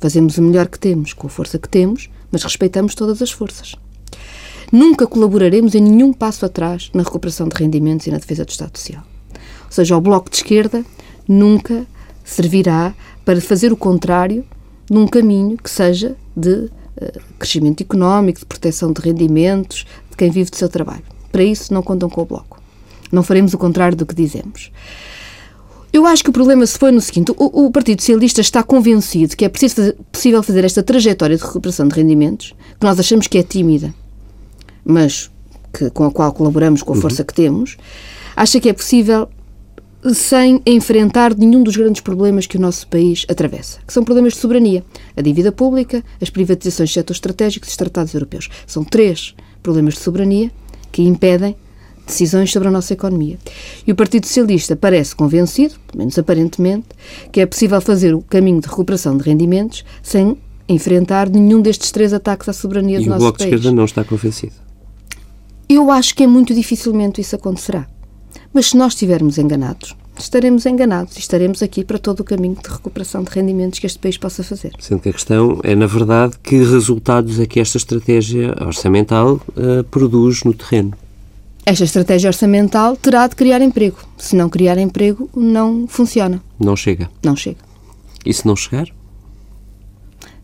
Fazemos 0.00 0.38
o 0.38 0.42
melhor 0.42 0.68
que 0.68 0.78
temos 0.78 1.12
com 1.12 1.26
a 1.26 1.30
força 1.30 1.58
que 1.58 1.68
temos, 1.68 2.10
mas 2.30 2.42
respeitamos 2.42 2.94
todas 2.94 3.22
as 3.22 3.30
forças. 3.30 3.76
Nunca 4.72 5.06
colaboraremos 5.06 5.74
em 5.74 5.80
nenhum 5.80 6.12
passo 6.12 6.44
atrás 6.44 6.90
na 6.92 7.02
recuperação 7.02 7.48
de 7.48 7.56
rendimentos 7.56 8.06
e 8.06 8.10
na 8.10 8.18
defesa 8.18 8.44
do 8.44 8.50
Estado 8.50 8.76
Social. 8.76 9.02
Ou 9.66 9.72
seja, 9.72 9.96
o 9.96 10.00
Bloco 10.00 10.30
de 10.30 10.36
Esquerda 10.36 10.84
nunca 11.28 11.86
servirá 12.24 12.94
para 13.24 13.40
fazer 13.40 13.72
o 13.72 13.76
contrário 13.76 14.44
num 14.90 15.06
caminho 15.06 15.56
que 15.56 15.70
seja 15.70 16.16
de 16.36 16.50
uh, 16.50 16.70
crescimento 17.38 17.82
económico, 17.82 18.40
de 18.40 18.46
proteção 18.46 18.92
de 18.92 19.00
rendimentos, 19.00 19.86
de 20.10 20.16
quem 20.16 20.30
vive 20.30 20.50
do 20.50 20.56
seu 20.56 20.68
trabalho. 20.68 21.04
Para 21.30 21.42
isso, 21.42 21.72
não 21.72 21.82
contam 21.82 22.08
com 22.08 22.22
o 22.22 22.26
Bloco. 22.26 22.60
Não 23.10 23.22
faremos 23.22 23.54
o 23.54 23.58
contrário 23.58 23.96
do 23.96 24.06
que 24.06 24.14
dizemos. 24.14 24.70
Eu 25.94 26.06
acho 26.06 26.24
que 26.24 26.30
o 26.30 26.32
problema 26.32 26.66
se 26.66 26.76
foi 26.76 26.90
no 26.90 27.00
seguinte: 27.00 27.30
o, 27.38 27.66
o 27.66 27.70
Partido 27.70 28.00
Socialista 28.00 28.40
está 28.40 28.64
convencido 28.64 29.36
que 29.36 29.44
é 29.44 29.48
preciso, 29.48 29.94
possível 30.10 30.42
fazer 30.42 30.64
esta 30.64 30.82
trajetória 30.82 31.36
de 31.36 31.42
recuperação 31.44 31.86
de 31.86 31.94
rendimentos, 31.94 32.52
que 32.80 32.84
nós 32.84 32.98
achamos 32.98 33.28
que 33.28 33.38
é 33.38 33.44
tímida, 33.44 33.94
mas 34.84 35.30
que, 35.72 35.88
com 35.90 36.02
a 36.02 36.10
qual 36.10 36.32
colaboramos 36.32 36.82
com 36.82 36.94
a 36.94 36.96
força 36.96 37.22
uhum. 37.22 37.26
que 37.26 37.34
temos, 37.34 37.76
acha 38.34 38.58
que 38.58 38.68
é 38.68 38.72
possível 38.72 39.28
sem 40.12 40.60
enfrentar 40.66 41.32
nenhum 41.32 41.62
dos 41.62 41.76
grandes 41.76 42.02
problemas 42.02 42.48
que 42.48 42.56
o 42.56 42.60
nosso 42.60 42.88
país 42.88 43.24
atravessa, 43.28 43.78
que 43.86 43.92
são 43.92 44.02
problemas 44.02 44.32
de 44.32 44.40
soberania. 44.40 44.84
A 45.16 45.22
dívida 45.22 45.52
pública, 45.52 46.02
as 46.20 46.28
privatizações 46.28 46.88
de 46.88 46.94
setores 46.94 47.18
estratégicos 47.18 47.68
e 47.68 47.70
os 47.70 47.76
tratados 47.76 48.12
europeus. 48.12 48.50
São 48.66 48.82
três 48.82 49.32
problemas 49.62 49.94
de 49.94 50.00
soberania 50.00 50.50
que 50.90 51.02
impedem 51.02 51.54
decisões 52.06 52.52
sobre 52.52 52.68
a 52.68 52.70
nossa 52.70 52.92
economia. 52.92 53.38
E 53.86 53.92
o 53.92 53.94
Partido 53.94 54.26
Socialista 54.26 54.76
parece 54.76 55.14
convencido, 55.14 55.74
pelo 55.86 55.98
menos 55.98 56.18
aparentemente, 56.18 56.86
que 57.32 57.40
é 57.40 57.46
possível 57.46 57.80
fazer 57.80 58.14
o 58.14 58.22
caminho 58.22 58.60
de 58.60 58.68
recuperação 58.68 59.16
de 59.16 59.24
rendimentos 59.24 59.84
sem 60.02 60.36
enfrentar 60.68 61.28
nenhum 61.28 61.60
destes 61.60 61.90
três 61.90 62.12
ataques 62.12 62.48
à 62.48 62.52
soberania 62.52 62.98
e 62.98 63.04
do 63.04 63.10
nosso 63.10 63.20
país. 63.20 63.20
E 63.20 63.24
o 63.24 63.30
Bloco 63.30 63.38
de 63.38 63.44
Esquerda 63.44 63.72
não 63.72 63.84
está 63.84 64.04
convencido? 64.04 64.54
Eu 65.68 65.90
acho 65.90 66.14
que 66.14 66.22
é 66.22 66.26
muito 66.26 66.54
dificilmente 66.54 67.20
isso 67.20 67.36
acontecerá. 67.36 67.86
Mas 68.52 68.66
se 68.66 68.76
nós 68.76 68.92
estivermos 68.92 69.38
enganados, 69.38 69.96
estaremos 70.18 70.64
enganados 70.66 71.16
e 71.16 71.20
estaremos 71.20 71.62
aqui 71.62 71.84
para 71.84 71.98
todo 71.98 72.20
o 72.20 72.24
caminho 72.24 72.56
de 72.62 72.68
recuperação 72.68 73.22
de 73.22 73.30
rendimentos 73.30 73.78
que 73.78 73.86
este 73.86 73.98
país 73.98 74.16
possa 74.16 74.44
fazer. 74.44 74.72
Sendo 74.78 75.00
que 75.00 75.08
a 75.08 75.12
questão 75.12 75.60
é, 75.64 75.74
na 75.74 75.86
verdade, 75.86 76.34
que 76.42 76.56
resultados 76.56 77.40
é 77.40 77.46
que 77.46 77.58
esta 77.58 77.76
estratégia 77.76 78.54
orçamental 78.60 79.40
uh, 79.56 79.82
produz 79.90 80.44
no 80.44 80.54
terreno? 80.54 80.92
Esta 81.66 81.84
estratégia 81.84 82.28
orçamental 82.28 82.96
terá 82.96 83.26
de 83.26 83.34
criar 83.34 83.62
emprego. 83.62 83.98
Se 84.18 84.36
não 84.36 84.50
criar 84.50 84.76
emprego, 84.76 85.30
não 85.34 85.86
funciona. 85.86 86.42
Não 86.58 86.76
chega. 86.76 87.10
Não 87.22 87.34
chega. 87.34 87.58
E 88.24 88.32
se 88.32 88.46
não 88.46 88.54
chegar? 88.54 88.88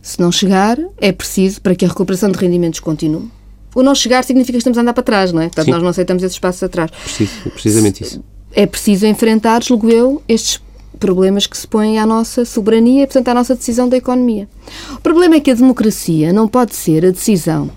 Se 0.01 0.19
não 0.19 0.31
chegar, 0.31 0.79
é 0.97 1.11
preciso, 1.11 1.61
para 1.61 1.75
que 1.75 1.85
a 1.85 1.87
recuperação 1.87 2.31
de 2.31 2.37
rendimentos 2.39 2.79
continue. 2.79 3.29
O 3.75 3.83
não 3.83 3.93
chegar 3.93 4.23
significa 4.23 4.53
que 4.53 4.57
estamos 4.57 4.77
a 4.77 4.81
andar 4.81 4.93
para 4.93 5.03
trás, 5.03 5.31
não 5.31 5.41
é? 5.41 5.45
Portanto, 5.45 5.65
Sim. 5.65 5.71
nós 5.71 5.83
não 5.83 5.89
aceitamos 5.89 6.23
esses 6.23 6.39
passos 6.39 6.63
atrás. 6.63 6.89
Preciso, 6.89 7.31
precisamente 7.51 8.03
isso. 8.03 8.23
É 8.51 8.65
preciso 8.65 9.05
enfrentar, 9.05 9.63
julgo 9.63 9.89
eu, 9.89 10.21
estes 10.27 10.59
problemas 10.99 11.47
que 11.47 11.57
se 11.57 11.67
põem 11.67 11.97
à 11.99 12.05
nossa 12.05 12.43
soberania 12.45 13.03
e, 13.03 13.07
portanto, 13.07 13.27
à 13.29 13.33
nossa 13.33 13.55
decisão 13.55 13.87
da 13.87 13.95
economia. 13.95 14.49
O 14.93 15.01
problema 15.01 15.35
é 15.35 15.39
que 15.39 15.51
a 15.51 15.55
democracia 15.55 16.33
não 16.33 16.47
pode 16.47 16.75
ser 16.75 17.05
a 17.05 17.11
decisão 17.11 17.71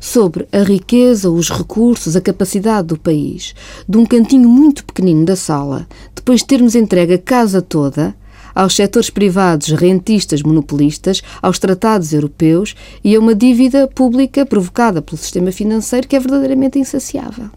sobre 0.00 0.46
a 0.52 0.62
riqueza, 0.62 1.30
os 1.30 1.50
recursos, 1.50 2.16
a 2.16 2.20
capacidade 2.20 2.88
do 2.88 2.98
país, 2.98 3.54
de 3.88 3.96
um 3.96 4.06
cantinho 4.06 4.48
muito 4.48 4.84
pequenino 4.84 5.24
da 5.24 5.36
sala, 5.36 5.86
depois 6.14 6.40
de 6.40 6.46
termos 6.46 6.74
entregue 6.74 7.14
a 7.14 7.18
casa 7.18 7.60
toda 7.60 8.14
aos 8.54 8.74
setores 8.74 9.08
privados 9.08 9.68
rentistas 9.68 10.42
monopolistas, 10.42 11.22
aos 11.40 11.60
tratados 11.60 12.12
europeus 12.12 12.74
e 13.04 13.14
a 13.14 13.20
uma 13.20 13.34
dívida 13.34 13.86
pública 13.86 14.44
provocada 14.44 15.00
pelo 15.00 15.16
sistema 15.16 15.52
financeiro 15.52 16.08
que 16.08 16.16
é 16.16 16.20
verdadeiramente 16.20 16.78
insaciável. 16.78 17.50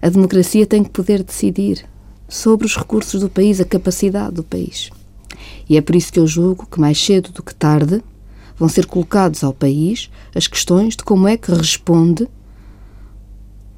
A 0.00 0.08
democracia 0.08 0.66
tem 0.66 0.84
que 0.84 0.90
poder 0.90 1.24
decidir 1.24 1.84
sobre 2.28 2.66
os 2.66 2.76
recursos 2.76 3.20
do 3.20 3.28
país, 3.28 3.60
a 3.60 3.64
capacidade 3.64 4.34
do 4.34 4.44
país. 4.44 4.90
E 5.68 5.76
é 5.76 5.80
por 5.80 5.96
isso 5.96 6.12
que 6.12 6.20
eu 6.20 6.26
julgo 6.26 6.66
que 6.70 6.80
mais 6.80 7.02
cedo 7.02 7.32
do 7.32 7.42
que 7.42 7.54
tarde 7.54 8.02
vão 8.58 8.68
ser 8.68 8.86
colocados 8.86 9.42
ao 9.44 9.52
país 9.52 10.10
as 10.34 10.46
questões 10.46 10.96
de 10.96 11.02
como 11.04 11.26
é 11.28 11.36
que 11.36 11.50
responde 11.52 12.28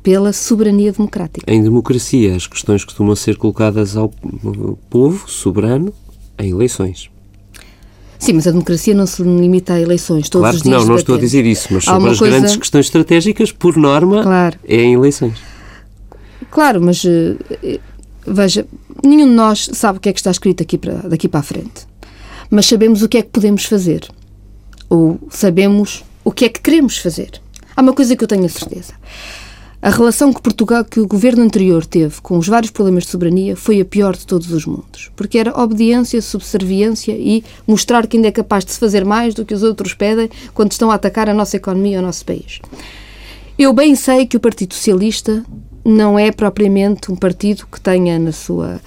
pela 0.02 0.32
soberania 0.32 0.92
democrática. 0.92 1.50
Em 1.52 1.62
democracia, 1.62 2.36
as 2.36 2.46
questões 2.46 2.84
costumam 2.84 3.16
ser 3.16 3.36
colocadas 3.36 3.96
ao 3.96 4.08
povo 4.88 5.28
soberano 5.28 5.92
em 6.38 6.50
eleições. 6.50 7.10
Sim, 8.18 8.34
mas 8.34 8.46
a 8.46 8.50
democracia 8.50 8.94
não 8.94 9.06
se 9.06 9.22
limita 9.22 9.74
a 9.74 9.80
eleições. 9.80 10.28
Todos 10.28 10.42
claro 10.44 10.56
os 10.56 10.62
que 10.62 10.68
dias 10.68 10.80
não, 10.82 10.88
não 10.90 10.96
estou 10.96 11.16
a 11.16 11.18
dizer 11.18 11.44
isso, 11.44 11.68
mas 11.72 11.84
sobre 11.84 12.10
as 12.10 12.18
coisa- 12.18 12.36
grandes 12.38 12.56
questões 12.56 12.86
estratégicas, 12.86 13.52
por 13.52 13.76
norma, 13.76 14.22
Claro. 14.22 14.58
é 14.66 14.76
em 14.82 14.94
eleições. 14.94 15.38
Claro, 16.50 16.80
mas 16.80 17.04
eh, 17.04 17.36
eh, 17.62 17.80
veja, 18.26 18.66
nenhum 19.04 19.26
de 19.28 19.34
nós 19.34 19.68
sabe 19.72 19.98
o 19.98 20.00
que 20.00 20.08
é 20.08 20.12
que 20.12 20.20
está 20.20 20.30
escrito 20.30 20.62
aqui 20.62 20.78
para, 20.78 20.94
daqui 21.08 21.28
para 21.28 21.40
a 21.40 21.42
frente. 21.42 21.86
Mas 22.48 22.66
sabemos 22.66 23.02
o 23.02 23.08
que 23.08 23.18
é 23.18 23.22
que 23.22 23.28
podemos 23.28 23.64
fazer. 23.64 24.08
Ou 24.88 25.18
sabemos 25.30 26.04
o 26.24 26.30
que 26.30 26.44
é 26.44 26.48
que 26.48 26.60
queremos 26.60 26.98
fazer. 26.98 27.40
Há 27.76 27.82
uma 27.82 27.92
coisa 27.92 28.16
que 28.16 28.24
eu 28.24 28.28
tenho 28.28 28.44
a 28.44 28.48
certeza. 28.48 28.94
A 29.82 29.90
relação 29.90 30.32
que 30.32 30.40
Portugal, 30.40 30.84
que 30.84 30.98
o 30.98 31.06
governo 31.06 31.44
anterior 31.44 31.84
teve 31.84 32.20
com 32.20 32.38
os 32.38 32.48
vários 32.48 32.72
problemas 32.72 33.04
de 33.04 33.10
soberania 33.10 33.54
foi 33.54 33.80
a 33.80 33.84
pior 33.84 34.16
de 34.16 34.26
todos 34.26 34.50
os 34.50 34.66
mundos. 34.66 35.10
Porque 35.14 35.38
era 35.38 35.56
obediência, 35.56 36.20
subserviência 36.22 37.12
e 37.12 37.44
mostrar 37.66 38.06
que 38.06 38.16
ainda 38.16 38.28
é 38.28 38.32
capaz 38.32 38.64
de 38.64 38.72
se 38.72 38.80
fazer 38.80 39.04
mais 39.04 39.34
do 39.34 39.44
que 39.44 39.54
os 39.54 39.62
outros 39.62 39.94
pedem 39.94 40.30
quando 40.54 40.72
estão 40.72 40.90
a 40.90 40.94
atacar 40.94 41.28
a 41.28 41.34
nossa 41.34 41.56
economia 41.56 41.96
e 41.96 42.00
o 42.00 42.02
nosso 42.02 42.24
país. 42.24 42.60
Eu 43.58 43.72
bem 43.72 43.94
sei 43.94 44.26
que 44.26 44.36
o 44.36 44.40
Partido 44.40 44.74
Socialista 44.74 45.44
não 45.84 46.18
é 46.18 46.32
propriamente 46.32 47.12
um 47.12 47.16
partido 47.16 47.66
que 47.70 47.80
tenha 47.80 48.18
na 48.18 48.32
sua. 48.32 48.80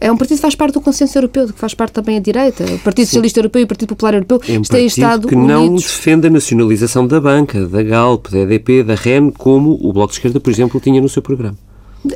É 0.00 0.10
um 0.10 0.16
partido 0.16 0.36
que 0.36 0.42
faz 0.42 0.54
parte 0.54 0.74
do 0.74 0.80
consenso 0.80 1.16
europeu, 1.18 1.46
que 1.46 1.58
faz 1.58 1.74
parte 1.74 1.92
também 1.92 2.16
a 2.16 2.20
direita. 2.20 2.64
O 2.64 2.78
Partido 2.78 3.06
Socialista 3.06 3.40
Europeu 3.40 3.60
e 3.60 3.64
o 3.64 3.66
Partido 3.66 3.88
Popular 3.88 4.14
Europeu 4.14 4.40
É 4.48 4.58
um 4.58 4.62
têm 4.62 4.86
estado 4.86 5.28
que 5.28 5.36
não 5.36 5.66
unidos. 5.66 5.84
defende 5.84 6.26
a 6.26 6.30
nacionalização 6.30 7.06
da 7.06 7.20
banca, 7.20 7.66
da 7.66 7.82
Galp, 7.82 8.28
da 8.28 8.38
EDP, 8.40 8.82
da 8.82 8.94
REN, 8.94 9.30
como 9.30 9.78
o 9.80 9.92
Bloco 9.92 10.12
de 10.12 10.18
Esquerda, 10.18 10.40
por 10.40 10.50
exemplo, 10.50 10.80
tinha 10.80 11.00
no 11.00 11.08
seu 11.08 11.22
programa. 11.22 11.56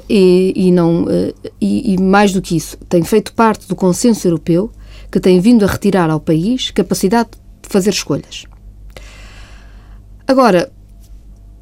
E, 0.09 0.53
e 0.55 0.71
não, 0.71 1.07
eh, 1.09 1.35
e, 1.61 1.95
e 1.95 2.01
mais 2.01 2.33
do 2.33 2.41
que 2.41 2.57
isso, 2.57 2.77
tem 2.89 3.03
feito 3.03 3.33
parte 3.33 3.67
do 3.67 3.75
consenso 3.75 4.27
europeu 4.27 4.71
que 5.11 5.19
tem 5.19 5.41
vindo 5.41 5.65
a 5.65 5.69
retirar 5.69 6.09
ao 6.11 6.21
país 6.21 6.71
capacidade 6.71 7.31
de 7.63 7.69
fazer 7.69 7.91
escolhas. 7.91 8.45
Agora, 10.27 10.71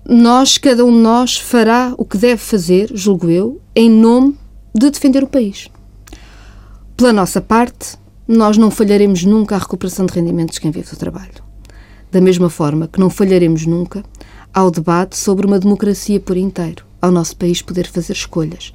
nós, 0.06 0.58
cada 0.58 0.84
um 0.84 0.92
de 0.92 0.98
nós, 0.98 1.36
fará 1.38 1.94
o 1.96 2.04
que 2.04 2.18
deve 2.18 2.36
fazer, 2.36 2.90
julgo 2.94 3.30
eu, 3.30 3.60
em 3.74 3.90
nome 3.90 4.36
de 4.74 4.90
defender 4.90 5.22
o 5.22 5.26
país. 5.26 5.68
Pela 6.98 7.12
nossa 7.12 7.40
parte, 7.40 7.96
nós 8.26 8.56
não 8.58 8.72
falharemos 8.72 9.22
nunca 9.22 9.54
a 9.54 9.58
recuperação 9.58 10.04
de 10.04 10.12
rendimentos 10.12 10.54
de 10.54 10.60
quem 10.60 10.72
vive 10.72 10.90
do 10.90 10.96
trabalho. 10.96 11.44
Da 12.10 12.20
mesma 12.20 12.50
forma 12.50 12.88
que 12.88 12.98
não 12.98 13.08
falharemos 13.08 13.64
nunca 13.64 14.02
ao 14.52 14.68
debate 14.68 15.16
sobre 15.16 15.46
uma 15.46 15.60
democracia 15.60 16.18
por 16.18 16.36
inteiro, 16.36 16.84
ao 17.00 17.12
nosso 17.12 17.36
país 17.36 17.62
poder 17.62 17.86
fazer 17.86 18.14
escolhas. 18.14 18.72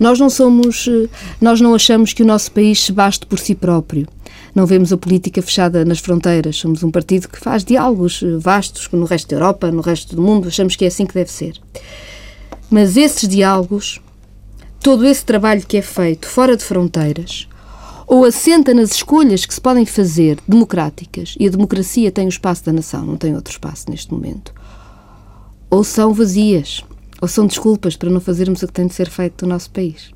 Nós 0.00 0.18
não 0.18 0.30
somos, 0.30 0.88
eh, 0.88 1.06
nós 1.38 1.60
não 1.60 1.74
achamos 1.74 2.14
que 2.14 2.22
o 2.22 2.26
nosso 2.26 2.50
país 2.50 2.82
se 2.82 2.92
baste 2.92 3.26
por 3.26 3.38
si 3.38 3.54
próprio. 3.54 4.08
Não 4.54 4.64
vemos 4.64 4.90
a 4.90 4.96
política 4.96 5.42
fechada 5.42 5.84
nas 5.84 5.98
fronteiras. 5.98 6.56
Somos 6.56 6.82
um 6.82 6.90
partido 6.90 7.28
que 7.28 7.38
faz 7.38 7.62
diálogos 7.62 8.22
eh, 8.22 8.38
vastos 8.38 8.88
no 8.90 9.04
resto 9.04 9.28
da 9.28 9.36
Europa, 9.36 9.70
no 9.70 9.82
resto 9.82 10.16
do 10.16 10.22
mundo. 10.22 10.48
Achamos 10.48 10.76
que 10.76 10.86
é 10.86 10.88
assim 10.88 11.04
que 11.04 11.12
deve 11.12 11.30
ser. 11.30 11.60
Mas 12.70 12.96
esses 12.96 13.28
diálogos, 13.28 14.00
todo 14.80 15.04
esse 15.04 15.26
trabalho 15.26 15.66
que 15.66 15.76
é 15.76 15.82
feito 15.82 16.26
fora 16.26 16.56
de 16.56 16.64
fronteiras, 16.64 17.46
ou 18.06 18.24
assenta 18.24 18.72
nas 18.72 18.92
escolhas 18.92 19.44
que 19.44 19.52
se 19.52 19.60
podem 19.60 19.84
fazer 19.84 20.38
democráticas, 20.46 21.34
e 21.38 21.46
a 21.46 21.50
democracia 21.50 22.12
tem 22.12 22.26
o 22.26 22.28
espaço 22.28 22.64
da 22.64 22.72
nação, 22.72 23.04
não 23.04 23.16
tem 23.16 23.34
outro 23.34 23.52
espaço 23.52 23.90
neste 23.90 24.12
momento, 24.12 24.54
ou 25.68 25.82
são 25.82 26.14
vazias, 26.14 26.84
ou 27.20 27.26
são 27.26 27.46
desculpas 27.46 27.96
para 27.96 28.10
não 28.10 28.20
fazermos 28.20 28.62
o 28.62 28.66
que 28.66 28.72
tem 28.72 28.86
de 28.86 28.94
ser 28.94 29.10
feito 29.10 29.44
no 29.44 29.52
nosso 29.52 29.70
país. 29.70 30.14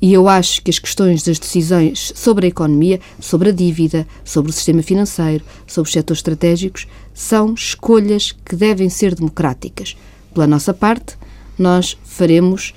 E 0.00 0.12
eu 0.12 0.28
acho 0.28 0.62
que 0.62 0.70
as 0.70 0.78
questões 0.78 1.24
das 1.24 1.40
decisões 1.40 2.12
sobre 2.14 2.46
a 2.46 2.48
economia, 2.48 3.00
sobre 3.18 3.48
a 3.48 3.52
dívida, 3.52 4.06
sobre 4.24 4.50
o 4.50 4.54
sistema 4.54 4.80
financeiro, 4.80 5.44
sobre 5.66 5.88
os 5.88 5.92
setores 5.92 6.20
estratégicos, 6.20 6.86
são 7.12 7.52
escolhas 7.52 8.30
que 8.44 8.54
devem 8.54 8.88
ser 8.88 9.16
democráticas. 9.16 9.96
Pela 10.32 10.46
nossa 10.46 10.72
parte, 10.72 11.18
nós 11.58 11.98
faremos, 12.04 12.72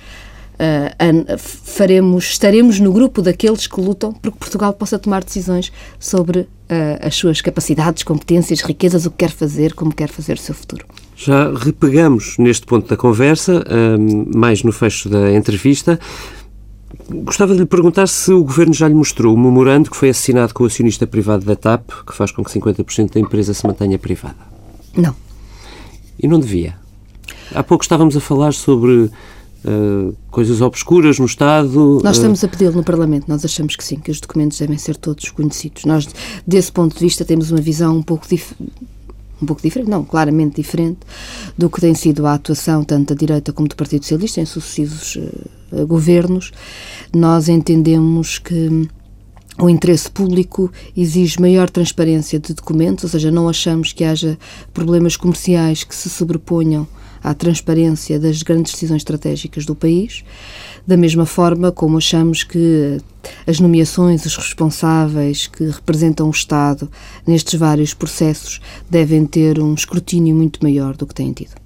an- 0.99 1.37
faremos 1.37 2.25
estaremos 2.25 2.79
no 2.79 2.91
grupo 2.93 3.21
daqueles 3.21 3.67
que 3.67 3.79
lutam 3.81 4.11
para 4.13 4.31
que 4.31 4.37
Portugal 4.37 4.73
possa 4.73 4.99
tomar 4.99 5.23
decisões 5.23 5.71
sobre 5.99 6.47
ah, 6.69 6.99
as 7.07 7.15
suas 7.15 7.41
capacidades, 7.41 8.03
competências, 8.03 8.61
riquezas, 8.61 9.05
o 9.05 9.11
que 9.11 9.17
quer 9.17 9.31
fazer, 9.31 9.73
como 9.73 9.93
quer 9.93 10.09
fazer 10.09 10.33
o 10.33 10.39
seu 10.39 10.53
futuro. 10.55 10.85
Já 11.15 11.51
repegamos 11.53 12.35
neste 12.39 12.65
ponto 12.65 12.87
da 12.89 12.97
conversa, 12.97 13.63
hum, 13.99 14.25
mais 14.35 14.63
no 14.63 14.71
fecho 14.71 15.07
da 15.09 15.31
entrevista. 15.33 15.99
Gostava 17.09 17.53
de 17.53 17.59
lhe 17.59 17.65
perguntar 17.65 18.07
se 18.07 18.31
o 18.31 18.43
Governo 18.43 18.73
já 18.73 18.87
lhe 18.87 18.93
mostrou 18.93 19.33
o 19.33 19.37
memorando 19.39 19.89
que 19.89 19.95
foi 19.97 20.09
assinado 20.09 20.53
com 20.53 20.63
o 20.63 20.67
acionista 20.67 21.05
privado 21.05 21.45
da 21.45 21.55
TAP, 21.55 21.89
que 22.05 22.13
faz 22.13 22.31
com 22.31 22.43
que 22.43 22.51
50% 22.51 23.13
da 23.13 23.19
empresa 23.19 23.53
se 23.53 23.65
mantenha 23.67 23.97
privada. 23.99 24.35
Não. 24.95 25.15
E 26.21 26.27
não 26.27 26.39
devia. 26.39 26.75
Há 27.53 27.63
pouco 27.63 27.83
estávamos 27.83 28.15
a 28.15 28.19
falar 28.19 28.53
sobre 28.53 29.09
uh, 29.65 30.15
coisas 30.29 30.61
obscuras 30.61 31.19
no 31.19 31.25
Estado. 31.25 31.99
Nós 32.03 32.17
uh, 32.17 32.19
estamos 32.19 32.43
a 32.43 32.47
pedi-lo 32.47 32.75
no 32.75 32.83
Parlamento, 32.83 33.25
nós 33.27 33.43
achamos 33.45 33.75
que 33.75 33.83
sim, 33.83 33.97
que 33.97 34.11
os 34.11 34.19
documentos 34.19 34.57
devem 34.57 34.77
ser 34.77 34.95
todos 34.95 35.29
conhecidos. 35.29 35.85
Nós, 35.85 36.07
desse 36.45 36.71
ponto 36.71 36.93
de 36.93 36.99
vista, 36.99 37.25
temos 37.25 37.51
uma 37.51 37.61
visão 37.61 37.97
um 37.97 38.03
pouco 38.03 38.27
diferente. 38.27 38.71
Um 39.41 39.45
pouco 39.47 39.61
diferente, 39.63 39.89
não, 39.89 40.03
claramente 40.03 40.57
diferente 40.57 40.99
do 41.57 41.67
que 41.67 41.81
tem 41.81 41.95
sido 41.95 42.27
a 42.27 42.35
atuação 42.35 42.83
tanto 42.83 43.15
da 43.15 43.19
direita 43.19 43.51
como 43.51 43.67
do 43.67 43.75
Partido 43.75 44.03
Socialista 44.03 44.39
em 44.39 44.45
sucessivos 44.45 45.17
eh, 45.71 45.83
governos. 45.83 46.51
Nós 47.11 47.49
entendemos 47.49 48.37
que 48.37 48.87
o 49.59 49.67
interesse 49.67 50.11
público 50.11 50.71
exige 50.95 51.41
maior 51.41 51.71
transparência 51.71 52.39
de 52.39 52.53
documentos, 52.53 53.03
ou 53.03 53.09
seja, 53.09 53.31
não 53.31 53.49
achamos 53.49 53.91
que 53.91 54.03
haja 54.03 54.37
problemas 54.75 55.17
comerciais 55.17 55.83
que 55.83 55.95
se 55.95 56.07
sobreponham 56.07 56.87
à 57.23 57.33
transparência 57.33 58.19
das 58.19 58.43
grandes 58.43 58.73
decisões 58.73 58.97
estratégicas 58.97 59.65
do 59.65 59.75
país, 59.75 60.23
da 60.85 60.97
mesma 60.97 61.25
forma 61.25 61.71
como 61.71 61.97
achamos 61.97 62.43
que 62.43 62.99
as 63.45 63.59
nomeações, 63.59 64.25
os 64.25 64.35
responsáveis 64.35 65.47
que 65.47 65.65
representam 65.65 66.27
o 66.27 66.31
Estado 66.31 66.89
nestes 67.25 67.59
vários 67.59 67.93
processos 67.93 68.59
devem 68.89 69.25
ter 69.25 69.59
um 69.59 69.73
escrutínio 69.73 70.35
muito 70.35 70.59
maior 70.63 70.95
do 70.95 71.05
que 71.05 71.13
têm 71.13 71.31
tido. 71.31 71.61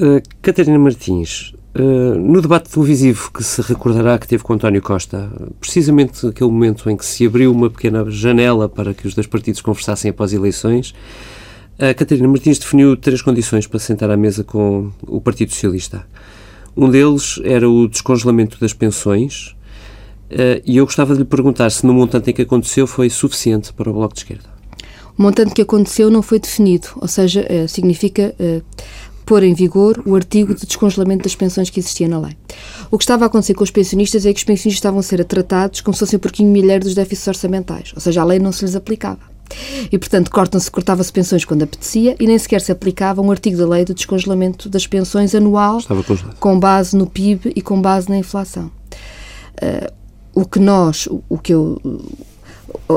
Uh, 0.00 0.22
Catarina 0.40 0.78
Martins, 0.78 1.52
uh, 1.76 2.18
no 2.18 2.40
debate 2.40 2.70
televisivo 2.70 3.30
que 3.32 3.44
se 3.44 3.60
recordará 3.62 4.18
que 4.18 4.26
teve 4.26 4.42
com 4.42 4.54
António 4.54 4.80
Costa, 4.80 5.30
precisamente 5.60 6.26
aquele 6.26 6.50
momento 6.50 6.88
em 6.88 6.96
que 6.96 7.04
se 7.04 7.26
abriu 7.26 7.52
uma 7.52 7.68
pequena 7.68 8.08
janela 8.10 8.68
para 8.68 8.94
que 8.94 9.06
os 9.06 9.14
dois 9.14 9.26
partidos 9.26 9.60
conversassem 9.60 10.10
após 10.10 10.32
eleições, 10.32 10.94
a 11.90 11.92
Catarina 11.92 12.28
Martins 12.28 12.60
definiu 12.60 12.96
três 12.96 13.20
condições 13.20 13.66
para 13.66 13.80
sentar 13.80 14.08
à 14.08 14.16
mesa 14.16 14.44
com 14.44 14.92
o 15.04 15.20
Partido 15.20 15.50
Socialista. 15.50 16.06
Um 16.76 16.88
deles 16.88 17.40
era 17.42 17.68
o 17.68 17.88
descongelamento 17.88 18.56
das 18.60 18.72
pensões, 18.72 19.56
uh, 20.30 20.62
e 20.64 20.76
eu 20.76 20.84
gostava 20.84 21.12
de 21.12 21.18
lhe 21.18 21.24
perguntar 21.24 21.70
se 21.70 21.84
no 21.84 21.92
montante 21.92 22.30
em 22.30 22.32
que 22.32 22.42
aconteceu 22.42 22.86
foi 22.86 23.10
suficiente 23.10 23.72
para 23.72 23.90
o 23.90 23.92
Bloco 23.92 24.14
de 24.14 24.20
Esquerda. 24.20 24.48
O 25.18 25.22
montante 25.22 25.54
que 25.54 25.62
aconteceu 25.62 26.08
não 26.08 26.22
foi 26.22 26.38
definido, 26.38 26.86
ou 26.96 27.08
seja, 27.08 27.44
eh, 27.46 27.66
significa 27.66 28.34
eh, 28.38 28.62
pôr 29.26 29.42
em 29.42 29.52
vigor 29.52 30.02
o 30.06 30.14
artigo 30.14 30.54
de 30.54 30.64
descongelamento 30.64 31.24
das 31.24 31.34
pensões 31.34 31.68
que 31.68 31.80
existia 31.80 32.08
na 32.08 32.18
lei. 32.18 32.34
O 32.90 32.96
que 32.96 33.04
estava 33.04 33.24
a 33.24 33.26
acontecer 33.26 33.52
com 33.52 33.62
os 33.62 33.70
pensionistas 33.70 34.24
é 34.24 34.32
que 34.32 34.38
os 34.38 34.44
pensionistas 34.44 34.78
estavam 34.78 35.00
a 35.00 35.02
ser 35.02 35.22
tratados 35.26 35.82
como 35.82 35.94
se 35.94 36.00
fossem 36.00 36.16
o 36.16 36.20
porquinho 36.20 36.50
milheiro 36.50 36.84
dos 36.84 36.94
déficits 36.94 37.28
orçamentais, 37.28 37.92
ou 37.94 38.00
seja, 38.00 38.22
a 38.22 38.24
lei 38.24 38.38
não 38.38 38.52
se 38.52 38.64
lhes 38.64 38.74
aplicava. 38.74 39.31
E, 39.90 39.98
portanto, 39.98 40.30
cortam-se, 40.30 40.70
cortava-se 40.70 41.12
pensões 41.12 41.44
quando 41.44 41.62
apetecia 41.62 42.16
e 42.18 42.26
nem 42.26 42.38
sequer 42.38 42.60
se 42.60 42.72
aplicava 42.72 43.20
um 43.20 43.30
artigo 43.30 43.56
da 43.56 43.66
lei 43.66 43.84
do 43.84 43.94
descongelamento 43.94 44.68
das 44.68 44.86
pensões 44.86 45.34
anual 45.34 45.78
com 46.38 46.58
base 46.58 46.96
no 46.96 47.06
PIB 47.06 47.52
e 47.54 47.62
com 47.62 47.80
base 47.80 48.08
na 48.08 48.16
inflação. 48.16 48.70
Uh, 49.62 49.92
o 50.34 50.46
que 50.46 50.58
nós, 50.58 51.08
o 51.28 51.38
que 51.38 51.52
eu 51.52 51.80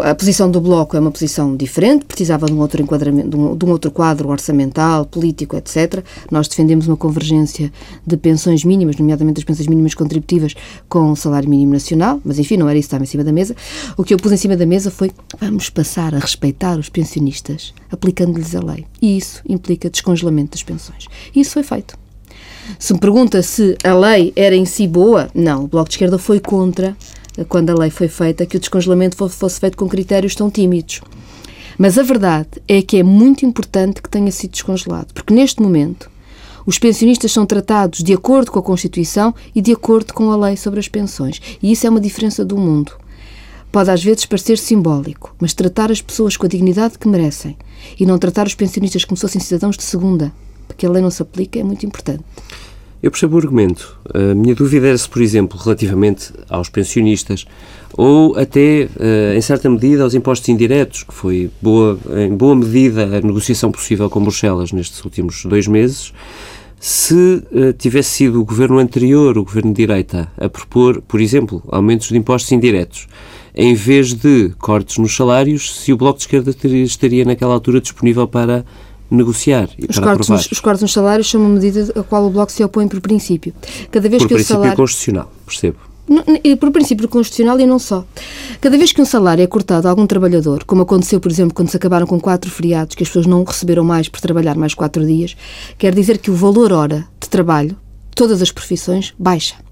a 0.03 0.13
posição 0.13 0.49
do 0.49 0.59
Bloco 0.59 0.95
é 0.95 0.99
uma 0.99 1.11
posição 1.11 1.55
diferente, 1.55 2.05
precisava 2.05 2.45
de 2.45 2.53
um 2.53 2.59
outro 2.59 2.81
enquadramento, 2.81 3.29
de 3.29 3.35
um, 3.35 3.57
de 3.57 3.65
um, 3.65 3.69
outro 3.69 3.91
quadro 3.91 4.29
orçamental, 4.29 5.05
político, 5.05 5.55
etc. 5.55 6.03
Nós 6.29 6.47
defendemos 6.47 6.87
uma 6.87 6.97
convergência 6.97 7.71
de 8.05 8.17
pensões 8.17 8.63
mínimas, 8.63 8.97
nomeadamente 8.97 9.39
as 9.39 9.43
pensões 9.43 9.67
mínimas 9.67 9.93
contributivas, 9.93 10.53
com 10.87 11.11
o 11.11 11.15
salário 11.15 11.49
mínimo 11.49 11.73
nacional, 11.73 12.19
mas 12.23 12.39
enfim, 12.39 12.57
não 12.57 12.69
era 12.69 12.77
isso 12.77 12.87
que 12.87 12.89
estava 12.89 13.03
em 13.03 13.07
cima 13.07 13.23
da 13.23 13.31
mesa. 13.31 13.55
O 13.97 14.03
que 14.03 14.13
eu 14.13 14.17
pus 14.17 14.31
em 14.31 14.37
cima 14.37 14.55
da 14.55 14.65
mesa 14.65 14.91
foi 14.91 15.11
vamos 15.39 15.69
passar 15.69 16.13
a 16.13 16.19
respeitar 16.19 16.77
os 16.77 16.89
pensionistas, 16.89 17.73
aplicando-lhes 17.91 18.55
a 18.55 18.59
lei. 18.59 18.85
E 19.01 19.17
isso 19.17 19.41
implica 19.47 19.89
descongelamento 19.89 20.51
das 20.51 20.63
pensões. 20.63 21.07
E 21.33 21.41
isso 21.41 21.51
foi 21.51 21.63
feito. 21.63 21.97
Se 22.79 22.93
me 22.93 22.99
pergunta 22.99 23.41
se 23.41 23.77
a 23.83 23.93
lei 23.93 24.33
era 24.35 24.55
em 24.55 24.65
si 24.65 24.87
boa, 24.87 25.29
não. 25.33 25.65
O 25.65 25.67
Bloco 25.67 25.89
de 25.89 25.95
Esquerda 25.95 26.17
foi 26.17 26.39
contra 26.39 26.97
quando 27.43 27.71
a 27.71 27.75
lei 27.75 27.89
foi 27.89 28.07
feita, 28.07 28.45
que 28.45 28.55
o 28.55 28.59
descongelamento 28.59 29.17
fosse 29.29 29.59
feito 29.59 29.77
com 29.77 29.89
critérios 29.89 30.35
tão 30.35 30.49
tímidos. 30.49 31.01
Mas 31.77 31.97
a 31.97 32.03
verdade 32.03 32.61
é 32.67 32.81
que 32.81 32.97
é 32.97 33.03
muito 33.03 33.45
importante 33.45 34.01
que 34.01 34.09
tenha 34.09 34.31
sido 34.31 34.51
descongelado, 34.51 35.13
porque 35.13 35.33
neste 35.33 35.61
momento 35.61 36.09
os 36.65 36.79
pensionistas 36.79 37.31
são 37.31 37.45
tratados 37.45 38.01
de 38.01 38.13
acordo 38.13 38.51
com 38.51 38.59
a 38.59 38.63
Constituição 38.63 39.35
e 39.53 39.61
de 39.61 39.71
acordo 39.71 40.13
com 40.13 40.31
a 40.31 40.37
lei 40.37 40.57
sobre 40.57 40.79
as 40.79 40.87
pensões. 40.87 41.39
E 41.61 41.71
isso 41.71 41.85
é 41.85 41.89
uma 41.89 41.99
diferença 41.99 42.43
do 42.43 42.57
mundo. 42.57 42.93
Pode 43.71 43.91
às 43.91 44.03
vezes 44.03 44.25
parecer 44.25 44.57
simbólico, 44.57 45.35
mas 45.39 45.53
tratar 45.53 45.91
as 45.91 46.01
pessoas 46.01 46.37
com 46.37 46.45
a 46.45 46.49
dignidade 46.49 46.97
que 46.97 47.07
merecem 47.07 47.57
e 47.99 48.05
não 48.05 48.17
tratar 48.17 48.47
os 48.47 48.55
pensionistas 48.55 49.05
como 49.05 49.17
se 49.17 49.21
fossem 49.21 49.41
cidadãos 49.41 49.77
de 49.77 49.83
segunda, 49.83 50.33
porque 50.65 50.85
a 50.85 50.89
lei 50.89 51.01
não 51.01 51.11
se 51.11 51.21
aplica, 51.21 51.59
é 51.59 51.63
muito 51.63 51.85
importante. 51.85 52.23
Eu 53.05 53.11
percebo 53.11 53.35
o 53.35 53.37
argumento. 53.37 53.99
A 54.11 54.33
minha 54.33 54.55
dúvida 54.55 54.87
era 54.87 54.97
se, 54.97 55.07
por 55.07 55.21
exemplo, 55.21 55.59
relativamente 55.59 56.33
aos 56.49 56.69
pensionistas 56.69 57.45
ou 57.95 58.35
até, 58.35 58.89
eh, 58.99 59.35
em 59.37 59.41
certa 59.41 59.69
medida, 59.69 60.01
aos 60.01 60.15
impostos 60.15 60.49
indiretos, 60.49 61.03
que 61.03 61.13
foi 61.13 61.51
boa, 61.61 61.99
em 62.27 62.35
boa 62.35 62.55
medida 62.55 63.03
a 63.03 63.21
negociação 63.21 63.71
possível 63.71 64.09
com 64.09 64.23
Bruxelas 64.23 64.71
nestes 64.71 65.05
últimos 65.05 65.45
dois 65.45 65.67
meses, 65.67 66.11
se 66.79 67.43
eh, 67.53 67.73
tivesse 67.73 68.09
sido 68.09 68.41
o 68.41 68.43
governo 68.43 68.79
anterior, 68.79 69.37
o 69.37 69.43
governo 69.43 69.71
de 69.71 69.85
direita, 69.85 70.27
a 70.35 70.49
propor, 70.49 70.99
por 71.03 71.21
exemplo, 71.21 71.61
aumentos 71.67 72.07
de 72.07 72.17
impostos 72.17 72.51
indiretos, 72.53 73.07
em 73.53 73.75
vez 73.75 74.15
de 74.15 74.49
cortes 74.57 74.97
nos 74.97 75.15
salários, 75.15 75.75
se 75.75 75.93
o 75.93 75.97
Bloco 75.97 76.17
de 76.17 76.23
Esquerda 76.23 76.49
estaria 76.83 77.23
naquela 77.23 77.53
altura 77.53 77.79
disponível 77.79 78.27
para 78.27 78.65
negociar 79.09 79.69
e 79.77 79.85
os 79.89 79.95
para 79.95 80.05
cortes, 80.05 80.29
aprovar. 80.29 80.47
Os 80.51 80.59
cortes 80.59 80.81
nos 80.81 80.93
salários 80.93 81.29
são 81.29 81.41
uma 81.41 81.49
medida 81.49 81.99
a 81.99 82.03
qual 82.03 82.25
o 82.25 82.29
Bloco 82.29 82.51
se 82.51 82.63
opõe 82.63 82.87
por 82.87 82.99
princípio. 83.01 83.53
Cada 83.91 84.09
vez 84.09 84.21
por 84.21 84.27
que 84.27 84.35
princípio 84.35 84.55
o 84.55 84.61
salário... 84.61 84.77
constitucional, 84.77 85.31
percebo. 85.45 85.77
Por 86.59 86.71
princípio 86.71 87.07
constitucional 87.07 87.59
e 87.59 87.65
não 87.65 87.79
só. 87.79 88.05
Cada 88.61 88.77
vez 88.77 88.91
que 88.91 89.01
um 89.01 89.05
salário 89.05 89.43
é 89.43 89.47
cortado 89.47 89.87
a 89.87 89.89
algum 89.89 90.05
trabalhador, 90.05 90.63
como 90.63 90.83
aconteceu, 90.83 91.19
por 91.19 91.31
exemplo, 91.31 91.55
quando 91.55 91.69
se 91.69 91.77
acabaram 91.77 92.05
com 92.05 92.19
quatro 92.19 92.49
feriados, 92.51 92.95
que 92.95 93.01
as 93.01 93.09
pessoas 93.09 93.25
não 93.25 93.43
receberam 93.43 93.83
mais 93.83 94.07
por 94.07 94.21
trabalhar 94.21 94.55
mais 94.55 94.75
quatro 94.75 95.03
dias, 95.03 95.35
quer 95.79 95.95
dizer 95.95 96.19
que 96.19 96.29
o 96.29 96.35
valor 96.35 96.71
hora 96.71 97.07
de 97.19 97.27
trabalho 97.27 97.71
de 97.71 98.15
todas 98.15 98.39
as 98.39 98.51
profissões 98.51 99.15
baixa. 99.17 99.64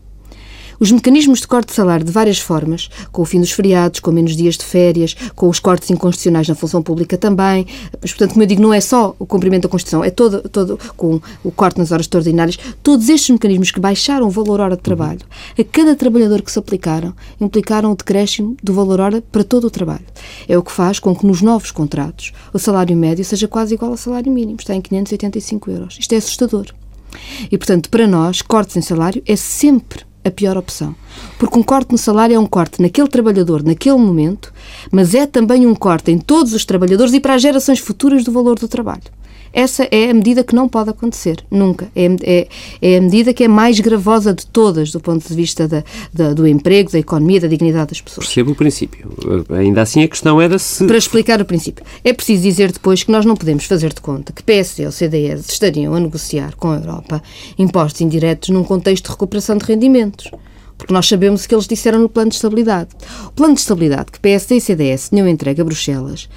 Os 0.79 0.91
mecanismos 0.91 1.39
de 1.39 1.47
corte 1.47 1.69
de 1.69 1.75
salário 1.75 2.05
de 2.05 2.11
várias 2.11 2.39
formas, 2.39 2.89
com 3.11 3.21
o 3.21 3.25
fim 3.25 3.39
dos 3.39 3.51
feriados, 3.51 3.99
com 3.99 4.11
menos 4.11 4.35
dias 4.35 4.57
de 4.57 4.65
férias, 4.65 5.15
com 5.35 5.49
os 5.49 5.59
cortes 5.59 5.89
inconstitucionais 5.89 6.47
na 6.47 6.55
função 6.55 6.81
pública 6.81 7.17
também, 7.17 7.65
mas, 8.01 8.11
portanto, 8.11 8.31
como 8.31 8.43
eu 8.43 8.47
digo, 8.47 8.61
não 8.61 8.73
é 8.73 8.81
só 8.81 9.15
o 9.19 9.25
cumprimento 9.25 9.63
da 9.63 9.69
Constituição, 9.69 10.03
é 10.03 10.09
todo, 10.09 10.47
todo 10.49 10.79
com 10.95 11.21
o 11.43 11.51
corte 11.51 11.77
nas 11.77 11.91
horas 11.91 12.05
extraordinárias, 12.05 12.57
todos 12.81 13.09
estes 13.09 13.29
mecanismos 13.29 13.71
que 13.71 13.79
baixaram 13.79 14.27
o 14.27 14.29
valor 14.29 14.59
hora 14.59 14.75
de 14.75 14.81
trabalho, 14.81 15.21
a 15.57 15.63
cada 15.63 15.95
trabalhador 15.95 16.41
que 16.41 16.51
se 16.51 16.59
aplicaram, 16.59 17.13
implicaram 17.39 17.91
o 17.91 17.95
decréscimo 17.95 18.55
do 18.63 18.73
valor 18.73 18.99
hora 18.99 19.23
para 19.31 19.43
todo 19.43 19.65
o 19.65 19.71
trabalho. 19.71 20.05
É 20.47 20.57
o 20.57 20.63
que 20.63 20.71
faz 20.71 20.99
com 20.99 21.15
que 21.15 21.25
nos 21.25 21.41
novos 21.41 21.71
contratos 21.71 22.31
o 22.53 22.59
salário 22.59 22.95
médio 22.95 23.23
seja 23.23 23.47
quase 23.47 23.75
igual 23.75 23.91
ao 23.91 23.97
salário 23.97 24.31
mínimo, 24.31 24.57
está 24.59 24.75
em 24.75 24.81
585 24.81 25.71
euros. 25.71 25.97
Isto 25.99 26.13
é 26.13 26.17
assustador. 26.17 26.67
E, 27.51 27.57
portanto, 27.57 27.89
para 27.89 28.07
nós, 28.07 28.41
cortes 28.41 28.75
em 28.75 28.81
salário 28.81 29.21
é 29.25 29.35
sempre 29.35 30.03
a 30.23 30.31
pior 30.31 30.57
opção. 30.57 30.95
Porque 31.37 31.57
um 31.57 31.63
corte 31.63 31.91
no 31.91 31.97
salário 31.97 32.35
é 32.35 32.39
um 32.39 32.45
corte 32.45 32.81
naquele 32.81 33.07
trabalhador, 33.07 33.63
naquele 33.63 33.97
momento, 33.97 34.53
mas 34.91 35.13
é 35.13 35.25
também 35.25 35.67
um 35.67 35.75
corte 35.75 36.11
em 36.11 36.17
todos 36.17 36.53
os 36.53 36.65
trabalhadores 36.65 37.13
e 37.13 37.19
para 37.19 37.35
as 37.35 37.41
gerações 37.41 37.79
futuras 37.79 38.23
do 38.23 38.31
valor 38.31 38.57
do 38.57 38.67
trabalho. 38.67 39.03
Essa 39.53 39.87
é 39.91 40.09
a 40.09 40.13
medida 40.13 40.43
que 40.43 40.55
não 40.55 40.67
pode 40.67 40.89
acontecer, 40.89 41.45
nunca. 41.51 41.87
É, 41.95 42.07
é, 42.23 42.47
é 42.81 42.97
a 42.97 43.01
medida 43.01 43.33
que 43.33 43.43
é 43.43 43.47
mais 43.47 43.79
gravosa 43.79 44.33
de 44.33 44.47
todas, 44.47 44.91
do 44.91 44.99
ponto 44.99 45.27
de 45.27 45.35
vista 45.35 45.67
da, 45.67 45.83
da, 46.11 46.33
do 46.33 46.47
emprego, 46.47 46.91
da 46.91 46.97
economia, 46.97 47.39
da 47.39 47.47
dignidade 47.47 47.89
das 47.89 48.01
pessoas. 48.01 48.25
Percebo 48.25 48.51
o 48.51 48.55
princípio. 48.55 49.11
Ainda 49.49 49.83
assim, 49.83 50.03
a 50.03 50.07
questão 50.07 50.41
era 50.41 50.57
se. 50.57 50.85
Para 50.87 50.97
explicar 50.97 51.39
o 51.39 51.45
princípio. 51.45 51.85
É 52.03 52.11
preciso 52.11 52.41
dizer 52.41 52.71
depois 52.71 53.03
que 53.03 53.11
nós 53.11 53.25
não 53.25 53.35
podemos 53.35 53.65
fazer 53.65 53.93
de 53.93 54.01
conta 54.01 54.33
que 54.33 54.41
PSD 54.41 54.87
ou 54.87 54.91
CDS 54.91 55.47
estariam 55.47 55.93
a 55.93 55.99
negociar 55.99 56.55
com 56.55 56.71
a 56.71 56.77
Europa 56.77 57.21
impostos 57.57 58.01
indiretos 58.01 58.49
num 58.49 58.63
contexto 58.63 59.05
de 59.05 59.11
recuperação 59.11 59.57
de 59.57 59.65
rendimentos 59.65 60.31
porque 60.75 60.93
nós 60.93 61.07
sabemos 61.07 61.45
o 61.45 61.47
que 61.47 61.55
eles 61.55 61.67
disseram 61.67 61.99
no 61.99 62.09
plano 62.09 62.29
de 62.29 62.35
estabilidade. 62.35 62.89
O 63.27 63.31
plano 63.31 63.53
de 63.53 63.61
estabilidade 63.61 64.11
que 64.11 64.19
PSD 64.19 64.57
e 64.57 64.61
CDS 64.61 65.09
tinham 65.09 65.27
entregue 65.27 65.61
a 65.61 65.63
Bruxelas 65.63 66.27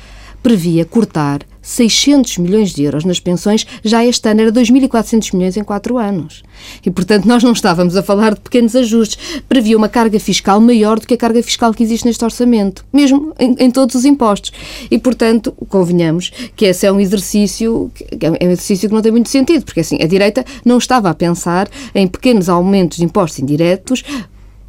previa 0.42 0.84
cortar 0.84 1.40
600 1.66 2.38
milhões 2.38 2.70
de 2.72 2.84
euros 2.84 3.04
nas 3.04 3.18
pensões, 3.18 3.66
já 3.82 4.06
este 4.06 4.28
ano 4.28 4.42
era 4.42 4.52
2.400 4.52 5.34
milhões 5.34 5.56
em 5.56 5.64
quatro 5.64 5.98
anos. 5.98 6.44
E, 6.84 6.90
portanto, 6.90 7.26
nós 7.26 7.42
não 7.42 7.52
estávamos 7.52 7.96
a 7.96 8.02
falar 8.04 8.34
de 8.34 8.40
pequenos 8.40 8.76
ajustes. 8.76 9.42
Previa 9.48 9.76
uma 9.76 9.88
carga 9.88 10.20
fiscal 10.20 10.60
maior 10.60 11.00
do 11.00 11.06
que 11.06 11.14
a 11.14 11.16
carga 11.16 11.42
fiscal 11.42 11.74
que 11.74 11.82
existe 11.82 12.06
neste 12.06 12.24
orçamento, 12.24 12.86
mesmo 12.92 13.34
em, 13.36 13.56
em 13.58 13.70
todos 13.70 13.96
os 13.96 14.04
impostos. 14.04 14.52
E, 14.88 14.96
portanto, 14.96 15.52
convenhamos 15.68 16.30
que 16.54 16.66
esse 16.66 16.86
é 16.86 16.92
um 16.92 17.00
exercício, 17.00 17.90
é 18.20 18.46
um 18.46 18.50
exercício 18.52 18.88
que 18.88 18.94
não 18.94 19.02
tem 19.02 19.10
muito 19.10 19.28
sentido, 19.28 19.64
porque 19.64 19.80
assim, 19.80 19.98
a 20.00 20.06
direita 20.06 20.44
não 20.64 20.78
estava 20.78 21.10
a 21.10 21.14
pensar 21.14 21.68
em 21.92 22.06
pequenos 22.06 22.48
aumentos 22.48 22.98
de 22.98 23.04
impostos 23.04 23.40
indiretos 23.40 24.04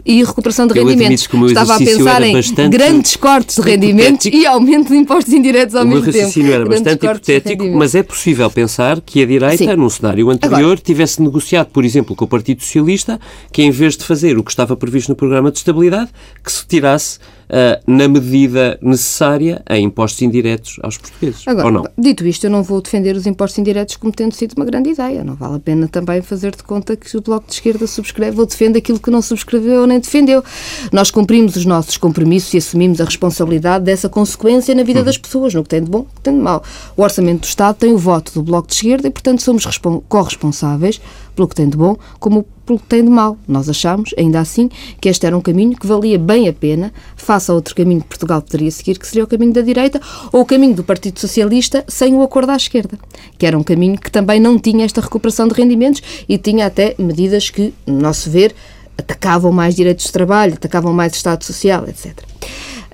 e 0.08 0.24
recuperação 0.24 0.66
de 0.66 0.74
rendimentos. 0.74 1.28
Estava 1.48 1.76
a 1.76 1.78
pensar 1.78 2.24
em 2.24 2.34
bastante... 2.34 2.70
grandes 2.70 3.16
cortes 3.18 3.58
de 3.58 3.62
rendimentos 3.62 4.26
e 4.28 4.46
aumento 4.46 4.90
de 4.90 4.96
impostos 4.96 5.34
indiretos 5.34 5.76
ao 5.76 5.86
mesmo 5.86 6.06
tempo. 6.06 6.10
O 6.10 6.14
meu 6.14 6.24
raciocínio 6.24 6.54
era 6.54 6.66
bastante 6.66 7.06
hipotético, 7.06 7.68
mas 7.68 7.94
é 7.94 8.02
possível 8.02 8.50
pensar 8.50 9.02
que 9.02 9.22
a 9.22 9.26
direita, 9.26 9.58
Sim. 9.58 9.76
num 9.76 9.90
cenário 9.90 10.30
anterior, 10.30 10.60
Agora. 10.60 10.78
tivesse 10.78 11.22
negociado, 11.22 11.68
por 11.68 11.84
exemplo, 11.84 12.16
com 12.16 12.24
o 12.24 12.28
Partido 12.28 12.64
Socialista, 12.64 13.20
que 13.52 13.62
em 13.62 13.70
vez 13.70 13.98
de 13.98 14.06
fazer 14.06 14.38
o 14.38 14.44
que 14.44 14.52
estava 14.52 14.78
previsto 14.78 15.10
no 15.10 15.16
programa 15.16 15.52
de 15.52 15.58
estabilidade, 15.58 16.10
que 16.42 16.52
se 16.52 16.66
tirasse 16.66 17.20
uh, 17.50 17.82
na 17.86 18.08
medida 18.08 18.78
necessária 18.82 19.62
a 19.66 19.78
impostos 19.78 20.22
indiretos 20.22 20.80
aos 20.82 20.98
portugueses. 20.98 21.48
Agora, 21.48 21.66
ou 21.66 21.72
não? 21.72 21.86
dito 21.98 22.26
isto, 22.26 22.46
eu 22.46 22.50
não 22.50 22.64
vou 22.64 22.82
defender 22.82 23.16
os 23.16 23.26
impostos 23.26 23.58
indiretos 23.58 23.96
como 23.96 24.12
tendo 24.12 24.34
sido 24.34 24.54
uma 24.56 24.66
grande 24.66 24.92
ideia. 24.92 25.24
Não 25.24 25.36
vale 25.36 25.56
a 25.56 25.60
pena 25.60 25.88
também 25.88 26.22
fazer 26.22 26.56
de 26.56 26.64
conta 26.64 26.96
que 26.96 27.16
o 27.18 27.22
Bloco 27.22 27.48
de 27.48 27.54
Esquerda 27.54 27.88
subscreve 27.88 28.40
ou 28.40 28.46
defende 28.46 28.78
aquilo 28.78 29.00
que 29.00 29.10
não 29.10 29.22
subscreveu 29.22 29.88
nem 29.88 30.00
defendeu. 30.00 30.44
Nós 30.92 31.12
cumprimos 31.12 31.56
os 31.56 31.66
nossos 31.66 31.98
compromissos 31.98 32.54
e 32.54 32.58
assumimos 32.58 33.02
a 33.02 33.06
responsabilidade 33.06 33.86
dessa 33.86 34.10
consequência 34.10 34.74
na 34.76 34.84
vida 34.84 35.00
uhum. 35.00 35.06
das 35.06 35.18
pessoas, 35.18 35.54
no 35.54 35.64
que 35.64 35.70
tem 35.70 35.84
de 35.84 35.90
bom, 35.90 36.00
no 36.00 36.06
que 36.06 36.22
tem 36.22 36.34
de 36.34 36.42
mau. 36.42 36.64
O 36.96 37.02
Orçamento 37.02 37.42
do 37.42 37.46
Estado 37.46 37.76
tem 37.76 37.94
o 37.94 37.98
voto 37.98 38.34
do 38.34 38.44
Bloco 38.44 38.68
de 38.68 38.76
Esquerda 38.76 39.08
e, 39.08 39.12
portanto, 39.12 39.42
somos 39.42 39.66
corresponsáveis 40.08 41.00
pelo 41.38 41.48
que 41.48 41.56
tem 41.56 41.70
de 41.70 41.78
bom, 41.78 41.96
como 42.20 42.44
pelo 42.66 42.80
que 42.80 42.88
tem 42.88 43.04
de 43.04 43.10
mal. 43.10 43.38
Nós 43.48 43.70
achamos, 43.70 44.14
ainda 44.18 44.40
assim, 44.40 44.70
que 45.00 45.08
este 45.08 45.26
era 45.26 45.38
um 45.38 45.40
caminho 45.40 45.78
que 45.78 45.86
valia 45.86 46.18
bem 46.18 46.50
a 46.50 46.54
pena, 46.54 46.92
face 47.16 47.50
a 47.50 47.54
outro 47.54 47.76
caminho 47.76 48.02
que 48.02 48.08
Portugal 48.08 48.42
poderia 48.42 48.72
seguir, 48.72 48.98
que 48.98 49.06
seria 49.06 49.24
o 49.24 49.28
caminho 49.28 49.54
da 49.54 49.62
direita, 49.62 50.02
ou 50.34 50.42
o 50.42 50.46
caminho 50.46 50.74
do 50.74 50.84
Partido 50.84 51.20
Socialista 51.20 51.86
sem 51.88 52.16
o 52.16 52.24
acordo 52.24 52.50
à 52.50 52.56
esquerda, 52.56 52.98
que 53.38 53.46
era 53.46 53.58
um 53.58 53.64
caminho 53.64 53.98
que 53.98 54.12
também 54.12 54.40
não 54.40 54.58
tinha 54.58 54.84
esta 54.84 55.00
recuperação 55.00 55.48
de 55.48 55.54
rendimentos 55.54 56.02
e 56.28 56.38
tinha 56.40 56.66
até 56.66 56.96
medidas 56.98 57.52
que, 57.52 57.74
no 57.86 58.00
nosso 58.00 58.30
ver, 58.32 58.56
atacavam 58.98 59.52
mais 59.52 59.76
direitos 59.76 60.06
de 60.06 60.12
trabalho, 60.12 60.56
atacavam 60.56 60.92
mais 60.92 61.14
Estado 61.14 61.44
Social, 61.44 61.88
etc. 61.88 62.20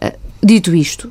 Ah, 0.02 0.14
dito 0.44 0.76
isto, 0.76 1.10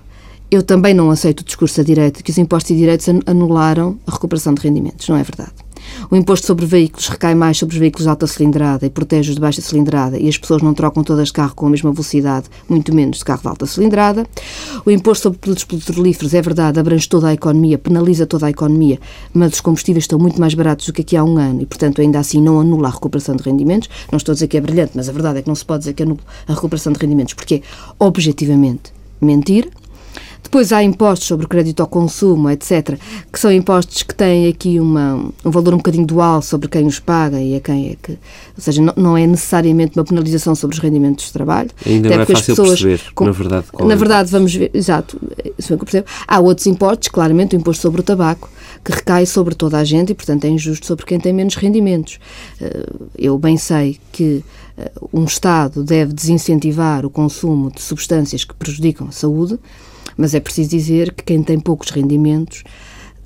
eu 0.50 0.62
também 0.62 0.92
não 0.92 1.10
aceito 1.10 1.40
o 1.40 1.44
discurso 1.44 1.78
da 1.78 1.82
direita 1.82 2.22
que 2.22 2.30
os 2.30 2.36
impostos 2.36 2.72
e 2.72 2.76
direitos 2.76 3.08
anularam 3.26 3.98
a 4.06 4.12
recuperação 4.12 4.52
de 4.52 4.60
rendimentos. 4.60 5.08
Não 5.08 5.16
é 5.16 5.22
verdade. 5.22 5.61
O 6.10 6.16
imposto 6.16 6.46
sobre 6.46 6.66
veículos 6.66 7.08
recai 7.08 7.34
mais 7.34 7.58
sobre 7.58 7.74
os 7.74 7.78
veículos 7.78 8.04
de 8.04 8.10
alta 8.10 8.26
cilindrada 8.26 8.86
e 8.86 8.90
protege 8.90 9.30
os 9.30 9.34
de 9.36 9.40
baixa 9.40 9.60
cilindrada 9.60 10.18
e 10.18 10.28
as 10.28 10.36
pessoas 10.36 10.62
não 10.62 10.74
trocam 10.74 11.02
todas 11.02 11.28
de 11.28 11.32
carro 11.32 11.54
com 11.54 11.66
a 11.66 11.70
mesma 11.70 11.92
velocidade, 11.92 12.46
muito 12.68 12.94
menos 12.94 13.18
de 13.18 13.24
carro 13.24 13.42
de 13.42 13.48
alta 13.48 13.66
cilindrada. 13.66 14.26
O 14.84 14.90
imposto 14.90 15.24
sobre 15.24 15.38
produtos 15.38 15.64
petrolíferos, 15.64 16.34
é 16.34 16.42
verdade, 16.42 16.78
abrange 16.78 17.08
toda 17.08 17.28
a 17.28 17.34
economia, 17.34 17.78
penaliza 17.78 18.26
toda 18.26 18.46
a 18.46 18.50
economia, 18.50 18.98
mas 19.32 19.54
os 19.54 19.60
combustíveis 19.60 20.04
estão 20.04 20.18
muito 20.18 20.40
mais 20.40 20.54
baratos 20.54 20.86
do 20.86 20.92
que 20.92 21.02
aqui 21.02 21.16
há 21.16 21.24
um 21.24 21.36
ano 21.38 21.62
e, 21.62 21.66
portanto, 21.66 22.00
ainda 22.00 22.18
assim 22.18 22.40
não 22.40 22.60
anula 22.60 22.88
a 22.88 22.90
recuperação 22.90 23.36
de 23.36 23.42
rendimentos. 23.42 23.88
Não 24.10 24.16
estou 24.16 24.32
a 24.32 24.34
dizer 24.34 24.48
que 24.48 24.56
é 24.56 24.60
brilhante, 24.60 24.92
mas 24.94 25.08
a 25.08 25.12
verdade 25.12 25.38
é 25.38 25.42
que 25.42 25.48
não 25.48 25.54
se 25.54 25.64
pode 25.64 25.80
dizer 25.80 25.94
que 25.94 26.02
anula 26.02 26.20
a 26.46 26.54
recuperação 26.54 26.92
de 26.92 26.98
rendimentos, 26.98 27.34
porque 27.34 27.56
é 27.56 27.62
objetivamente 27.98 28.92
mentira. 29.20 29.68
Depois 30.52 30.70
há 30.70 30.82
impostos 30.82 31.28
sobre 31.28 31.46
o 31.46 31.48
crédito 31.48 31.80
ao 31.80 31.86
consumo, 31.86 32.50
etc., 32.50 32.98
que 33.32 33.40
são 33.40 33.50
impostos 33.50 34.02
que 34.02 34.14
têm 34.14 34.48
aqui 34.48 34.78
uma, 34.78 35.32
um 35.42 35.50
valor 35.50 35.72
um 35.72 35.78
bocadinho 35.78 36.06
dual 36.06 36.42
sobre 36.42 36.68
quem 36.68 36.86
os 36.86 36.98
paga 36.98 37.40
e 37.40 37.56
a 37.56 37.60
quem 37.60 37.88
é 37.88 37.96
que. 37.96 38.12
Ou 38.12 38.18
seja, 38.58 38.82
não, 38.82 38.92
não 38.94 39.16
é 39.16 39.26
necessariamente 39.26 39.98
uma 39.98 40.04
penalização 40.04 40.54
sobre 40.54 40.76
os 40.76 40.82
rendimentos 40.82 41.24
de 41.24 41.32
trabalho. 41.32 41.70
Ainda 41.86 42.10
não 42.10 42.20
é 42.20 42.26
fácil 42.26 42.54
pessoas, 42.54 42.82
perceber, 42.82 43.00
com, 43.14 43.24
na 43.24 43.30
verdade. 43.32 43.66
na 43.80 43.94
é 43.94 43.96
verdade, 43.96 44.30
vamos 44.30 44.54
ver, 44.54 44.70
exato, 44.74 45.18
isso 45.58 45.72
é 45.72 45.76
que 45.78 45.82
eu 45.82 45.86
percebo. 45.86 46.06
Há 46.28 46.38
outros 46.38 46.66
impostos, 46.66 47.08
claramente 47.08 47.56
o 47.56 47.58
imposto 47.58 47.80
sobre 47.80 48.02
o 48.02 48.04
tabaco, 48.04 48.50
que 48.84 48.92
recai 48.92 49.24
sobre 49.24 49.54
toda 49.54 49.78
a 49.78 49.84
gente 49.84 50.12
e, 50.12 50.14
portanto, 50.14 50.44
é 50.44 50.48
injusto 50.48 50.84
sobre 50.84 51.06
quem 51.06 51.18
tem 51.18 51.32
menos 51.32 51.54
rendimentos. 51.54 52.18
Eh, 52.60 52.86
eu 53.16 53.38
bem 53.38 53.56
sei 53.56 53.98
que 54.12 54.44
eh, 54.76 54.92
um 55.14 55.24
Estado 55.24 55.82
deve 55.82 56.12
desincentivar 56.12 57.06
o 57.06 57.10
consumo 57.10 57.70
de 57.70 57.80
substâncias 57.80 58.44
que 58.44 58.54
prejudicam 58.54 59.08
a 59.08 59.12
saúde, 59.12 59.58
mas 60.16 60.34
é 60.34 60.40
preciso 60.40 60.70
dizer 60.70 61.12
que 61.12 61.24
quem 61.24 61.42
tem 61.42 61.58
poucos 61.58 61.90
rendimentos 61.90 62.64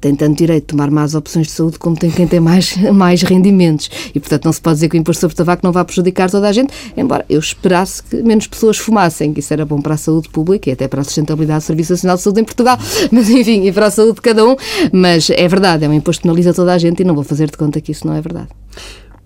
tem 0.00 0.14
tanto 0.14 0.36
direito 0.36 0.62
de 0.64 0.66
tomar 0.68 0.90
más 0.90 1.14
opções 1.14 1.46
de 1.46 1.52
saúde 1.52 1.78
como 1.78 1.96
tem 1.96 2.10
quem 2.10 2.26
tem 2.26 2.38
mais, 2.38 2.76
mais 2.92 3.22
rendimentos. 3.22 3.90
E, 4.14 4.20
portanto, 4.20 4.44
não 4.44 4.52
se 4.52 4.60
pode 4.60 4.76
dizer 4.76 4.88
que 4.88 4.96
o 4.96 5.00
imposto 5.00 5.20
sobre 5.20 5.34
o 5.34 5.36
tabaco 5.36 5.64
não 5.64 5.72
vai 5.72 5.84
prejudicar 5.84 6.30
toda 6.30 6.48
a 6.48 6.52
gente, 6.52 6.72
embora 6.96 7.24
eu 7.28 7.40
esperasse 7.40 8.02
que 8.02 8.22
menos 8.22 8.46
pessoas 8.46 8.76
fumassem, 8.76 9.32
que 9.32 9.40
isso 9.40 9.52
era 9.52 9.64
bom 9.64 9.80
para 9.80 9.94
a 9.94 9.96
saúde 9.96 10.28
pública 10.28 10.70
e 10.70 10.72
até 10.72 10.86
para 10.86 11.00
a 11.00 11.04
sustentabilidade 11.04 11.60
do 11.60 11.66
Serviço 11.66 11.92
Nacional 11.92 12.16
de 12.16 12.22
Saúde 12.22 12.40
em 12.40 12.44
Portugal, 12.44 12.78
mas 13.10 13.28
enfim, 13.30 13.66
e 13.66 13.72
para 13.72 13.86
a 13.86 13.90
saúde 13.90 14.16
de 14.16 14.20
cada 14.20 14.46
um. 14.46 14.56
Mas 14.92 15.30
é 15.30 15.48
verdade, 15.48 15.84
é 15.84 15.88
um 15.88 15.94
imposto 15.94 16.20
que 16.20 16.28
penaliza 16.28 16.52
toda 16.52 16.72
a 16.72 16.78
gente 16.78 17.00
e 17.00 17.04
não 17.04 17.14
vou 17.14 17.24
fazer 17.24 17.50
de 17.50 17.56
conta 17.56 17.80
que 17.80 17.92
isso 17.92 18.06
não 18.06 18.14
é 18.14 18.20
verdade. 18.20 18.48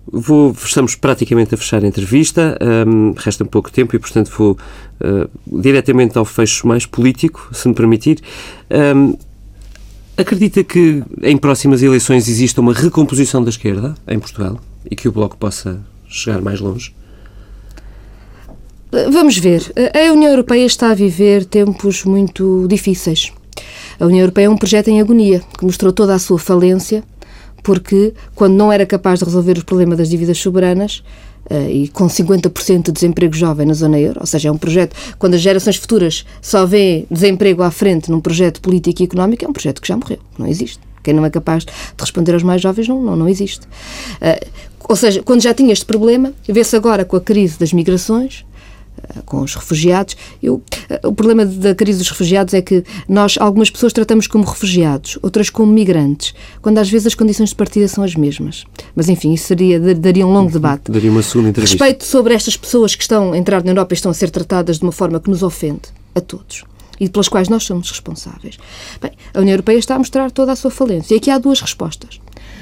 Vou, 0.05 0.51
estamos 0.51 0.95
praticamente 0.95 1.53
a 1.53 1.57
fechar 1.57 1.83
a 1.83 1.87
entrevista, 1.87 2.57
um, 2.87 3.13
resta 3.15 3.43
um 3.43 3.47
pouco 3.47 3.71
tempo 3.71 3.95
e, 3.95 3.99
portanto, 3.99 4.31
vou 4.35 4.57
uh, 4.99 5.59
diretamente 5.61 6.17
ao 6.17 6.25
fecho 6.25 6.67
mais 6.67 6.85
político, 6.85 7.49
se 7.53 7.67
me 7.67 7.73
permitir. 7.73 8.19
Um, 8.95 9.15
acredita 10.17 10.63
que 10.63 11.03
em 11.21 11.37
próximas 11.37 11.83
eleições 11.83 12.27
exista 12.27 12.61
uma 12.61 12.73
recomposição 12.73 13.43
da 13.43 13.49
esquerda 13.49 13.95
em 14.07 14.19
Portugal 14.19 14.59
e 14.89 14.95
que 14.95 15.07
o 15.07 15.11
Bloco 15.11 15.37
possa 15.37 15.79
chegar 16.07 16.41
mais 16.41 16.59
longe? 16.59 16.93
Vamos 18.91 19.37
ver. 19.37 19.71
A 19.93 20.11
União 20.11 20.31
Europeia 20.31 20.65
está 20.65 20.91
a 20.91 20.93
viver 20.93 21.45
tempos 21.45 22.03
muito 22.03 22.67
difíceis. 22.67 23.31
A 23.99 24.05
União 24.05 24.21
Europeia 24.21 24.47
é 24.47 24.49
um 24.49 24.57
projeto 24.57 24.89
em 24.89 24.99
agonia 24.99 25.41
que 25.57 25.63
mostrou 25.63 25.93
toda 25.93 26.13
a 26.13 26.19
sua 26.19 26.37
falência 26.37 27.03
porque 27.63 28.13
quando 28.35 28.53
não 28.53 28.71
era 28.71 28.85
capaz 28.85 29.19
de 29.19 29.25
resolver 29.25 29.57
o 29.57 29.65
problema 29.65 29.95
das 29.95 30.09
dívidas 30.09 30.37
soberanas, 30.37 31.03
Uh, 31.49 31.67
e 31.69 31.87
com 31.87 32.05
50% 32.05 32.83
de 32.83 32.91
desemprego 32.91 33.33
jovem 33.33 33.65
na 33.65 33.73
zona 33.73 33.99
euro, 33.99 34.19
ou 34.21 34.27
seja, 34.27 34.47
é 34.47 34.51
um 34.51 34.57
projeto, 34.57 34.95
quando 35.17 35.33
as 35.33 35.41
gerações 35.41 35.75
futuras 35.75 36.23
só 36.39 36.67
vêem 36.67 37.07
desemprego 37.09 37.63
à 37.63 37.71
frente 37.71 38.11
num 38.11 38.21
projeto 38.21 38.61
político 38.61 39.01
e 39.01 39.05
económico, 39.05 39.43
é 39.43 39.47
um 39.47 39.51
projeto 39.51 39.81
que 39.81 39.87
já 39.87 39.97
morreu, 39.97 40.19
não 40.37 40.45
existe. 40.45 40.79
Quem 41.03 41.15
não 41.15 41.25
é 41.25 41.31
capaz 41.31 41.65
de 41.65 41.73
responder 41.99 42.35
aos 42.35 42.43
mais 42.43 42.61
jovens 42.61 42.87
não, 42.87 43.01
não, 43.01 43.15
não 43.15 43.27
existe. 43.27 43.65
Uh, 43.65 44.47
ou 44.87 44.95
seja, 44.95 45.23
quando 45.23 45.41
já 45.41 45.53
tinha 45.53 45.73
este 45.73 45.85
problema, 45.85 46.33
vê-se 46.47 46.75
agora 46.75 47.05
com 47.05 47.15
a 47.15 47.21
crise 47.21 47.57
das 47.57 47.73
migrações, 47.73 48.43
eh, 48.43 48.50
com 49.25 49.41
os 49.41 49.55
refugiados. 49.55 50.15
Eu, 50.41 50.61
eh, 50.89 50.99
o 51.03 51.13
problema 51.13 51.45
da 51.45 51.73
crise 51.75 51.99
dos 51.99 52.09
refugiados 52.09 52.53
é 52.53 52.61
que 52.61 52.83
nós, 53.07 53.35
algumas 53.39 53.69
pessoas, 53.69 53.93
tratamos 53.93 54.27
como 54.27 54.43
refugiados, 54.43 55.17
outras 55.21 55.49
como 55.49 55.71
migrantes, 55.71 56.33
quando 56.61 56.77
às 56.77 56.89
vezes 56.89 57.07
as 57.07 57.15
condições 57.15 57.49
de 57.49 57.55
partida 57.55 57.87
são 57.87 58.03
as 58.03 58.15
mesmas. 58.15 58.65
Mas, 58.95 59.09
enfim, 59.09 59.33
isso 59.33 59.45
seria, 59.45 59.79
daria 59.95 60.25
um 60.25 60.31
longo 60.31 60.51
debate. 60.51 60.91
Daria 60.91 61.11
uma 61.11 61.23
segunda 61.23 61.49
entrevista. 61.49 61.83
Respeito 61.83 62.05
sobre 62.05 62.33
estas 62.33 62.57
pessoas 62.57 62.95
que 62.95 63.01
estão 63.01 63.33
a 63.33 63.37
entrar 63.37 63.63
na 63.63 63.71
Europa 63.71 63.93
e 63.93 63.95
estão 63.95 64.11
a 64.11 64.13
ser 64.13 64.29
tratadas 64.29 64.77
de 64.77 64.83
uma 64.83 64.91
forma 64.91 65.19
que 65.19 65.29
nos 65.29 65.43
ofende 65.43 65.81
a 66.13 66.21
todos 66.21 66.63
e 66.99 67.09
pelas 67.09 67.27
quais 67.27 67.49
nós 67.49 67.63
somos 67.63 67.89
responsáveis. 67.89 68.57
Bem, 69.01 69.11
a 69.33 69.39
União 69.39 69.53
Europeia 69.53 69.79
está 69.79 69.95
a 69.95 69.97
mostrar 69.97 70.29
toda 70.29 70.51
a 70.51 70.55
sua 70.55 70.69
falência. 70.69 71.15
E 71.15 71.17
aqui 71.17 71.31
há 71.31 71.39
duas 71.39 71.59
respostas. 71.59 72.21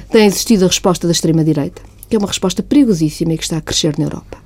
Tem 0.09 0.25
existido 0.25 0.63
a 0.63 0.67
resposta 0.69 1.05
da 1.05 1.11
extrema-direita, 1.11 1.81
que 2.09 2.15
é 2.15 2.19
uma 2.19 2.27
resposta 2.27 2.63
perigosíssima 2.63 3.33
e 3.33 3.37
que 3.37 3.43
está 3.43 3.57
a 3.57 3.61
crescer 3.61 3.97
na 3.97 4.05
Europa 4.05 4.37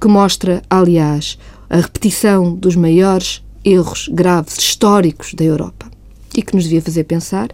que 0.00 0.08
mostra, 0.08 0.62
aliás, 0.70 1.38
a 1.68 1.76
repetição 1.76 2.54
dos 2.54 2.74
maiores 2.74 3.42
erros 3.64 4.08
graves 4.08 4.56
históricos 4.56 5.34
da 5.34 5.44
Europa 5.44 5.90
e 6.34 6.42
que 6.42 6.54
nos 6.54 6.64
devia 6.64 6.82
fazer 6.82 7.04
pensar. 7.04 7.48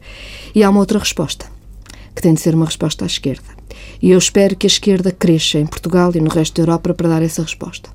E 0.55 0.63
há 0.63 0.71
uma 0.71 0.81
outra 0.81 0.99
resposta, 0.99 1.47
que 2.15 2.23
tem 2.23 2.35
de 2.35 2.41
ser 2.41 2.55
uma 2.55 2.67
resposta 2.67 3.05
à 3.05 3.07
esquerda. 3.07 3.57
E 4.01 4.11
eu 4.11 4.19
espero 4.19 4.57
que 4.57 4.67
a 4.67 4.69
esquerda 4.69 5.11
cresça 5.11 5.59
em 5.59 5.67
Portugal 5.67 6.13
e 6.15 6.21
no 6.21 6.31
resto 6.31 6.57
da 6.57 6.63
Europa 6.63 6.95
para 6.95 7.09
dar 7.09 7.23
essa 7.23 7.43
resposta. 7.43 7.91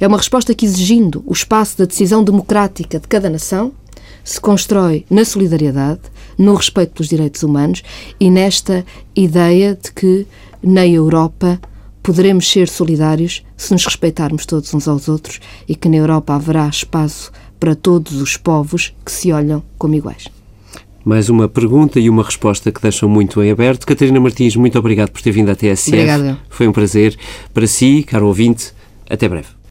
É 0.00 0.06
uma 0.06 0.18
resposta 0.18 0.54
que, 0.54 0.66
exigindo 0.66 1.22
o 1.26 1.32
espaço 1.32 1.78
da 1.78 1.84
decisão 1.84 2.22
democrática 2.22 3.00
de 3.00 3.08
cada 3.08 3.28
nação, 3.30 3.72
se 4.22 4.40
constrói 4.40 5.04
na 5.08 5.24
solidariedade, 5.24 6.00
no 6.36 6.54
respeito 6.54 6.92
pelos 6.92 7.08
direitos 7.08 7.42
humanos 7.42 7.82
e 8.20 8.30
nesta 8.30 8.84
ideia 9.14 9.78
de 9.80 9.92
que 9.92 10.26
na 10.62 10.86
Europa 10.86 11.60
poderemos 12.06 12.48
ser 12.48 12.68
solidários 12.68 13.42
se 13.56 13.72
nos 13.72 13.84
respeitarmos 13.84 14.46
todos 14.46 14.72
uns 14.72 14.86
aos 14.86 15.08
outros 15.08 15.40
e 15.68 15.74
que 15.74 15.88
na 15.88 15.96
Europa 15.96 16.36
haverá 16.36 16.68
espaço 16.68 17.32
para 17.58 17.74
todos 17.74 18.22
os 18.22 18.36
povos 18.36 18.94
que 19.04 19.10
se 19.10 19.32
olham 19.32 19.60
como 19.76 19.96
iguais. 19.96 20.28
Mais 21.04 21.28
uma 21.28 21.48
pergunta 21.48 21.98
e 21.98 22.08
uma 22.08 22.22
resposta 22.22 22.70
que 22.70 22.80
deixam 22.80 23.08
muito 23.08 23.42
em 23.42 23.50
aberto. 23.50 23.84
Catarina 23.84 24.20
Martins, 24.20 24.54
muito 24.54 24.78
obrigado 24.78 25.10
por 25.10 25.20
ter 25.20 25.32
vindo 25.32 25.50
à 25.50 25.56
TSF. 25.56 25.88
Obrigada. 25.88 26.38
Foi 26.48 26.68
um 26.68 26.72
prazer. 26.72 27.18
Para 27.52 27.66
si, 27.66 28.04
caro 28.04 28.28
ouvinte, 28.28 28.72
até 29.10 29.28
breve. 29.28 29.55